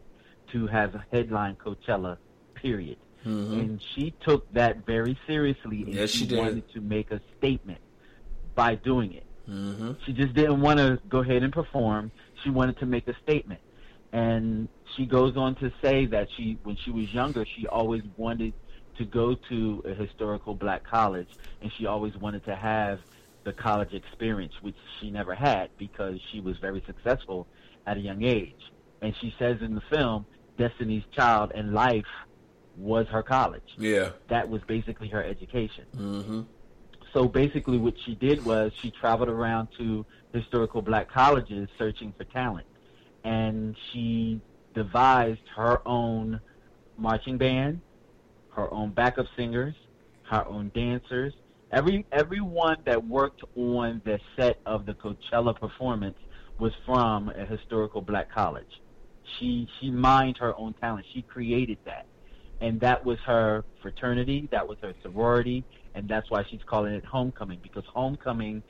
[0.51, 2.17] to have headlined Coachella.
[2.53, 2.97] Period.
[3.25, 3.51] Mhm.
[3.59, 6.37] And she took that very seriously, and Yes, she did.
[6.39, 7.79] wanted to make a statement
[8.55, 9.25] by doing it.
[9.49, 9.93] Mm-hmm.
[10.05, 12.11] She just didn't want to go ahead and perform.
[12.43, 13.61] She wanted to make a statement.
[14.11, 18.53] And she goes on to say that she, when she was younger, she always wanted
[18.97, 21.27] to go to a historical black college,
[21.61, 22.99] and she always wanted to have
[23.43, 27.47] the college experience, which she never had because she was very successful
[27.85, 28.71] at a young age.
[29.01, 30.25] And she says in the film,
[30.57, 32.05] Destiny's Child and life
[32.75, 33.75] was her college.
[33.77, 34.11] Yeah.
[34.29, 35.85] That was basically her education.
[35.95, 36.41] Mm-hmm.
[37.17, 42.25] So basically, what she did was she traveled around to historical black colleges searching for
[42.25, 42.67] talent,
[43.23, 44.39] and she
[44.75, 46.39] devised her own
[46.95, 47.81] marching band,
[48.51, 49.73] her own backup singers,
[50.29, 51.33] her own dancers.
[51.71, 56.19] Every everyone that worked on the set of the Coachella performance
[56.59, 58.79] was from a historical black college.
[59.39, 61.07] She she mined her own talent.
[61.15, 62.05] She created that,
[62.61, 64.47] and that was her fraternity.
[64.51, 65.63] That was her sorority,
[65.97, 68.61] and that's why she's calling it homecoming because homecoming.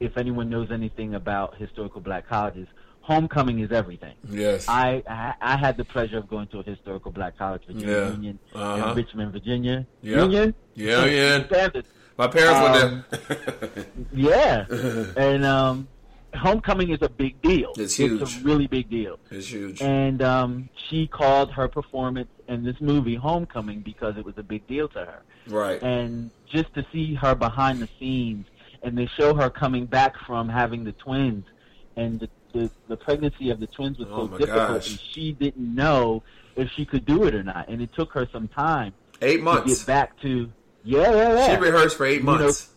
[0.00, 2.66] If anyone knows anything about historical black colleges,
[3.00, 4.14] homecoming is everything.
[4.28, 4.66] Yes.
[4.68, 8.10] I, I I had the pleasure of going to a historical black college, Virginia Yeah.
[8.12, 8.90] Union, Uh-huh.
[8.90, 9.86] in Richmond, Virginia.
[10.02, 10.22] Yeah.
[10.22, 10.54] Union?
[10.74, 11.46] Yeah, yeah.
[11.46, 11.86] Standard.
[12.18, 12.74] My parents Um, were
[13.74, 13.86] there.
[14.12, 14.54] Yeah,
[15.28, 15.88] and um,
[16.34, 17.72] homecoming is a big deal.
[17.76, 18.20] It's huge.
[18.22, 19.18] It's a really big deal.
[19.30, 19.80] It's huge.
[19.82, 24.66] And um, she called her performance in this movie homecoming because it was a big
[24.66, 25.22] deal to her.
[25.46, 25.82] Right.
[25.82, 28.46] And just to see her behind the scenes,
[28.82, 31.44] and they show her coming back from having the twins,
[31.96, 34.90] and the the, the pregnancy of the twins was Oh so difficult, gosh.
[34.90, 36.22] and she didn't know
[36.54, 38.92] if she could do it or not, and it took her some time.
[39.22, 39.62] Eight months.
[39.72, 40.52] To get back to
[40.84, 41.56] yeah, yeah, yeah.
[41.56, 42.68] She rehearsed for eight You know, months.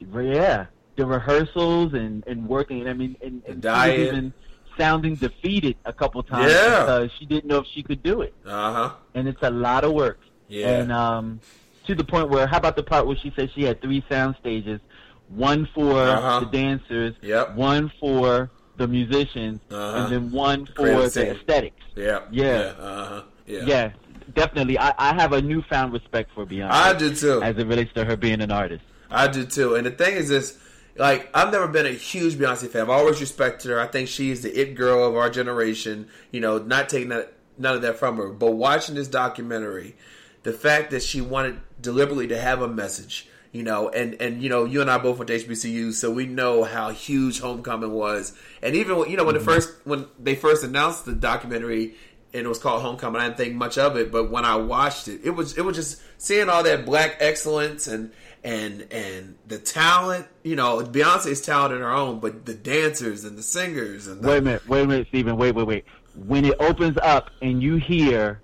[0.00, 0.66] yeah,
[0.96, 2.86] the rehearsals and and working.
[2.88, 3.98] I mean, and, and diet.
[4.00, 4.32] even
[4.78, 6.80] sounding defeated a couple times Yeah.
[6.80, 8.34] because she didn't know if she could do it.
[8.46, 8.92] Uh huh.
[9.14, 10.18] And it's a lot of work.
[10.48, 10.68] Yeah.
[10.80, 11.40] And um,
[11.86, 14.36] to the point where, how about the part where she said she had three sound
[14.40, 14.80] stages,
[15.28, 16.40] one for Uh-huh.
[16.40, 17.54] the dancers, Yep.
[17.54, 20.04] one for the musicians, Uh-huh.
[20.04, 21.82] and then one for the aesthetics.
[21.94, 22.20] Yeah.
[22.30, 22.72] Yeah.
[22.78, 23.22] Uh huh.
[23.46, 23.64] Yeah.
[23.66, 23.90] Yeah,
[24.34, 24.78] definitely.
[24.78, 26.70] I, I have a newfound respect for Beyonce.
[26.70, 27.42] I do too.
[27.42, 28.84] As it relates to her being an artist.
[29.10, 29.74] I do too.
[29.74, 30.58] And the thing is this,
[30.96, 32.82] like, I've never been a huge Beyonce fan.
[32.82, 33.80] I've always respected her.
[33.80, 36.08] I think she's the it girl of our generation.
[36.30, 38.28] You know, not taking that, none of that from her.
[38.28, 39.96] But watching this documentary,
[40.42, 44.48] the fact that she wanted deliberately to have a message, you know, and, and you
[44.48, 48.34] know, you and I both went to HBCU, so we know how huge Homecoming was.
[48.62, 49.48] And even, you know, when the mm-hmm.
[49.48, 51.94] first, when they first announced the documentary,
[52.34, 53.20] and it was called Homecoming.
[53.20, 55.76] I didn't think much of it, but when I watched it, it was it was
[55.76, 58.10] just seeing all that black excellence and
[58.44, 60.26] and and the talent.
[60.42, 64.28] You know, Beyonce's talent in her own, but the dancers and the singers and the,
[64.28, 65.36] Wait a minute, wait a minute, Steven.
[65.36, 65.84] Wait, wait, wait.
[66.14, 68.40] When it opens up and you hear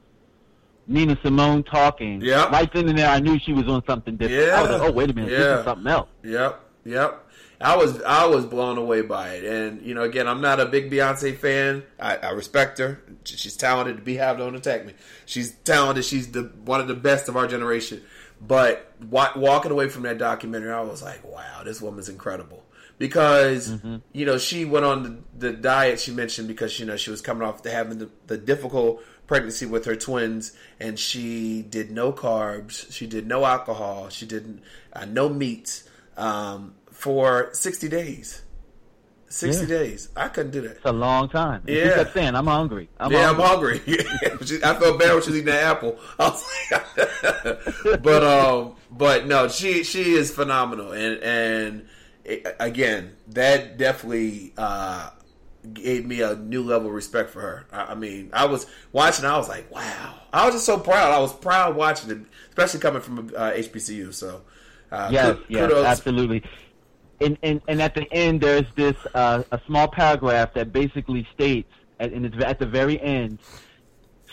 [0.86, 2.50] Nina Simone talking, Yep.
[2.50, 4.52] right then and there, I knew she was on something different.
[4.52, 6.08] I was like, oh, wait a minute, this is something else.
[6.22, 7.24] Yep, yep.
[7.60, 10.66] I was I was blown away by it, and you know, again, I'm not a
[10.66, 11.82] big Beyonce fan.
[11.98, 13.96] I, I respect her; she's talented.
[13.96, 14.94] To be have don't attack me.
[15.26, 16.04] She's talented.
[16.04, 18.02] She's the one of the best of our generation.
[18.40, 22.64] But wa- walking away from that documentary, I was like, wow, this woman's incredible.
[22.98, 23.68] Because
[24.12, 27.20] you know she went on the, the diet she mentioned because you know she was
[27.20, 32.12] coming off to having the, the difficult pregnancy with her twins, and she did no
[32.12, 34.60] carbs, she did no alcohol, she did
[34.92, 38.42] uh, no meats um, for sixty days.
[39.30, 39.68] Sixty Yeah.
[39.68, 40.70] days, I couldn't do that.
[40.76, 41.60] It's a long time.
[41.66, 41.94] And She Yeah.
[41.96, 42.88] kept saying, I'm hungry.
[42.98, 43.80] I'm yeah, hungry.
[43.86, 43.98] I'm
[44.30, 44.60] hungry.
[44.64, 45.98] I felt bad when she was eating that apple.
[46.18, 51.88] I was like, but um, but no, she she is phenomenal, and and
[52.24, 55.10] it, again, that definitely uh
[55.74, 57.66] gave me a new level of respect for her.
[57.70, 61.12] I, I mean, I was watching, I was like, wow, I was just so proud.
[61.12, 62.18] I was proud watching it,
[62.48, 64.14] especially coming from uh, HBCU.
[64.14, 64.40] So,
[64.90, 65.84] uh, kud- yes, kudos.
[65.84, 66.42] absolutely.
[67.20, 71.72] And, and and at the end, there's this uh, a small paragraph that basically states,
[71.98, 73.38] at, and it's at the very end,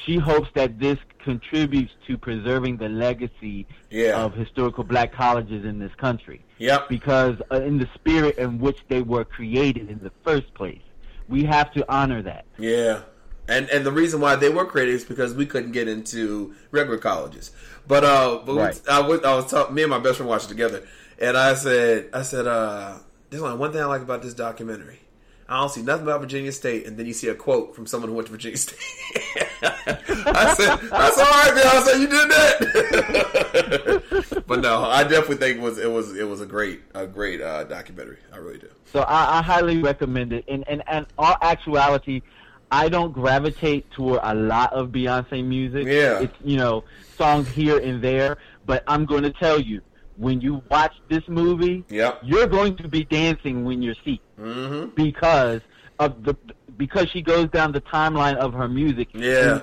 [0.05, 4.21] she hopes that this contributes to preserving the legacy Yeah.
[4.23, 6.45] of historical black colleges in this country.
[6.59, 6.89] Yep.
[6.89, 10.81] Because uh, in the spirit in which they were created in the first place,
[11.27, 12.45] we have to honor that.
[12.59, 13.01] Yeah.
[13.47, 16.99] And and the reason why they were created is because we couldn't get into regular
[16.99, 17.51] colleges.
[17.87, 20.45] But uh but we- I was I was talking me and my best friend watched
[20.45, 20.87] it together
[21.19, 24.99] and I said I said uh there's only one thing I like about this documentary.
[25.47, 28.09] I don't see nothing about Virginia State, and then you see a quote from someone
[28.09, 28.79] who went to Virginia State.
[29.61, 35.37] I said, "That's all right, man." I said, "You did that." but no, I definitely
[35.37, 38.17] think it was it was it was a great a great uh, documentary.
[38.33, 38.69] I really do.
[38.91, 40.45] So I, I highly recommend it.
[40.47, 42.21] And and and all actuality,
[42.71, 45.85] I don't gravitate toward a lot of Beyonce music.
[45.85, 46.21] Yeah.
[46.21, 46.83] it's you know
[47.17, 48.37] songs here and there.
[48.65, 49.81] But I'm going to tell you,
[50.17, 52.21] when you watch this movie, Yep.
[52.23, 54.89] you're going to be dancing when you're seat Mm-hmm.
[54.95, 55.61] because
[55.99, 56.35] of the
[56.77, 59.07] because she goes down the timeline of her music.
[59.13, 59.61] Yeah.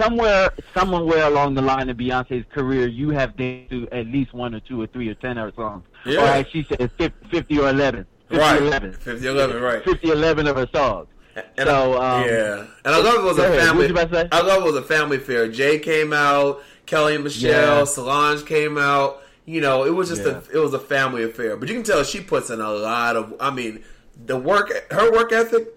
[0.00, 4.54] Somewhere somewhere along the line of Beyonce's career, you have danced to at least one
[4.54, 5.84] or two or three or ten of her songs.
[6.06, 6.20] Yeah.
[6.22, 8.06] Or as she says, 50, 50 or 11.
[8.28, 8.60] 50 Right.
[8.62, 8.92] 11.
[8.92, 9.84] 50 11, right.
[9.84, 11.08] 50 11 of her songs.
[11.56, 13.60] And so, I, um, yeah, and I love it was a ahead.
[13.68, 13.86] Family.
[13.86, 14.28] you about to say?
[14.32, 15.46] I love it was a family affair.
[15.48, 17.84] Jay came out, Kelly and Michelle, Yeah.
[17.84, 19.22] Solange came out.
[19.48, 20.42] You know, it was just Yeah.
[20.52, 21.56] a it was a family affair.
[21.56, 23.34] But you can tell she puts in a lot of.
[23.40, 23.82] I mean,
[24.26, 25.68] the work, her work ethic.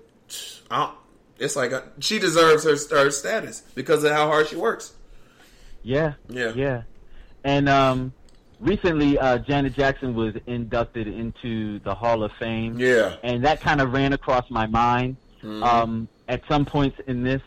[0.70, 0.92] I
[1.40, 4.92] it's like a, she deserves her her status because of how hard she works.
[5.84, 6.14] Yeah.
[6.28, 6.52] Yeah.
[6.54, 6.82] Yeah.
[7.46, 8.14] And um,
[8.60, 12.78] recently, uh, Janet Jackson was inducted into the Hall of Fame.
[12.78, 13.16] Yeah.
[13.24, 15.64] And that kind of ran across my mind Mhm.
[15.64, 17.42] um, at some points in this.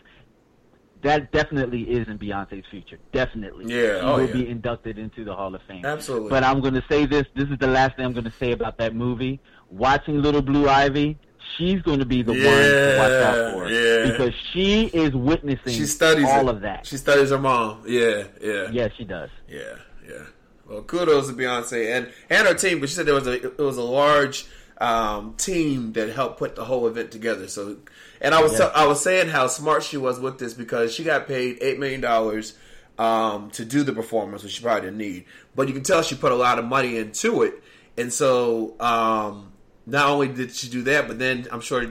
[1.05, 2.97] That definitely is in Beyonce's future.
[3.11, 3.65] Definitely.
[3.67, 4.33] Yeah, She oh, will yeah.
[4.33, 5.85] be inducted into the Hall of Fame.
[5.85, 6.29] Absolutely.
[6.29, 7.25] But I'm going to say this.
[7.35, 9.39] This is the last thing I'm going to say about that movie.
[9.69, 11.17] Watching Little Blue Ivy,
[11.57, 13.69] she's going to be the one to watch out for.
[13.69, 14.11] Yeah, yeah.
[14.11, 16.55] Because she is witnessing She studies all it.
[16.55, 16.85] of that.
[16.87, 17.83] She studies her mom.
[17.87, 18.69] Yeah, yeah.
[18.71, 19.29] Yeah, she does.
[19.47, 19.75] Yeah,
[20.07, 20.23] yeah.
[20.67, 22.79] Well, kudos to Beyonce and and her team.
[22.79, 24.47] But she said there was a it was a large
[24.79, 27.47] um, team that helped put the whole event together.
[27.47, 27.77] So,
[28.21, 28.71] and I was Yeah.
[28.73, 32.01] I was saying how smart she was with this because she got paid eight million
[32.01, 32.53] dollars
[32.97, 35.25] um, to do the performance, which she probably didn't need.
[35.55, 37.61] But you can tell she put a lot of money into it,
[37.97, 39.51] and so um,
[39.85, 41.85] not only did she do that, but then I'm sure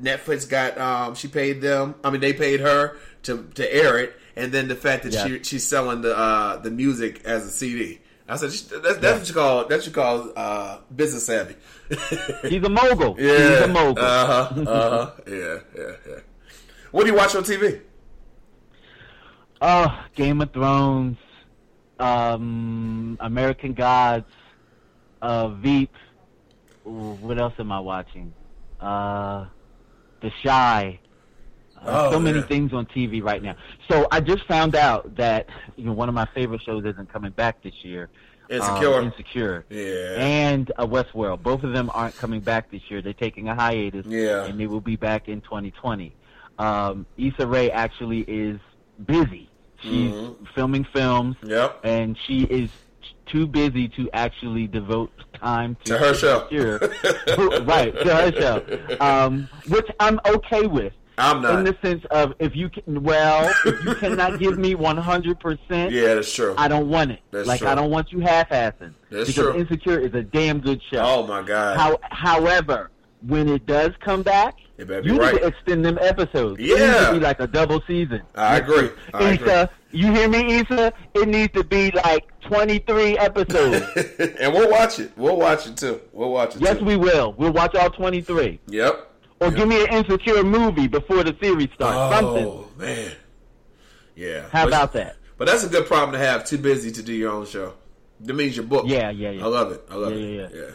[0.00, 1.94] Netflix got um, she paid them.
[2.04, 5.26] I mean, they paid her to to air it, and then the fact that Yeah.
[5.26, 8.00] she she's selling the uh, the music as a CD.
[8.28, 8.50] I said
[8.82, 11.54] that's, that's what you call that's what you call uh, business savvy.
[12.48, 13.16] He's a mogul.
[13.18, 14.04] Yeah, He's a mogul.
[14.04, 14.60] Uh huh.
[14.60, 15.10] Uh huh.
[15.28, 15.58] yeah.
[15.76, 15.92] Yeah.
[16.08, 16.18] Yeah.
[16.90, 17.82] What do you watch on TV?
[19.60, 21.16] Oh, Game of Thrones,
[21.98, 24.26] um, American Gods,
[25.22, 25.92] uh, Veep.
[26.84, 28.32] What else am I watching?
[28.80, 29.46] Uh,
[30.20, 31.00] The Chi.
[31.84, 32.46] Oh, so many yeah.
[32.46, 33.54] things on TV right now.
[33.90, 35.46] So I just found out that
[35.76, 38.08] you know one of my favorite shows isn't coming back this year.
[38.48, 38.94] Insecure.
[38.94, 39.64] Um, Insecure.
[39.70, 40.14] Yeah.
[40.18, 41.42] And uh, Westworld.
[41.42, 43.02] Both of them aren't coming back this year.
[43.02, 44.06] They're taking a hiatus.
[44.06, 44.44] Yeah.
[44.44, 46.14] And they will be back in 2020.
[46.58, 48.58] Um, Issa Rae actually is
[49.04, 49.50] busy.
[49.82, 50.46] She's Mhm.
[50.54, 51.36] filming films.
[51.42, 51.80] Yep.
[51.84, 52.70] And she is
[53.26, 56.46] too busy to actually devote time to, To her show.
[57.64, 58.96] Right, to her show.
[59.00, 60.92] Um, which I'm okay with.
[61.18, 61.58] I'm not.
[61.58, 66.14] In the sense of if you can, well, if you cannot give me 100%, Yeah,
[66.14, 66.54] that's true.
[66.58, 67.20] I don't want it.
[67.30, 67.68] That's like true.
[67.68, 68.92] I don't want you half-assing.
[69.10, 69.54] That's because true.
[69.56, 71.00] Insecure is a damn good show.
[71.02, 71.76] Oh my god.
[71.78, 72.90] How, however,
[73.26, 75.34] when it does come back, It you right.
[75.34, 76.60] need to extend them episodes.
[76.60, 76.76] It Yeah.
[76.92, 78.22] needs to be like a double season.
[78.34, 78.90] I agree.
[79.14, 80.92] I Issa, you hear me, Issa?
[81.14, 83.86] It needs to be like 23 episodes.
[84.40, 85.12] and we'll watch it.
[85.16, 86.00] We'll watch it too.
[86.12, 86.84] We'll watch it yes, too.
[86.84, 87.34] we will.
[87.38, 88.60] We'll watch all 23.
[88.68, 89.12] Yep.
[89.40, 91.96] Or give me an Insecure movie before the series starts.
[91.98, 92.46] Oh, Something.
[92.46, 93.12] Oh man.
[94.14, 94.48] Yeah.
[94.50, 95.16] How But- about that?
[95.38, 96.46] But that's a good problem to have.
[96.46, 97.74] Too busy to do your own show.
[98.20, 98.88] That means you're booked.
[98.88, 99.44] Yeah, yeah, yeah.
[99.44, 99.82] I love it.
[99.90, 100.50] I love Yeah, it.
[100.54, 100.64] yeah, yeah.
[100.68, 100.70] yeah.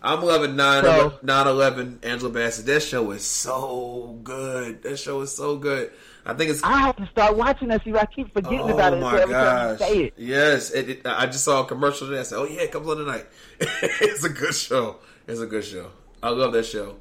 [0.00, 2.66] I'm loving 9 So- 11 Angela Bassett.
[2.66, 4.82] That show is so good.
[4.84, 5.90] That show is so good.
[6.26, 6.62] I think it's.
[6.62, 7.82] I have to start watching that.
[7.84, 8.96] See, I keep forgetting oh about it.
[8.98, 9.88] Oh my so every time you gosh!
[9.88, 10.14] say it.
[10.16, 12.20] Yes, it, it- I just saw a commercial today.
[12.20, 13.26] I said, "Oh yeah, it comes on tonight."
[13.60, 15.00] it's a good show.
[15.26, 15.90] It's a good show.
[16.22, 16.96] I love that show.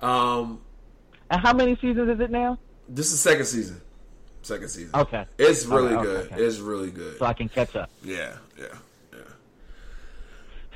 [0.00, 0.60] Um,
[1.30, 2.58] And how many seasons is it now?
[2.88, 3.80] this is second season.
[4.42, 4.90] Second season.
[4.94, 5.26] Okay.
[5.36, 6.32] It's really Okay, good.
[6.32, 6.42] okay.
[6.42, 7.18] It's really good.
[7.18, 7.90] So I can catch up.
[8.02, 8.66] Yeah, yeah.
[9.12, 9.18] Yeah.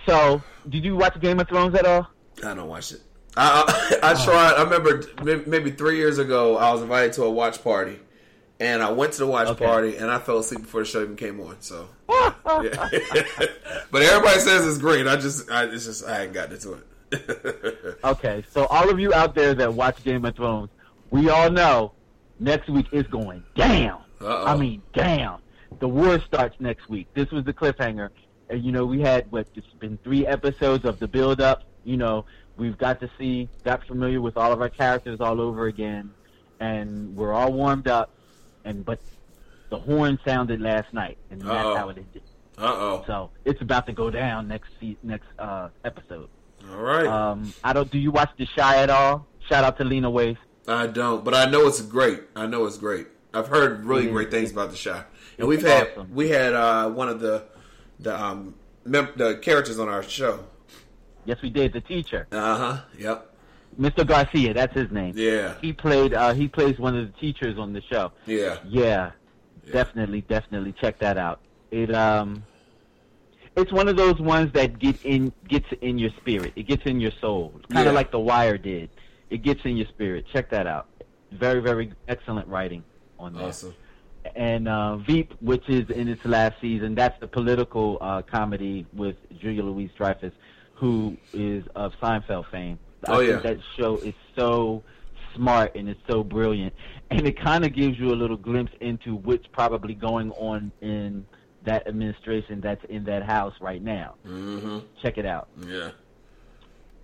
[0.07, 2.09] So, did you watch Game of Thrones at all?
[2.45, 3.01] I don't watch it.
[3.37, 4.55] I I, I tried.
[4.57, 5.05] I remember
[5.47, 7.99] maybe three years ago, I was invited to a watch party,
[8.61, 9.65] and I went to the watch Okay.
[9.65, 11.57] party, and I fell asleep before the show even came on.
[11.61, 12.29] So, yeah.
[13.91, 15.07] but everybody says it's great.
[15.07, 16.87] I just, I it's just, I ain't gotten into it.
[18.05, 20.71] Okay, so all of you out there that watch Game of Thrones,
[21.11, 21.93] we all know
[22.41, 24.03] next week is going down.
[24.21, 24.45] Uh-oh.
[24.47, 25.41] I mean, down.
[25.79, 27.07] The war starts next week.
[27.15, 28.11] This was the cliffhanger.
[28.49, 31.63] And, you know, we had, what, it's been three episodes of the build up.
[31.85, 32.25] You know,
[32.57, 36.11] we've got to see, got familiar with all of our characters all over again.
[36.61, 38.11] And we're all warmed up.
[38.65, 39.01] And, but
[39.71, 41.19] the horn sounded last night.
[41.31, 41.77] And that's Uh-oh.
[41.77, 42.23] how it ended.
[42.59, 43.05] Uh oh.
[43.07, 44.71] So it's about to go down next
[45.03, 46.29] next uh, episode.
[46.71, 47.07] All right.
[47.07, 47.91] Um, I don't.
[47.91, 49.27] Do you watch The Chi at all?
[49.49, 50.37] Shout out to Lena Waithe.
[50.69, 52.21] I don't, but I know it's great.
[52.37, 53.09] I know it's great.
[53.35, 54.13] I've heard really is.
[54.13, 55.03] great things about the show,
[55.39, 56.15] and we've had awesome.
[56.15, 57.45] we had uh, one of the
[57.99, 60.45] the um mem- the characters on our show.
[61.25, 61.73] Yes, we did.
[61.73, 62.81] The teacher, Uh huh.
[62.99, 63.29] Yep.
[63.81, 64.07] Mr.
[64.07, 64.53] Garcia.
[64.53, 65.15] That's his name.
[65.17, 65.55] Yeah.
[65.63, 66.13] He played.
[66.15, 68.13] Uh, he plays one of the teachers on the show.
[68.27, 68.59] Yeah.
[68.69, 69.13] Yeah,
[69.73, 71.41] definitely, definitely check that out.
[71.71, 72.45] It um,
[73.57, 76.53] it's one of those ones that get in gets in your spirit.
[76.57, 77.53] It gets in your soul.
[77.71, 77.97] Kind of Yeah.
[77.99, 78.91] like The Wire did.
[79.31, 80.25] It gets in your spirit.
[80.33, 80.87] Check that out.
[81.33, 82.85] Very, very excellent writing
[83.19, 83.45] on that.
[83.45, 83.75] Awesome.
[84.37, 86.95] and uh, Veep, which is in its last season.
[86.95, 90.33] That's the political uh, comedy with Julia Louise Dreyfus,
[90.75, 92.79] who is of Seinfeld fame.
[93.09, 93.39] I Oh, think yeah.
[93.39, 94.83] that show is so
[95.35, 96.73] smart and it's so brilliant,
[97.11, 101.27] and it kind of gives you a little glimpse into what's probably going on in
[101.65, 104.15] that administration that's in that house right now.
[104.27, 104.79] Mm-hmm.
[105.03, 105.49] Check it out.
[105.67, 105.91] Yeah.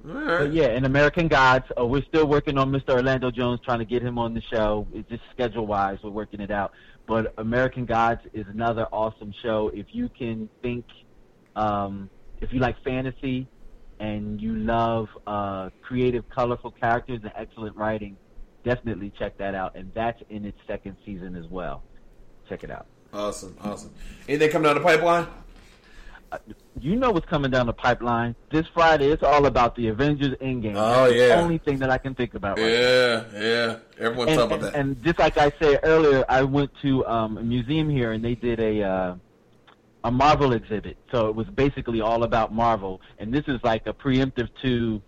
[0.07, 2.91] All But yeah, and American Gods, uh, we're still working on Mr.
[2.91, 4.87] Orlando Jones, trying to get him on the show.
[4.93, 6.73] It's just schedule wise, we're working it out.
[7.07, 9.71] But American Gods is another awesome show.
[9.75, 10.85] If you can think,
[11.57, 12.11] um,
[12.41, 13.49] if you like fantasy
[13.99, 18.17] and you love uh, creative, colorful characters and excellent writing,
[18.65, 19.75] definitely check that out.
[19.75, 21.83] And that's in its second season as well.
[22.49, 22.87] Check it out.
[23.13, 23.93] Awesome, awesome.
[24.29, 25.27] Anything coming down the pipeline?
[26.79, 29.11] You know what's coming down the pipeline this Friday.
[29.11, 30.75] It's all about the Avengers Endgame.
[30.77, 31.29] Oh, That's yeah.
[31.29, 32.59] the only thing that I can think about.
[32.59, 33.79] Right Yeah, yeah.
[33.99, 34.75] Everyone's and, talking about that.
[34.79, 38.35] And just like I said earlier, I went to um, a museum here, and they
[38.35, 39.15] did a uh,
[40.05, 40.99] a Marvel exhibit.
[41.11, 45.03] So it was basically all about Marvel, and this is like a preemptive to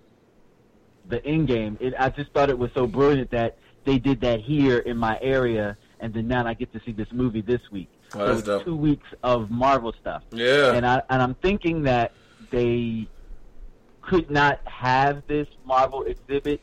[1.09, 1.77] the end game.
[1.81, 5.19] It, I just thought it was so brilliant that they did that here in my
[5.21, 7.89] area, and then now I get to see this movie this week.
[8.15, 8.65] Oh, so that's it's dope.
[8.65, 10.23] two weeks of Marvel stuff.
[10.33, 10.73] Yeah.
[10.75, 12.13] and I and I'm thinking that
[12.51, 13.07] they
[14.03, 16.61] could not have this Marvel exhibit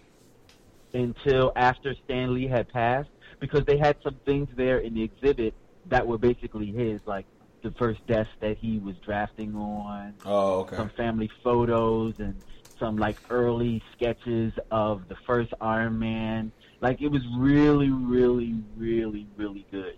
[0.93, 3.09] until after Stan Lee had passed
[3.39, 5.53] because they had some things there in the exhibit
[5.85, 7.25] that were basically his, like
[7.61, 10.75] the first desk that he was drafting on, Oh, okay.
[10.75, 12.35] some family photos, and
[12.79, 16.51] some like early sketches of the first Iron Man.
[16.81, 19.97] Like it was really, really, really, really good.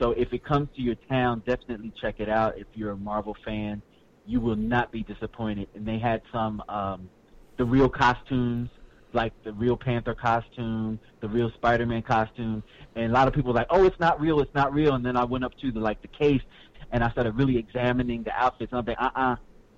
[0.00, 2.58] So if it comes to your town, definitely check it out.
[2.58, 3.82] If you're a Marvel fan,
[4.26, 5.68] you will not be disappointed.
[5.74, 7.08] And they had some um,
[7.56, 8.68] the real costumes,
[9.12, 12.62] like the real Panther costume, the real Spider-Man costume,
[12.96, 15.06] and a lot of people were like, "Oh, it's not real, it's not real." And
[15.06, 16.42] then I went up to the like the case,
[16.90, 18.72] and I started really examining the outfits.
[18.72, 19.36] And I'm like, "Uh-uh."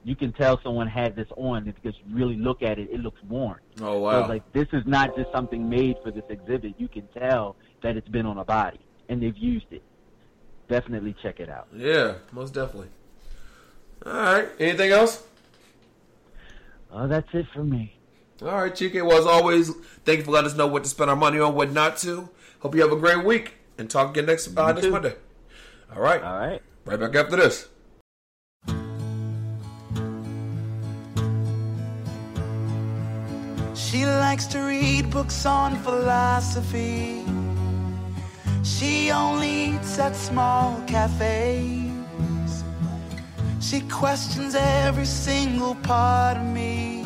[0.09, 3.23] You can tell someone had this on because you really look at it; it looks
[3.25, 3.61] worn.
[3.79, 4.21] Oh wow.
[4.21, 6.77] it's like this is not just something made for this exhibit.
[6.79, 8.81] You can tell that it's been on a body
[9.11, 9.83] and they've used it.
[10.67, 11.69] Definitely check it out.
[11.77, 12.89] yeah, most definitely.
[14.07, 14.49] All right.
[14.59, 15.27] Anything else?
[16.91, 17.95] Oh, that's it for me.
[18.41, 19.05] All right, Chica.
[19.05, 19.75] Well, as always,
[20.07, 22.31] thank you for letting us know what to spend our money on, what not to.
[22.61, 24.89] Hope you have a great week, and talk again next uh, next.
[24.89, 25.17] Monday.
[25.95, 26.23] All right.
[26.23, 26.63] All right.
[26.87, 27.69] Right back after this.
[33.91, 37.25] She likes to read books on philosophy.
[38.63, 42.63] She only eats at small cafes.
[43.63, 47.03] She questions every single part of me.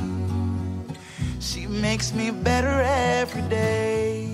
[1.38, 4.28] She makes me better every day.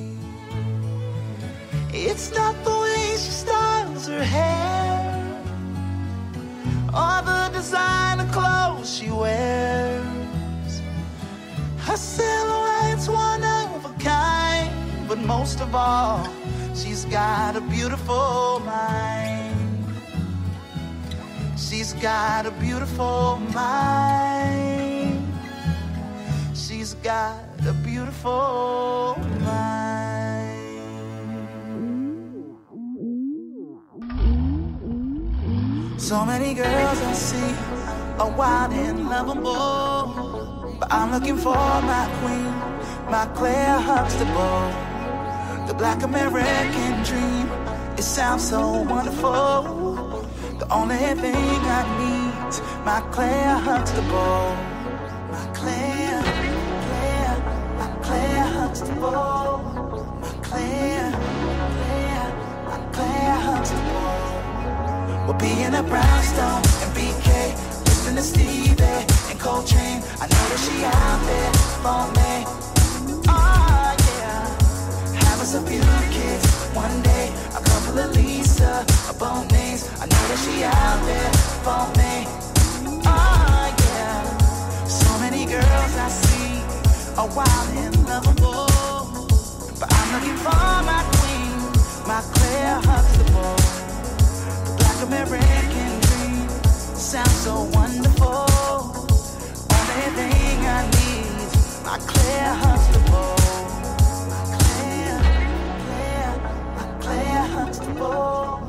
[1.92, 5.04] It's not the way she styles her hair
[6.94, 10.17] or the designer clothes she wears.
[11.88, 14.70] Her silhouette's one of a kind,
[15.08, 16.28] but most of all,
[16.74, 19.56] she's got a beautiful mind.
[21.56, 25.32] She's got a beautiful mind.
[26.54, 30.58] She's got a beautiful mind.
[35.96, 37.54] So many girls I see
[38.20, 40.47] are wild and lovable.
[40.78, 42.54] But I'm looking for my queen,
[43.10, 44.72] my Claire Huxtable.
[45.66, 47.48] The black American dream,
[47.96, 50.24] it sounds so wonderful.
[50.58, 54.56] The only thing I need, my Claire Huxtable.
[55.32, 56.22] My Claire,
[56.94, 57.38] Claire,
[57.78, 59.58] my Claire Huxtable.
[60.22, 61.10] My Claire,
[61.74, 62.30] Claire,
[62.68, 65.26] my Claire Huxtable.
[65.26, 67.67] We'll be in a brownstone and BK,
[68.18, 68.82] to Stevie
[69.30, 70.02] and Coltrane.
[70.18, 71.52] I know that she out there
[71.84, 72.34] for me.
[73.28, 74.42] Oh yeah,
[75.22, 77.30] have us a few kids one day.
[77.54, 79.82] A couple of Lisa, a Bonets.
[80.02, 81.32] I know that she out there
[81.62, 82.14] for me.
[83.06, 84.20] Oh yeah,
[84.88, 86.58] so many girls I see
[87.20, 88.66] are wild and lovable,
[89.78, 91.54] but I'm looking for my queen,
[92.10, 93.56] my Claire Huxtable.
[94.66, 95.77] The black American
[97.08, 98.44] sounds so wonderful.
[99.72, 101.48] Only thing I need,
[101.82, 103.34] my Claire Huxtable.
[104.28, 105.20] My Claire,
[105.86, 106.36] Claire,
[106.76, 108.67] my Huxtable.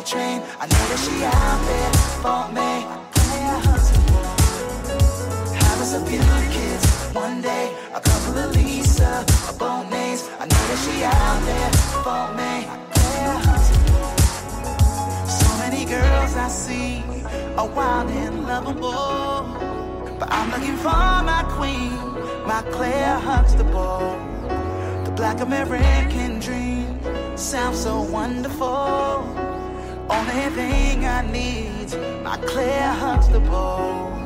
[0.00, 0.42] And Coltrane.
[0.58, 2.70] I know that she out there for me.
[5.80, 6.20] Us a few
[6.52, 10.28] kids one day, a couple of Lisa, a Bonets.
[10.38, 11.72] I know that she out there
[12.04, 12.54] for me.
[15.28, 17.02] So many girls I see
[17.56, 19.44] are wild and lovable.
[20.18, 21.92] But I'm looking for my queen,
[22.46, 24.16] my Claire Huxtable.
[25.04, 27.00] The black American dream
[27.36, 29.59] sounds so wonderful.
[30.10, 31.88] Only thing I need,
[32.24, 34.19] my Claire Huxtable.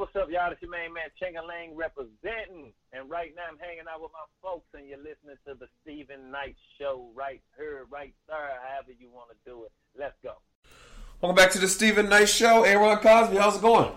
[0.00, 0.50] What's up, y'all?
[0.50, 2.72] It's your main man, Chingaling, representing.
[2.94, 6.30] And right now I'm hanging out with my folks, and you're listening to the Steven
[6.30, 9.72] Knight Show right here, right there, however you want to do it.
[9.94, 10.36] Let's go.
[11.20, 12.62] Welcome back to the Steven Knight Show.
[12.62, 13.92] Aaron Cosby, how's it going?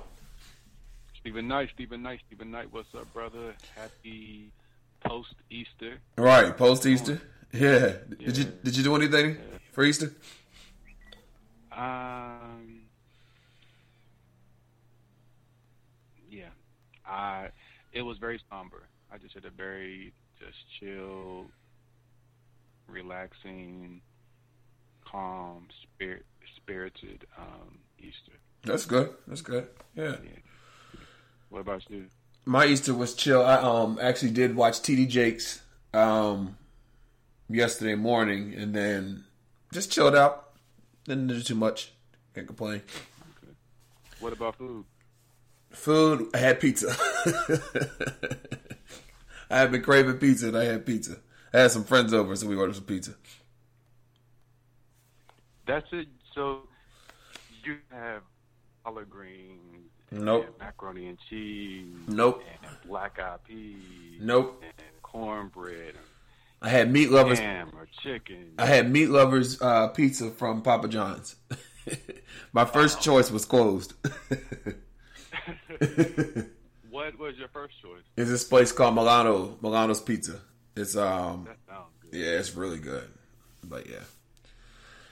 [1.21, 2.67] Steven Knight, Steven Knight, Steven Knight.
[2.69, 3.55] What's up, brother?
[3.73, 4.51] Happy
[5.05, 5.99] post Easter.
[6.17, 7.21] Right, post Easter.
[7.53, 7.93] Yeah.
[8.19, 9.37] Did you did you do anything
[9.71, 10.11] for Easter?
[11.71, 12.81] Um.
[16.35, 16.49] Yeah,
[17.05, 17.49] I.
[17.91, 18.83] It was very somber.
[19.11, 21.45] I just had a very just chill,
[22.87, 24.01] relaxing,
[25.05, 26.25] calm, spirit
[26.55, 28.33] spirited um, Easter.
[28.63, 29.09] That's good.
[29.27, 29.67] That's good.
[29.95, 30.15] Yeah.
[31.49, 32.05] What about you?
[32.45, 33.43] My Easter was chill.
[33.43, 35.61] I um actually did watch TD Jakes
[35.93, 36.57] um
[37.49, 39.25] yesterday morning and then
[39.71, 40.49] just chilled out.
[41.05, 41.91] Didn't do too much.
[42.33, 42.81] Can't complain.
[44.19, 44.85] What about food?
[45.73, 46.95] Food, I had pizza.
[49.49, 51.17] I have been craving pizza and I had pizza.
[51.53, 53.13] I had some friends over, so we ordered some pizza.
[55.65, 56.07] That's it.
[56.35, 56.61] So
[57.63, 58.21] you have
[58.83, 59.59] collard greens,
[60.11, 60.45] Nope.
[60.47, 62.41] and macaroni and cheese, Nope.
[62.63, 64.61] and black eyed peas, Nope.
[64.63, 65.95] and cornbread,
[66.61, 67.39] I had meat lovers.
[67.39, 68.53] ham or chicken.
[68.57, 71.35] I had meat lovers uh, pizza from Papa John's.
[72.53, 73.93] My first choice was closed.
[76.89, 78.03] what was your first choice?
[78.17, 80.39] Is this place called Milano Milano's Pizza.
[80.75, 82.19] It's um That sounds good.
[82.19, 83.09] yeah, it's really good.
[83.63, 84.03] But yeah.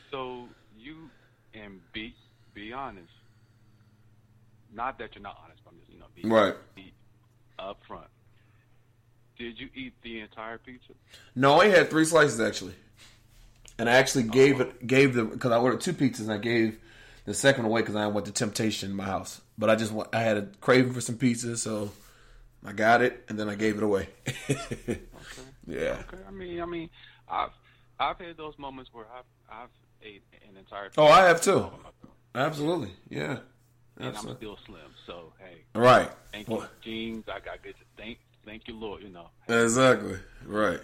[0.09, 0.47] So
[0.77, 1.09] you
[1.53, 2.13] and be
[2.53, 3.07] be honest.
[4.73, 6.55] Not that you're not honest, but I'm just you know be, Right.
[6.75, 6.93] be
[7.59, 8.07] up front.
[9.37, 10.93] Did you eat the entire pizza?
[11.35, 12.75] No, I had three slices actually,
[13.77, 16.77] and I actually gave it gave them because I ordered two pizzas and I gave
[17.25, 19.41] the second away because I went to Temptation in my house.
[19.57, 21.91] But I just want I had a craving for some pizza, so
[22.65, 24.09] I got it and then I gave it away.
[25.67, 26.01] Yeah.
[26.07, 26.17] Okay.
[26.27, 26.89] I mean, I mean,
[27.29, 27.51] I've
[27.99, 29.69] I've had those moments where I've I've
[30.01, 30.89] ate an entire.
[30.97, 31.69] Oh, I have too.
[32.33, 32.91] Absolutely.
[33.09, 33.37] Yeah.
[33.97, 35.63] And I'm still slim, so hey.
[35.75, 36.09] Right.
[36.31, 37.25] Thank you, Well- jeans.
[37.27, 37.75] I got good.
[37.97, 39.03] Thank, thank you, Lord.
[39.03, 39.29] You know.
[39.47, 40.17] Exactly.
[40.45, 40.79] Right.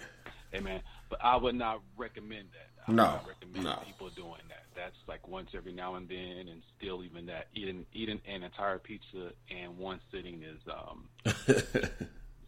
[0.52, 2.67] Hey man, but I would not recommend that.
[2.88, 3.78] I No, recommend no.
[3.84, 4.64] people doing that.
[4.74, 8.78] That's like once every now and then, and still even that eating eating an entire
[8.78, 11.08] pizza in one sitting is um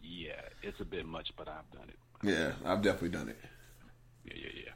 [0.01, 1.99] yeah, it's a bit much, but I've done it.
[2.23, 3.37] Yeah, I've definitely done it.
[4.25, 4.71] Yeah, yeah, yeah.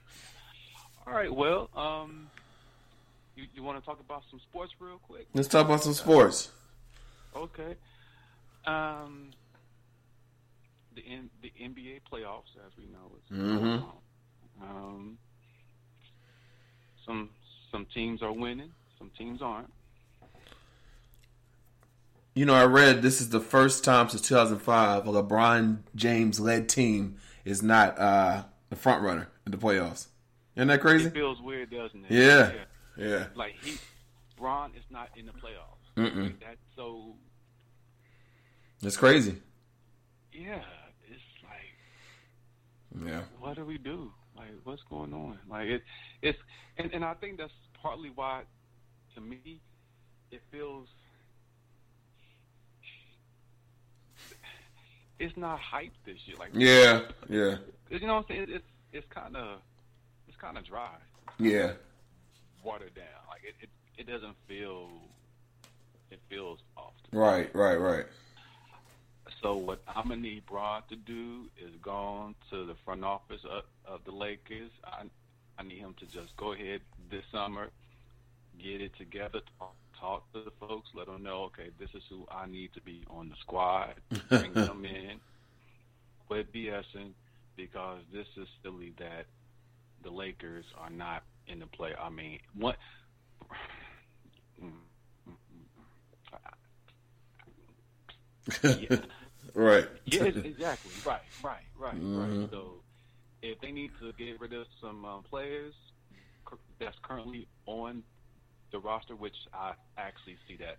[1.07, 2.29] All right, well, um,
[3.35, 5.27] you you want to talk about some sports real quick?
[5.33, 6.51] Let's talk about some sports.
[7.35, 7.75] Okay.
[8.65, 9.31] Um,
[10.95, 13.59] the N- the NBA playoffs, as we know, is Mhm.
[13.59, 13.97] going on.
[14.61, 15.17] Um,
[17.05, 17.29] some
[17.71, 19.71] some teams are winning, some teams aren't.
[22.33, 26.67] You know, I read this is the first time since 2005 a LeBron James led
[26.67, 30.07] team is not uh, the front runner in the playoffs.
[30.55, 31.07] Isn't that crazy?
[31.07, 32.11] It feels weird, doesn't it?
[32.11, 32.51] Yeah.
[32.97, 33.25] Yeah.
[33.35, 33.77] Like he,
[34.37, 35.71] Bron is not in the playoffs.
[35.97, 36.23] Mm-mm.
[36.23, 37.15] Like that so
[38.81, 39.35] It's crazy.
[40.33, 40.59] yeah,
[41.09, 43.21] it's like Yeah.
[43.39, 44.11] what do we do?
[44.35, 45.39] Like, what's going on?
[45.49, 45.83] Like, it,
[46.21, 46.37] it's,
[46.77, 48.43] and, and I think that's partly why,
[49.15, 49.61] to me,
[50.31, 50.87] it feels,
[55.19, 56.35] it's not hype this year.
[56.37, 57.01] Like, Yeah.
[57.29, 57.57] Yeah.
[57.89, 58.45] you know what I'm saying?
[58.49, 59.59] It's, it's kind of,
[60.27, 60.95] it's kind of dry,
[61.39, 61.73] Yeah.
[62.63, 63.05] watered down.
[63.29, 64.89] Like, it, it, it doesn't feel,
[66.11, 66.93] it feels off.
[67.13, 67.53] Right.
[67.55, 67.75] Right.
[67.77, 68.05] Right.
[69.45, 73.41] So what I'm gonna need Bron to do is go on to the front office
[73.47, 74.71] of, of the Lakers.
[74.83, 75.03] I
[75.59, 76.81] I need him to just go ahead
[77.11, 77.69] this summer,
[78.57, 82.25] get it together, talk, talk to the folks, let them know, okay, this is who
[82.31, 83.93] I need to be on the squad.
[84.29, 85.19] Bring them in,
[86.27, 87.11] quit BSing,
[87.55, 89.27] because this is silly that
[90.01, 91.93] the Lakers are not in the play.
[91.93, 92.77] I mean, what?
[94.63, 94.71] Mm,
[95.27, 95.35] mm,
[98.63, 98.97] mm, yeah.
[99.55, 99.87] Right.
[100.05, 100.91] Yeah, exactly.
[101.05, 102.41] Right, right, right, Mhm.
[102.41, 102.49] right.
[102.51, 102.73] So
[103.41, 105.73] if they need to get rid of some um, players
[106.79, 108.03] that's currently on
[108.71, 110.77] the roster, which I actually see that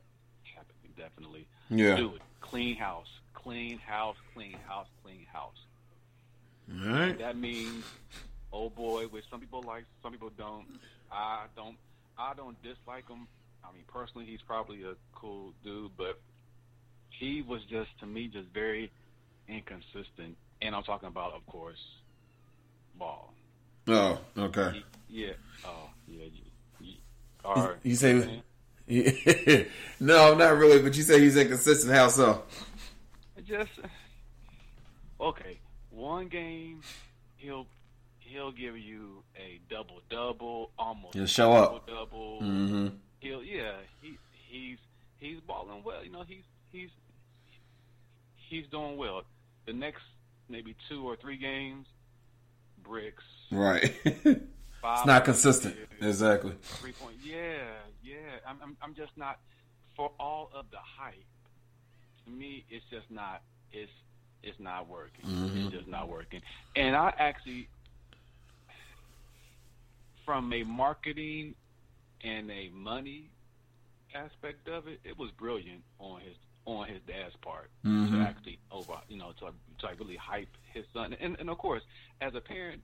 [0.54, 1.46] happening definitely.
[1.70, 1.96] Yeah.
[1.96, 2.22] Do it.
[2.40, 3.08] Clean house.
[3.34, 5.56] Clean house, clean house, clean house.
[6.70, 7.18] All right.
[7.18, 7.84] That means
[8.52, 10.66] oh boy, which some people like, some people don't.
[11.10, 11.76] I don't
[12.18, 13.26] I don't dislike him.
[13.64, 16.20] I mean personally he's probably a cool dude, but
[17.18, 18.90] he was just to me just very
[19.48, 20.36] inconsistent.
[20.62, 21.78] And I'm talking about of course
[22.98, 23.32] ball.
[23.88, 24.18] Oh.
[24.36, 24.82] Okay.
[25.08, 25.32] Yeah.
[25.64, 26.24] Oh, yeah.
[26.80, 28.42] You, you, You say
[30.00, 30.80] no, not really.
[30.82, 31.92] But you say he's inconsistent.
[31.94, 32.42] How so?
[33.46, 33.70] Just
[35.20, 35.58] okay.
[35.90, 36.80] One game,
[37.36, 37.66] he'll
[38.20, 41.86] he'll give you a double double, almost He'll show up.
[41.86, 42.40] double.
[42.42, 42.92] Mhm.
[43.20, 43.72] He'll yeah.
[44.02, 44.18] He
[44.48, 44.78] he's
[45.18, 46.04] he's balling well.
[46.04, 46.90] You know he's he's
[48.48, 49.22] he's doing well.
[49.66, 50.02] The next
[50.48, 51.86] maybe two or three games,
[52.82, 53.24] bricks.
[53.50, 53.94] Right.
[54.88, 55.74] It's not consistent.
[56.00, 56.52] Exactly.
[56.62, 57.16] Three point.
[57.20, 57.56] Yeah,
[58.04, 58.14] yeah.
[58.46, 59.40] I'm, I'm I'm just not
[59.96, 61.24] for all of the hype.
[62.24, 63.42] To me, it's just not.
[63.72, 63.90] It's
[64.44, 65.24] it's not working.
[65.24, 65.64] Mhm.
[65.66, 66.40] It's just not working.
[66.76, 67.66] And I actually,
[70.24, 71.54] from a marketing
[72.22, 73.28] and a money
[74.14, 76.36] aspect of it, it was brilliant on his
[76.66, 78.10] on his dad's part Mhm.
[78.10, 81.14] to actually over you know to to like really hype his son.
[81.14, 81.82] And and of course,
[82.20, 82.82] as a parent,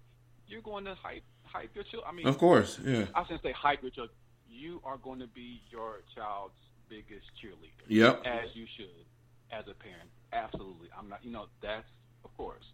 [0.49, 2.05] you're going to hype hype your child.
[2.07, 3.07] I mean, Of course, yeah.
[3.15, 4.11] I shouldn't say hype your child.
[4.49, 6.55] You are going to be your child's
[6.89, 7.85] biggest cheerleader.
[7.89, 8.23] Yep.
[8.25, 9.05] As you should,
[9.51, 10.11] as a parent.
[10.33, 10.89] Absolutely.
[10.97, 11.25] I'm not.
[11.25, 11.89] You know, that's
[12.25, 12.65] of course.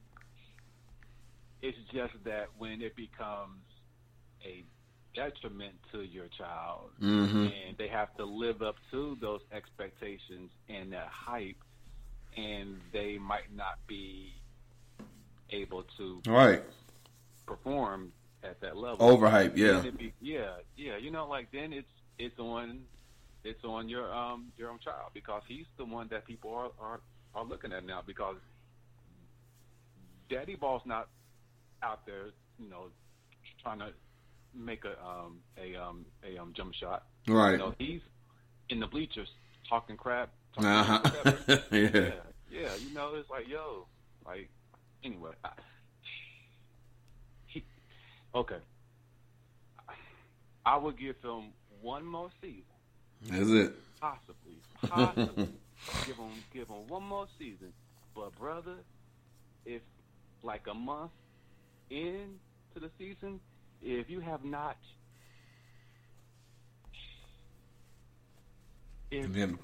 [1.62, 3.62] It's just that when it becomes
[4.44, 4.64] a
[5.18, 7.52] detriment to your child, Mhm.
[7.52, 11.56] and they have to live up to those expectations and that hype,
[12.36, 14.32] and they might not be
[15.50, 16.62] able to Right.
[17.46, 18.12] perform
[18.44, 19.08] at that level.
[19.08, 19.80] Overhype, yeah.
[19.90, 20.96] Be- yeah, yeah.
[20.96, 22.86] You know, like then it's it's on
[23.42, 27.00] it's on your um your own child because he's the one that people are are,
[27.34, 28.36] are looking at now because
[30.28, 31.08] Daddy Ball's not
[31.82, 32.26] out there,
[32.58, 32.90] you know,
[33.62, 33.92] trying to
[34.54, 37.04] make a um a um a um jump shot.
[37.26, 37.52] Right.
[37.52, 38.00] You know, he's
[38.70, 39.28] in the bleachers
[39.68, 40.30] talking crap.
[40.54, 40.98] Talking Uh-huh.
[41.00, 41.62] crap.
[41.72, 41.90] Yeah.
[41.92, 42.10] yeah,
[42.50, 42.74] yeah.
[42.76, 43.86] You know, it's like yo,
[44.26, 44.48] like
[45.04, 45.32] anyway.
[45.44, 45.50] I,
[47.46, 47.64] he,
[48.34, 48.58] okay.
[50.66, 52.64] I would give him one more season,
[53.22, 53.72] That's it.
[54.00, 55.48] possibly, possibly.
[56.06, 57.72] give him, give him one more season.
[58.14, 58.74] But brother,
[59.64, 59.80] if
[60.42, 61.12] like a month
[61.88, 62.38] into
[62.80, 63.40] the season,
[63.82, 64.76] if you have not,
[69.10, 69.58] if Been,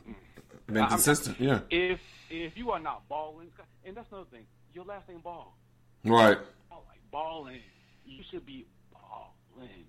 [0.66, 1.61] been consistent, yeah.
[1.70, 2.01] If
[2.31, 3.51] if you are not balling,
[3.85, 5.57] and that's another thing, your last name ball.
[6.05, 6.39] Right.
[6.70, 7.61] Like balling,
[8.05, 9.86] you should be balling.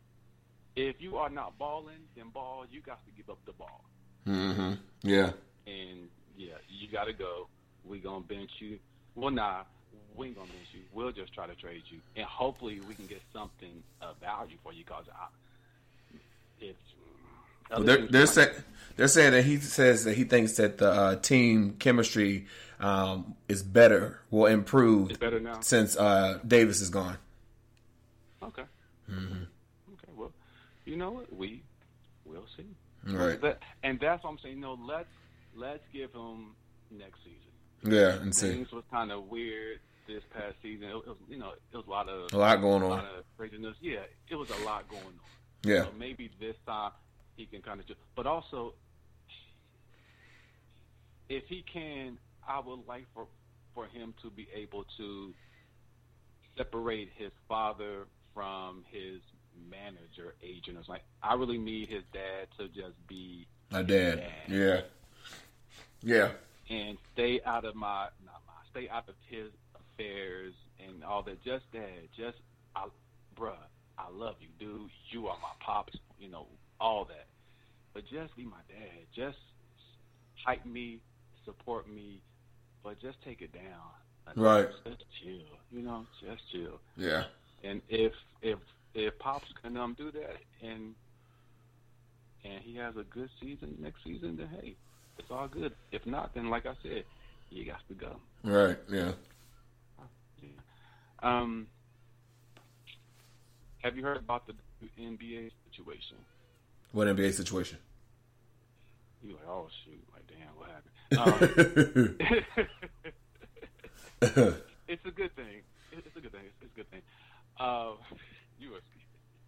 [0.76, 3.82] If you are not balling, then ball, you got to give up the ball.
[4.28, 4.74] Mm hmm
[5.04, 5.32] Yeah.
[5.68, 7.48] And yeah, you got to go.
[7.86, 8.80] We gonna bench you.
[9.16, 9.64] Well, nah,
[10.16, 10.82] we ain't gonna bench you.
[10.92, 14.74] We'll just try to trade you, and hopefully we can get something of value for
[14.74, 14.84] you.
[14.86, 15.28] Cause I,
[16.60, 16.80] it's
[17.70, 18.52] Well, they're they're, say,
[18.96, 22.46] they're saying that he says that he thinks that the uh, team chemistry
[22.80, 25.60] um, is better, will improve It's better now?
[25.62, 27.18] since uh, Davis is gone.
[28.44, 28.64] okay.
[29.08, 29.44] hmm
[29.94, 30.32] Okay, well,
[30.86, 31.34] you know what?
[31.36, 31.64] We
[32.26, 32.66] will see.
[33.08, 33.40] Right.
[33.42, 34.56] That, and that's what I'm saying.
[34.56, 35.10] You know, let's
[35.56, 36.56] let's give him
[36.92, 37.45] next season.
[37.86, 38.50] Yeah, and see.
[38.52, 40.90] Things was kind of weird this past season.
[40.90, 42.92] It, was, you know, it was a lot of A lot going a on.
[42.92, 43.76] lot of craziness.
[43.82, 44.00] Yeah,
[44.30, 45.14] it was a lot going on.
[45.64, 45.84] Yeah.
[45.84, 46.92] So maybe this time
[47.38, 48.00] he can kind of just.
[48.16, 48.74] But also,
[51.30, 52.18] if he can,
[52.48, 53.28] I would like for
[53.74, 55.34] for him to be able to
[56.58, 59.20] separate his father from his
[59.70, 60.78] manager, agent.
[60.80, 64.24] It's like I really need his dad to just be My dad.
[64.48, 64.82] Yeah.
[66.02, 66.30] Yeah.
[66.70, 70.54] And stay out of my not my stay out of his affairs
[70.86, 71.44] and all that.
[71.44, 72.38] Just dad, just
[72.76, 72.88] I,
[73.38, 73.54] bruh,
[73.98, 74.90] I love you, dude.
[75.10, 75.98] You are my pops.
[76.20, 76.48] You know
[76.80, 77.28] all that,
[77.94, 79.06] but just be my dad.
[79.16, 79.38] Just
[80.46, 81.00] hype me,
[81.46, 82.22] support me,
[82.84, 84.36] but just take it down.
[84.36, 84.68] Right.
[84.86, 85.58] Just chill.
[85.72, 86.80] You know, just chill.
[86.98, 87.26] Yeah.
[87.64, 88.60] And if if
[88.94, 90.96] if pops can um do that and
[92.44, 94.76] and he has a good season next season, then hey,
[95.18, 95.74] it's all good.
[95.92, 97.04] If not, then like I said,
[97.50, 98.18] you got to go.
[98.44, 98.78] Right.
[98.90, 99.12] Yeah.
[101.24, 101.68] Um,
[103.80, 104.54] have you heard about the
[105.00, 106.18] NBA situation?
[106.92, 107.80] What NBA situation?
[109.24, 110.92] You like, oh shoot, like damn, what happened?
[111.12, 112.18] Um,
[114.88, 115.62] it's a good thing.
[115.92, 116.42] It's a good thing.
[116.46, 117.02] It's, a good thing.
[117.60, 117.94] Uh,
[118.60, 118.82] you were,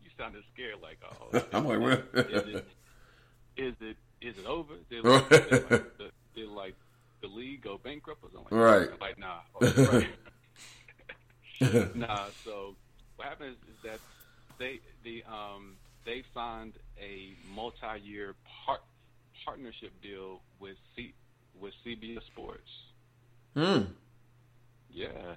[0.04, 1.44] you sounded scared, like oh.
[1.54, 2.26] I'm like, what?
[2.32, 2.66] Is it,
[3.58, 4.74] is it is it over?
[4.90, 6.76] Did like, did like, the, did like
[7.22, 8.58] the league go bankrupt or something?
[8.58, 8.90] Like Right.
[8.90, 9.02] That?
[9.02, 9.40] Like nah.
[9.60, 10.02] Oh,
[11.62, 11.96] right.
[11.96, 12.26] nah.
[12.44, 12.76] So
[13.16, 14.00] what happens is that
[14.60, 15.76] they the um
[16.06, 18.36] they signed a multi-year
[18.66, 18.82] part
[19.46, 21.14] partnership deal with C
[21.60, 22.70] with CBS Sports.
[23.54, 23.92] Hmm.
[24.92, 25.36] Yeah.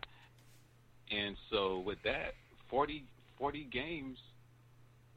[1.10, 2.34] And so with that,
[2.68, 3.04] 40,
[3.38, 4.18] 40 games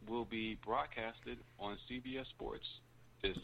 [0.07, 2.65] will be broadcasted on CBS Sports
[3.23, 3.37] this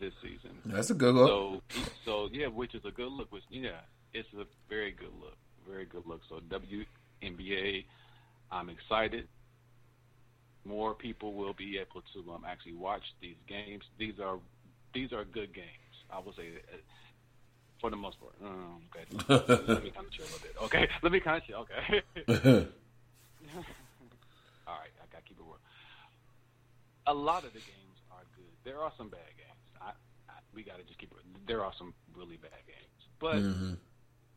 [0.00, 0.58] this season.
[0.64, 1.28] That's a good look.
[1.28, 1.62] So,
[2.04, 3.30] so yeah, which is a good look.
[3.30, 3.80] Which yeah,
[4.12, 5.36] it's a very good look.
[5.68, 6.20] Very good look.
[6.28, 7.84] So WNBA,
[8.50, 9.28] I'm excited.
[10.64, 13.84] More people will be able to um, actually watch these games.
[13.98, 14.38] These are
[14.92, 15.66] these are good games.
[16.10, 16.78] I will say that, uh,
[17.80, 18.34] for the most part.
[18.44, 19.04] Um, okay,
[19.68, 20.56] let me kind of chill a little bit.
[20.62, 21.58] Okay, let me kind of chill.
[21.60, 22.02] Okay.
[24.66, 25.58] All right, I gotta keep it real.
[27.06, 27.85] A lot of the games.
[28.66, 29.62] There are some bad games.
[29.80, 29.90] I,
[30.28, 31.18] I we gotta just keep it.
[31.46, 33.78] There are some really bad games, but Mhm.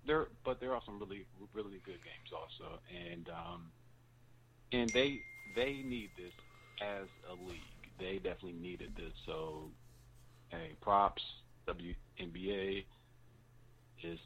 [0.05, 3.71] there but there are some really really good games also, and um,
[4.71, 5.19] and they
[5.55, 6.33] they need this
[6.79, 7.73] as a league.
[7.97, 9.13] They definitely needed this.
[9.25, 9.71] So,
[10.49, 11.23] hey, props
[11.67, 12.85] WNBA
[14.03, 14.19] is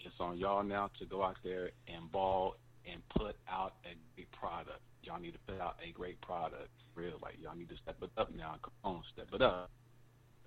[0.00, 2.56] it's on y'all now to go out there and ball
[2.90, 4.80] and put out a great product.
[5.02, 6.70] Y'all need to put out a great product.
[6.94, 8.56] Real like y'all need to step it up now.
[8.62, 9.70] Come on, step it up.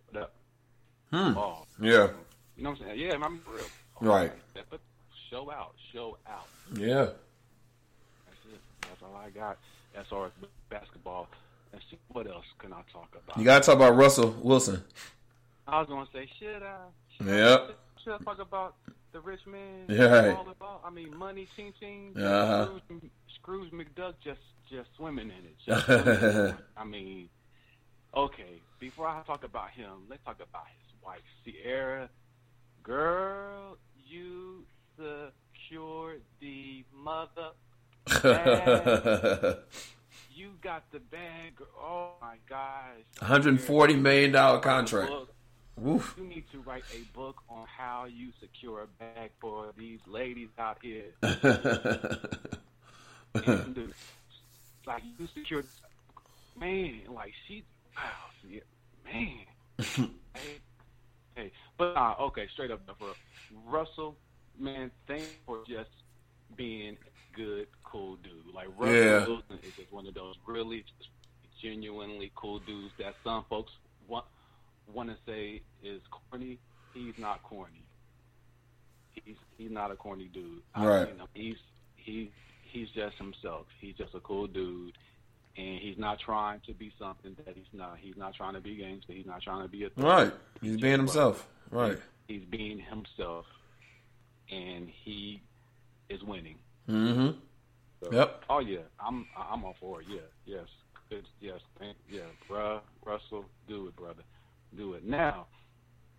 [0.09, 0.33] Step it up.
[1.11, 1.33] Hmm.
[1.33, 1.67] Ball.
[1.81, 2.07] Yeah.
[2.55, 2.99] You know what I'm saying?
[2.99, 3.65] Yeah, I'm real.
[4.01, 4.31] Right.
[4.51, 4.79] Step it.
[5.29, 5.73] Show out.
[5.91, 6.47] Show out.
[6.75, 7.05] Yeah.
[7.05, 8.59] That's it.
[8.81, 9.57] That's all I got
[9.95, 10.31] as far as
[10.69, 11.27] basketball.
[11.71, 13.37] Let's see what else can I talk about.
[13.37, 14.83] You gotta talk about Russell Wilson.
[15.67, 16.77] I was gonna say, should I?
[17.17, 17.59] Should Yep.
[17.69, 18.75] I, should I talk about
[19.11, 19.85] the rich man?
[19.87, 20.35] Yeah, right.
[20.37, 22.13] All about, I mean, money, ching ching.
[22.17, 22.69] Uh-huh.
[23.43, 24.39] Scrooge, McDuck just
[24.71, 25.55] just swimming in it.
[25.65, 26.55] Just swimming in it.
[26.77, 27.29] I mean,
[28.15, 28.61] okay.
[28.79, 32.09] Before I talk about him, let's talk about his wife, Ciara.
[32.83, 34.63] Girl, you
[34.95, 37.51] secured the mother.
[38.21, 39.57] bag.
[40.33, 41.61] you got the bag.
[41.77, 43.03] Oh my gosh.
[43.19, 45.11] 140 million dollar contract.
[45.75, 46.15] Woof.
[46.17, 50.49] You need to write a book on how you secure a bag for these ladies
[50.57, 51.13] out here.
[53.45, 53.93] And
[54.85, 55.65] like you secured,
[56.59, 57.01] man.
[57.13, 57.63] Like she,
[58.47, 58.59] yeah,
[59.05, 59.45] man.
[60.35, 60.59] hey,
[61.35, 63.15] hey, but uh, okay, straight up for
[63.65, 64.17] Russell,
[64.59, 64.91] man.
[65.07, 65.89] Thank you for just
[66.55, 68.53] being a good, cool dude.
[68.53, 69.25] Like Russell Yeah.
[69.25, 70.83] Wilson is just one of those really
[71.61, 73.71] genuinely cool dudes that some folks
[74.07, 74.25] want
[74.93, 76.59] want to say is corny.
[76.93, 77.85] He's not corny.
[79.11, 80.61] He's he's not a corny dude.
[80.75, 81.07] I Right.
[81.17, 81.57] mean, he's
[81.95, 82.31] he
[82.73, 83.65] he's just himself.
[83.79, 84.97] He's just a cool dude,
[85.55, 87.97] and he's not trying to be something that he's not.
[87.99, 89.13] He's not trying to be gangster.
[89.13, 90.03] He's not trying to be a thug.
[90.03, 90.33] Right.
[90.61, 91.47] He's being himself.
[91.71, 91.97] Right.
[92.27, 93.45] He's being himself,
[94.51, 95.41] and he
[96.09, 96.57] is winning.
[96.89, 97.37] Mm-hmm.
[98.03, 98.45] So, Yep.
[98.49, 100.07] Oh yeah, I'm I'm all for it.
[100.09, 100.65] Yeah, yes,
[101.09, 104.23] good, yes, thank, yeah, bruh, Russell, do it, brother,
[104.75, 105.05] do it.
[105.05, 105.45] Now,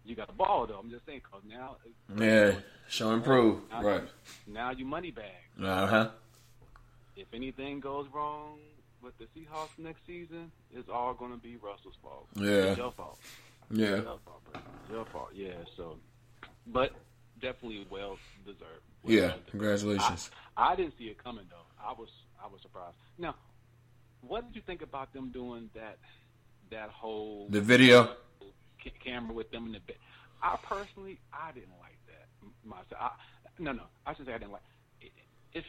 [0.05, 0.79] you got the ball though.
[0.79, 1.77] I'm just saying, cause now,
[2.19, 2.55] Yeah.
[2.89, 3.61] Show and prove.
[3.83, 4.05] Right.
[4.47, 5.25] Now you money bag.
[5.63, 6.09] Uh huh.
[7.16, 8.59] If anything goes wrong
[9.03, 12.27] with the Seahawks next season, it's all gonna be Russell's fault.
[12.35, 12.47] Yeah.
[12.70, 13.19] It's your fault.
[13.70, 13.86] Yeah.
[13.86, 14.61] It's your fault, bro.
[14.82, 15.28] It's your fault.
[15.35, 15.53] Yeah.
[15.77, 15.97] So,
[16.66, 16.93] but
[17.41, 18.61] definitely well deserved.
[19.03, 19.20] Well Yeah.
[19.28, 19.51] deserved.
[19.51, 20.31] Congratulations.
[20.57, 21.57] I, I didn't see it coming though.
[21.82, 22.09] I was
[22.43, 22.97] I was surprised.
[23.19, 23.35] Now,
[24.23, 25.99] what did you think about them doing that
[26.70, 28.16] that whole The video?
[29.03, 29.97] camera with them in the bed?
[30.43, 32.27] I personally I didn't like that
[32.69, 32.86] myself.
[33.01, 33.11] I,
[33.59, 34.62] no, no, I should say I didn't like
[35.01, 35.07] it.
[35.55, 35.65] It, it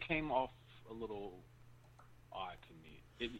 [0.00, 0.50] came off
[0.90, 1.40] a little
[2.32, 3.02] odd to me.
[3.18, 3.30] It,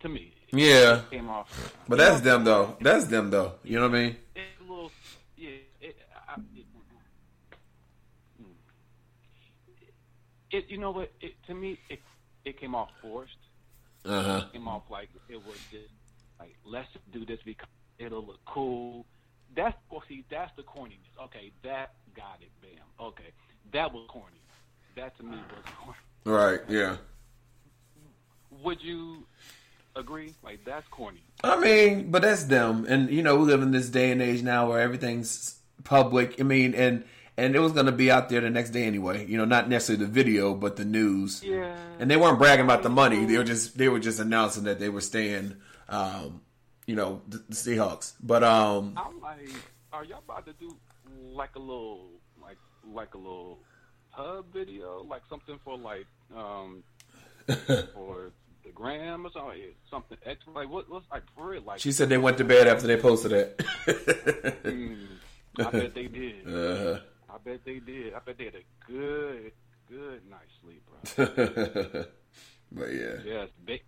[0.00, 1.02] to me, it Yeah.
[1.10, 1.76] came off.
[1.88, 2.76] But that's them though.
[2.80, 3.54] That's them though.
[3.62, 4.16] You know what I mean?
[4.34, 4.92] It's a little,
[5.36, 5.50] yeah.
[5.80, 5.96] It,
[6.28, 6.66] I, it,
[8.40, 8.46] mm.
[10.50, 11.12] it, you know what?
[11.20, 12.00] It, to me, it
[12.44, 13.36] it came off forced.
[14.04, 14.44] Uh-huh.
[14.46, 15.90] It came off like it was just
[16.38, 17.68] like let's do this because
[17.98, 19.04] it'll look cool.
[19.54, 21.12] That's well, see, that's the corniness.
[21.24, 22.50] Okay, that got it.
[22.62, 23.06] Bam.
[23.08, 23.32] Okay,
[23.72, 24.40] that was corny.
[24.96, 25.98] That to me was corny.
[26.24, 26.60] Right.
[26.68, 26.96] Yeah.
[28.62, 29.26] Would you
[29.96, 30.34] agree?
[30.42, 31.22] Like that's corny.
[31.42, 32.86] I mean, but that's them.
[32.88, 36.40] And you know, we live in this day and age now where everything's public.
[36.40, 37.04] I mean, and
[37.36, 39.26] and it was going to be out there the next day anyway.
[39.26, 41.42] You know, not necessarily the video, but the news.
[41.42, 41.74] Yeah.
[41.98, 43.24] And they weren't bragging about the money.
[43.24, 45.56] They were just they were just announcing that they were staying.
[45.88, 46.42] Um,
[46.86, 48.14] you know, the, the Seahawks.
[48.20, 49.48] But um, I'm like,
[49.92, 50.76] are y'all about to do
[51.32, 52.08] like a little,
[52.42, 52.58] like,
[52.92, 53.60] like a little
[54.10, 56.06] hub video, like something for like,
[56.36, 56.82] um,
[57.94, 58.30] for
[58.64, 59.60] the gram or something,
[59.90, 60.52] something extra?
[60.52, 61.62] Like, what, what's like for real?
[61.62, 63.58] Like, she said they went to bed after they posted it.
[64.64, 65.06] Mm,
[65.58, 66.46] I bet they did.
[66.46, 66.98] Uh-huh.
[67.32, 68.12] I bet they did.
[68.14, 69.52] I bet they had a good,
[69.88, 70.82] good night's sleep,
[71.14, 71.24] bro.
[72.72, 73.16] but yeah.
[73.24, 73.78] Yes, ba-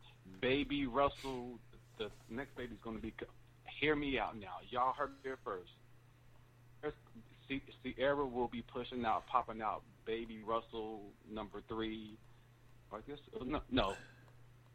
[0.41, 1.59] baby Russell.
[1.99, 3.13] The next baby's going to be.
[3.81, 4.59] Hear me out now.
[4.71, 5.71] Y'all heard it first.
[6.83, 6.97] There's-
[7.49, 12.17] Ciara will be pushing out, popping out baby Russell number three.
[12.93, 13.95] I guess uh, no, no,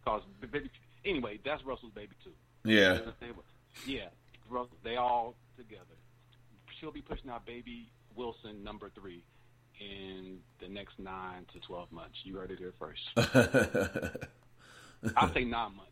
[0.05, 0.21] cause
[0.51, 0.69] baby.
[1.05, 2.31] Anyway, that's Russell's baby too.
[2.63, 2.99] Yeah.
[3.85, 4.07] Yeah,
[4.49, 5.83] bro, they all together.
[6.79, 9.21] She'll be pushing out baby Wilson number three
[9.79, 12.17] in the next nine to twelve months.
[12.23, 13.01] You heard it here first.
[15.15, 15.91] I say nine months.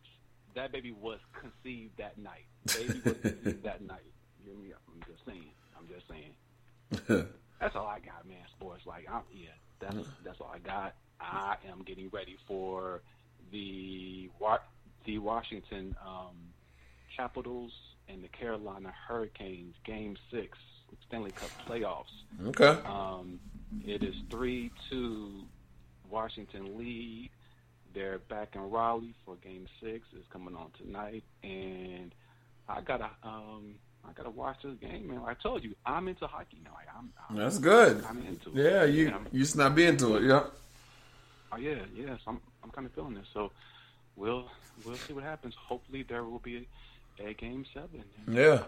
[0.56, 2.46] That baby was conceived that night.
[2.66, 4.02] Baby was conceived that night.
[4.44, 4.74] You hear me?
[4.88, 5.52] I'm just saying.
[5.78, 6.34] I'm just saying.
[7.60, 8.38] That's all I got, man.
[8.58, 9.50] Sports, like, I'm, yeah,
[9.80, 10.96] that's that's all I got.
[11.20, 13.02] I am getting ready for
[13.52, 14.30] the
[15.06, 16.36] the Washington um,
[17.16, 17.72] Capitals
[18.10, 20.58] and the Carolina Hurricanes Game Six
[21.08, 22.48] Stanley Cup playoffs.
[22.48, 22.80] Okay.
[22.86, 23.40] Um,
[23.86, 25.44] it is three two
[26.10, 27.30] Washington lead.
[27.94, 30.06] They're back in Raleigh for Game Six.
[30.14, 32.14] It's coming on tonight, and
[32.68, 33.76] I got a um
[34.08, 35.22] I gotta watch this game, man.
[35.22, 36.72] Like I told you, I'm into hockey now.
[36.74, 38.04] Like, I'm, I'm That's good.
[38.08, 38.72] I'm into it.
[38.72, 40.24] Yeah, you you just not be into it.
[40.24, 40.44] Yeah.
[41.52, 43.28] Oh yeah, yes, I'm I'm kind of feeling this.
[43.34, 43.52] So
[44.16, 44.50] we'll
[44.86, 45.56] we'll see what happens.
[45.56, 46.68] Hopefully there will be
[47.20, 48.04] a, a game seven.
[48.30, 48.64] Yeah.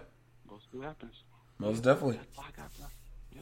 [0.50, 1.14] We'll see what happens.
[1.60, 2.18] Most definitely.
[2.18, 2.88] That's all I got, bro.
[3.36, 3.42] Yeah.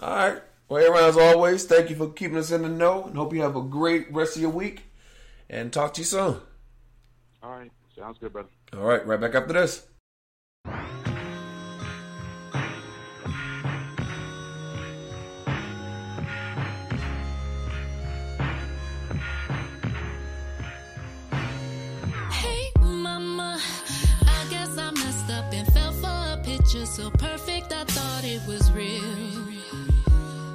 [0.00, 0.42] All right.
[0.68, 3.42] Well, everyone, as always, thank you for keeping us in the know, and hope you
[3.42, 4.84] have a great rest of your week.
[5.48, 6.36] And talk to you soon.
[7.42, 7.72] All right.
[7.96, 8.48] Sounds good, brother.
[8.72, 9.84] All right, right back after this.
[28.42, 29.02] It was real.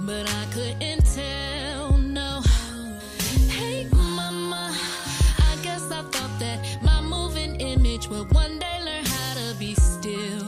[0.02, 2.42] But I couldn't tell, no.
[3.50, 4.76] Hey, mama,
[5.40, 9.74] I guess I thought that my moving image would one day learn how to be
[9.76, 10.46] still.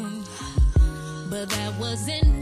[1.29, 2.36] But that wasn't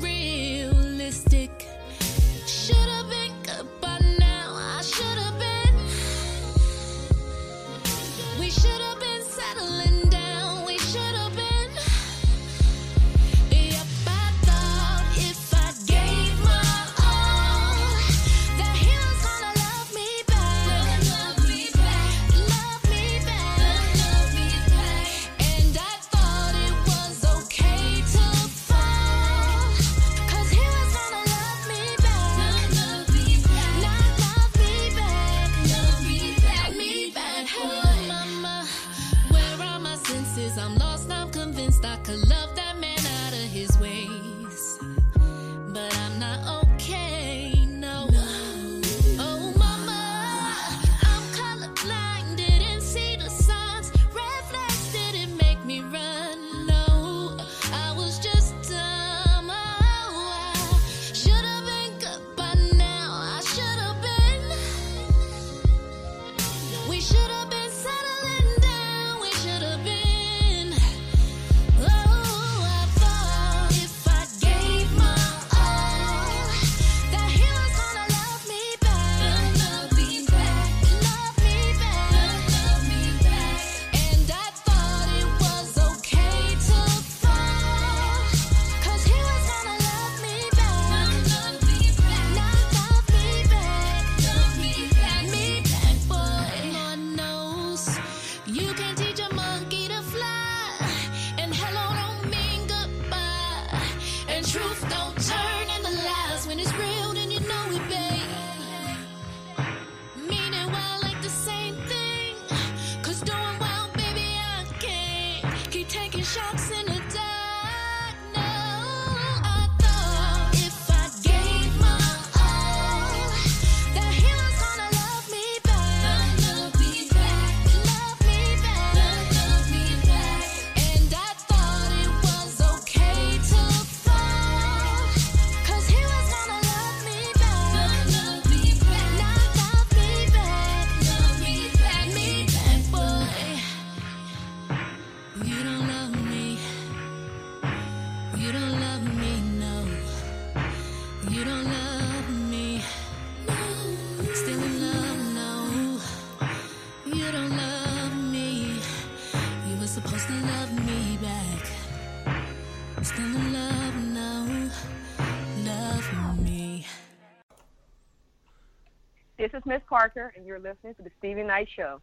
[169.66, 172.02] is Miss Parker, and you're listening to the Steven Knight Show.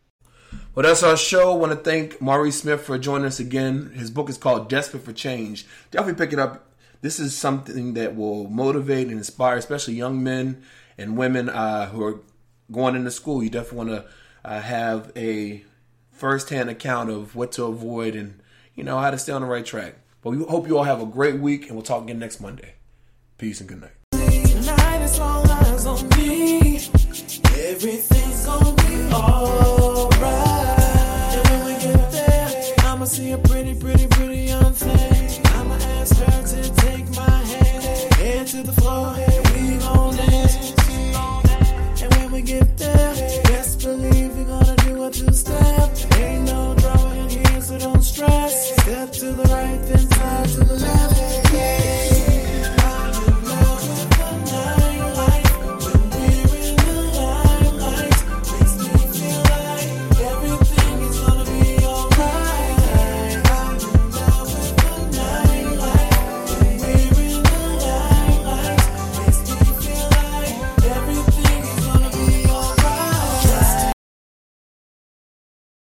[0.75, 1.53] Well, that's our show.
[1.53, 3.93] I want to thank Maurice Smith for joining us again.
[3.95, 5.67] His book is called Desperate for Change.
[5.91, 6.71] Definitely pick it up.
[7.01, 10.63] This is something that will motivate and inspire, especially young men
[10.97, 12.21] and women uh, who are
[12.71, 13.43] going into school.
[13.43, 14.05] You definitely want to
[14.45, 15.65] uh, have a
[16.11, 18.41] firsthand account of what to avoid and
[18.75, 19.97] you know how to stay on the right track.
[20.23, 22.75] But we hope you all have a great week, and we'll talk again next Monday.
[23.39, 23.91] Peace and good night.
[24.65, 25.43] Night is long
[27.85, 30.79] Everything's gonna be alright.
[31.35, 35.43] And when we get there, I'ma see a pretty, pretty, pretty young thing.
[35.47, 40.71] I'ma ask her to take my hand, to the floor, and we gon' dance.
[42.01, 43.15] And when we get there,
[43.51, 45.91] best believe we're gonna do a two step.
[46.21, 48.81] Ain't no drawing here, so don't stress.
[48.83, 49.82] Step to the right.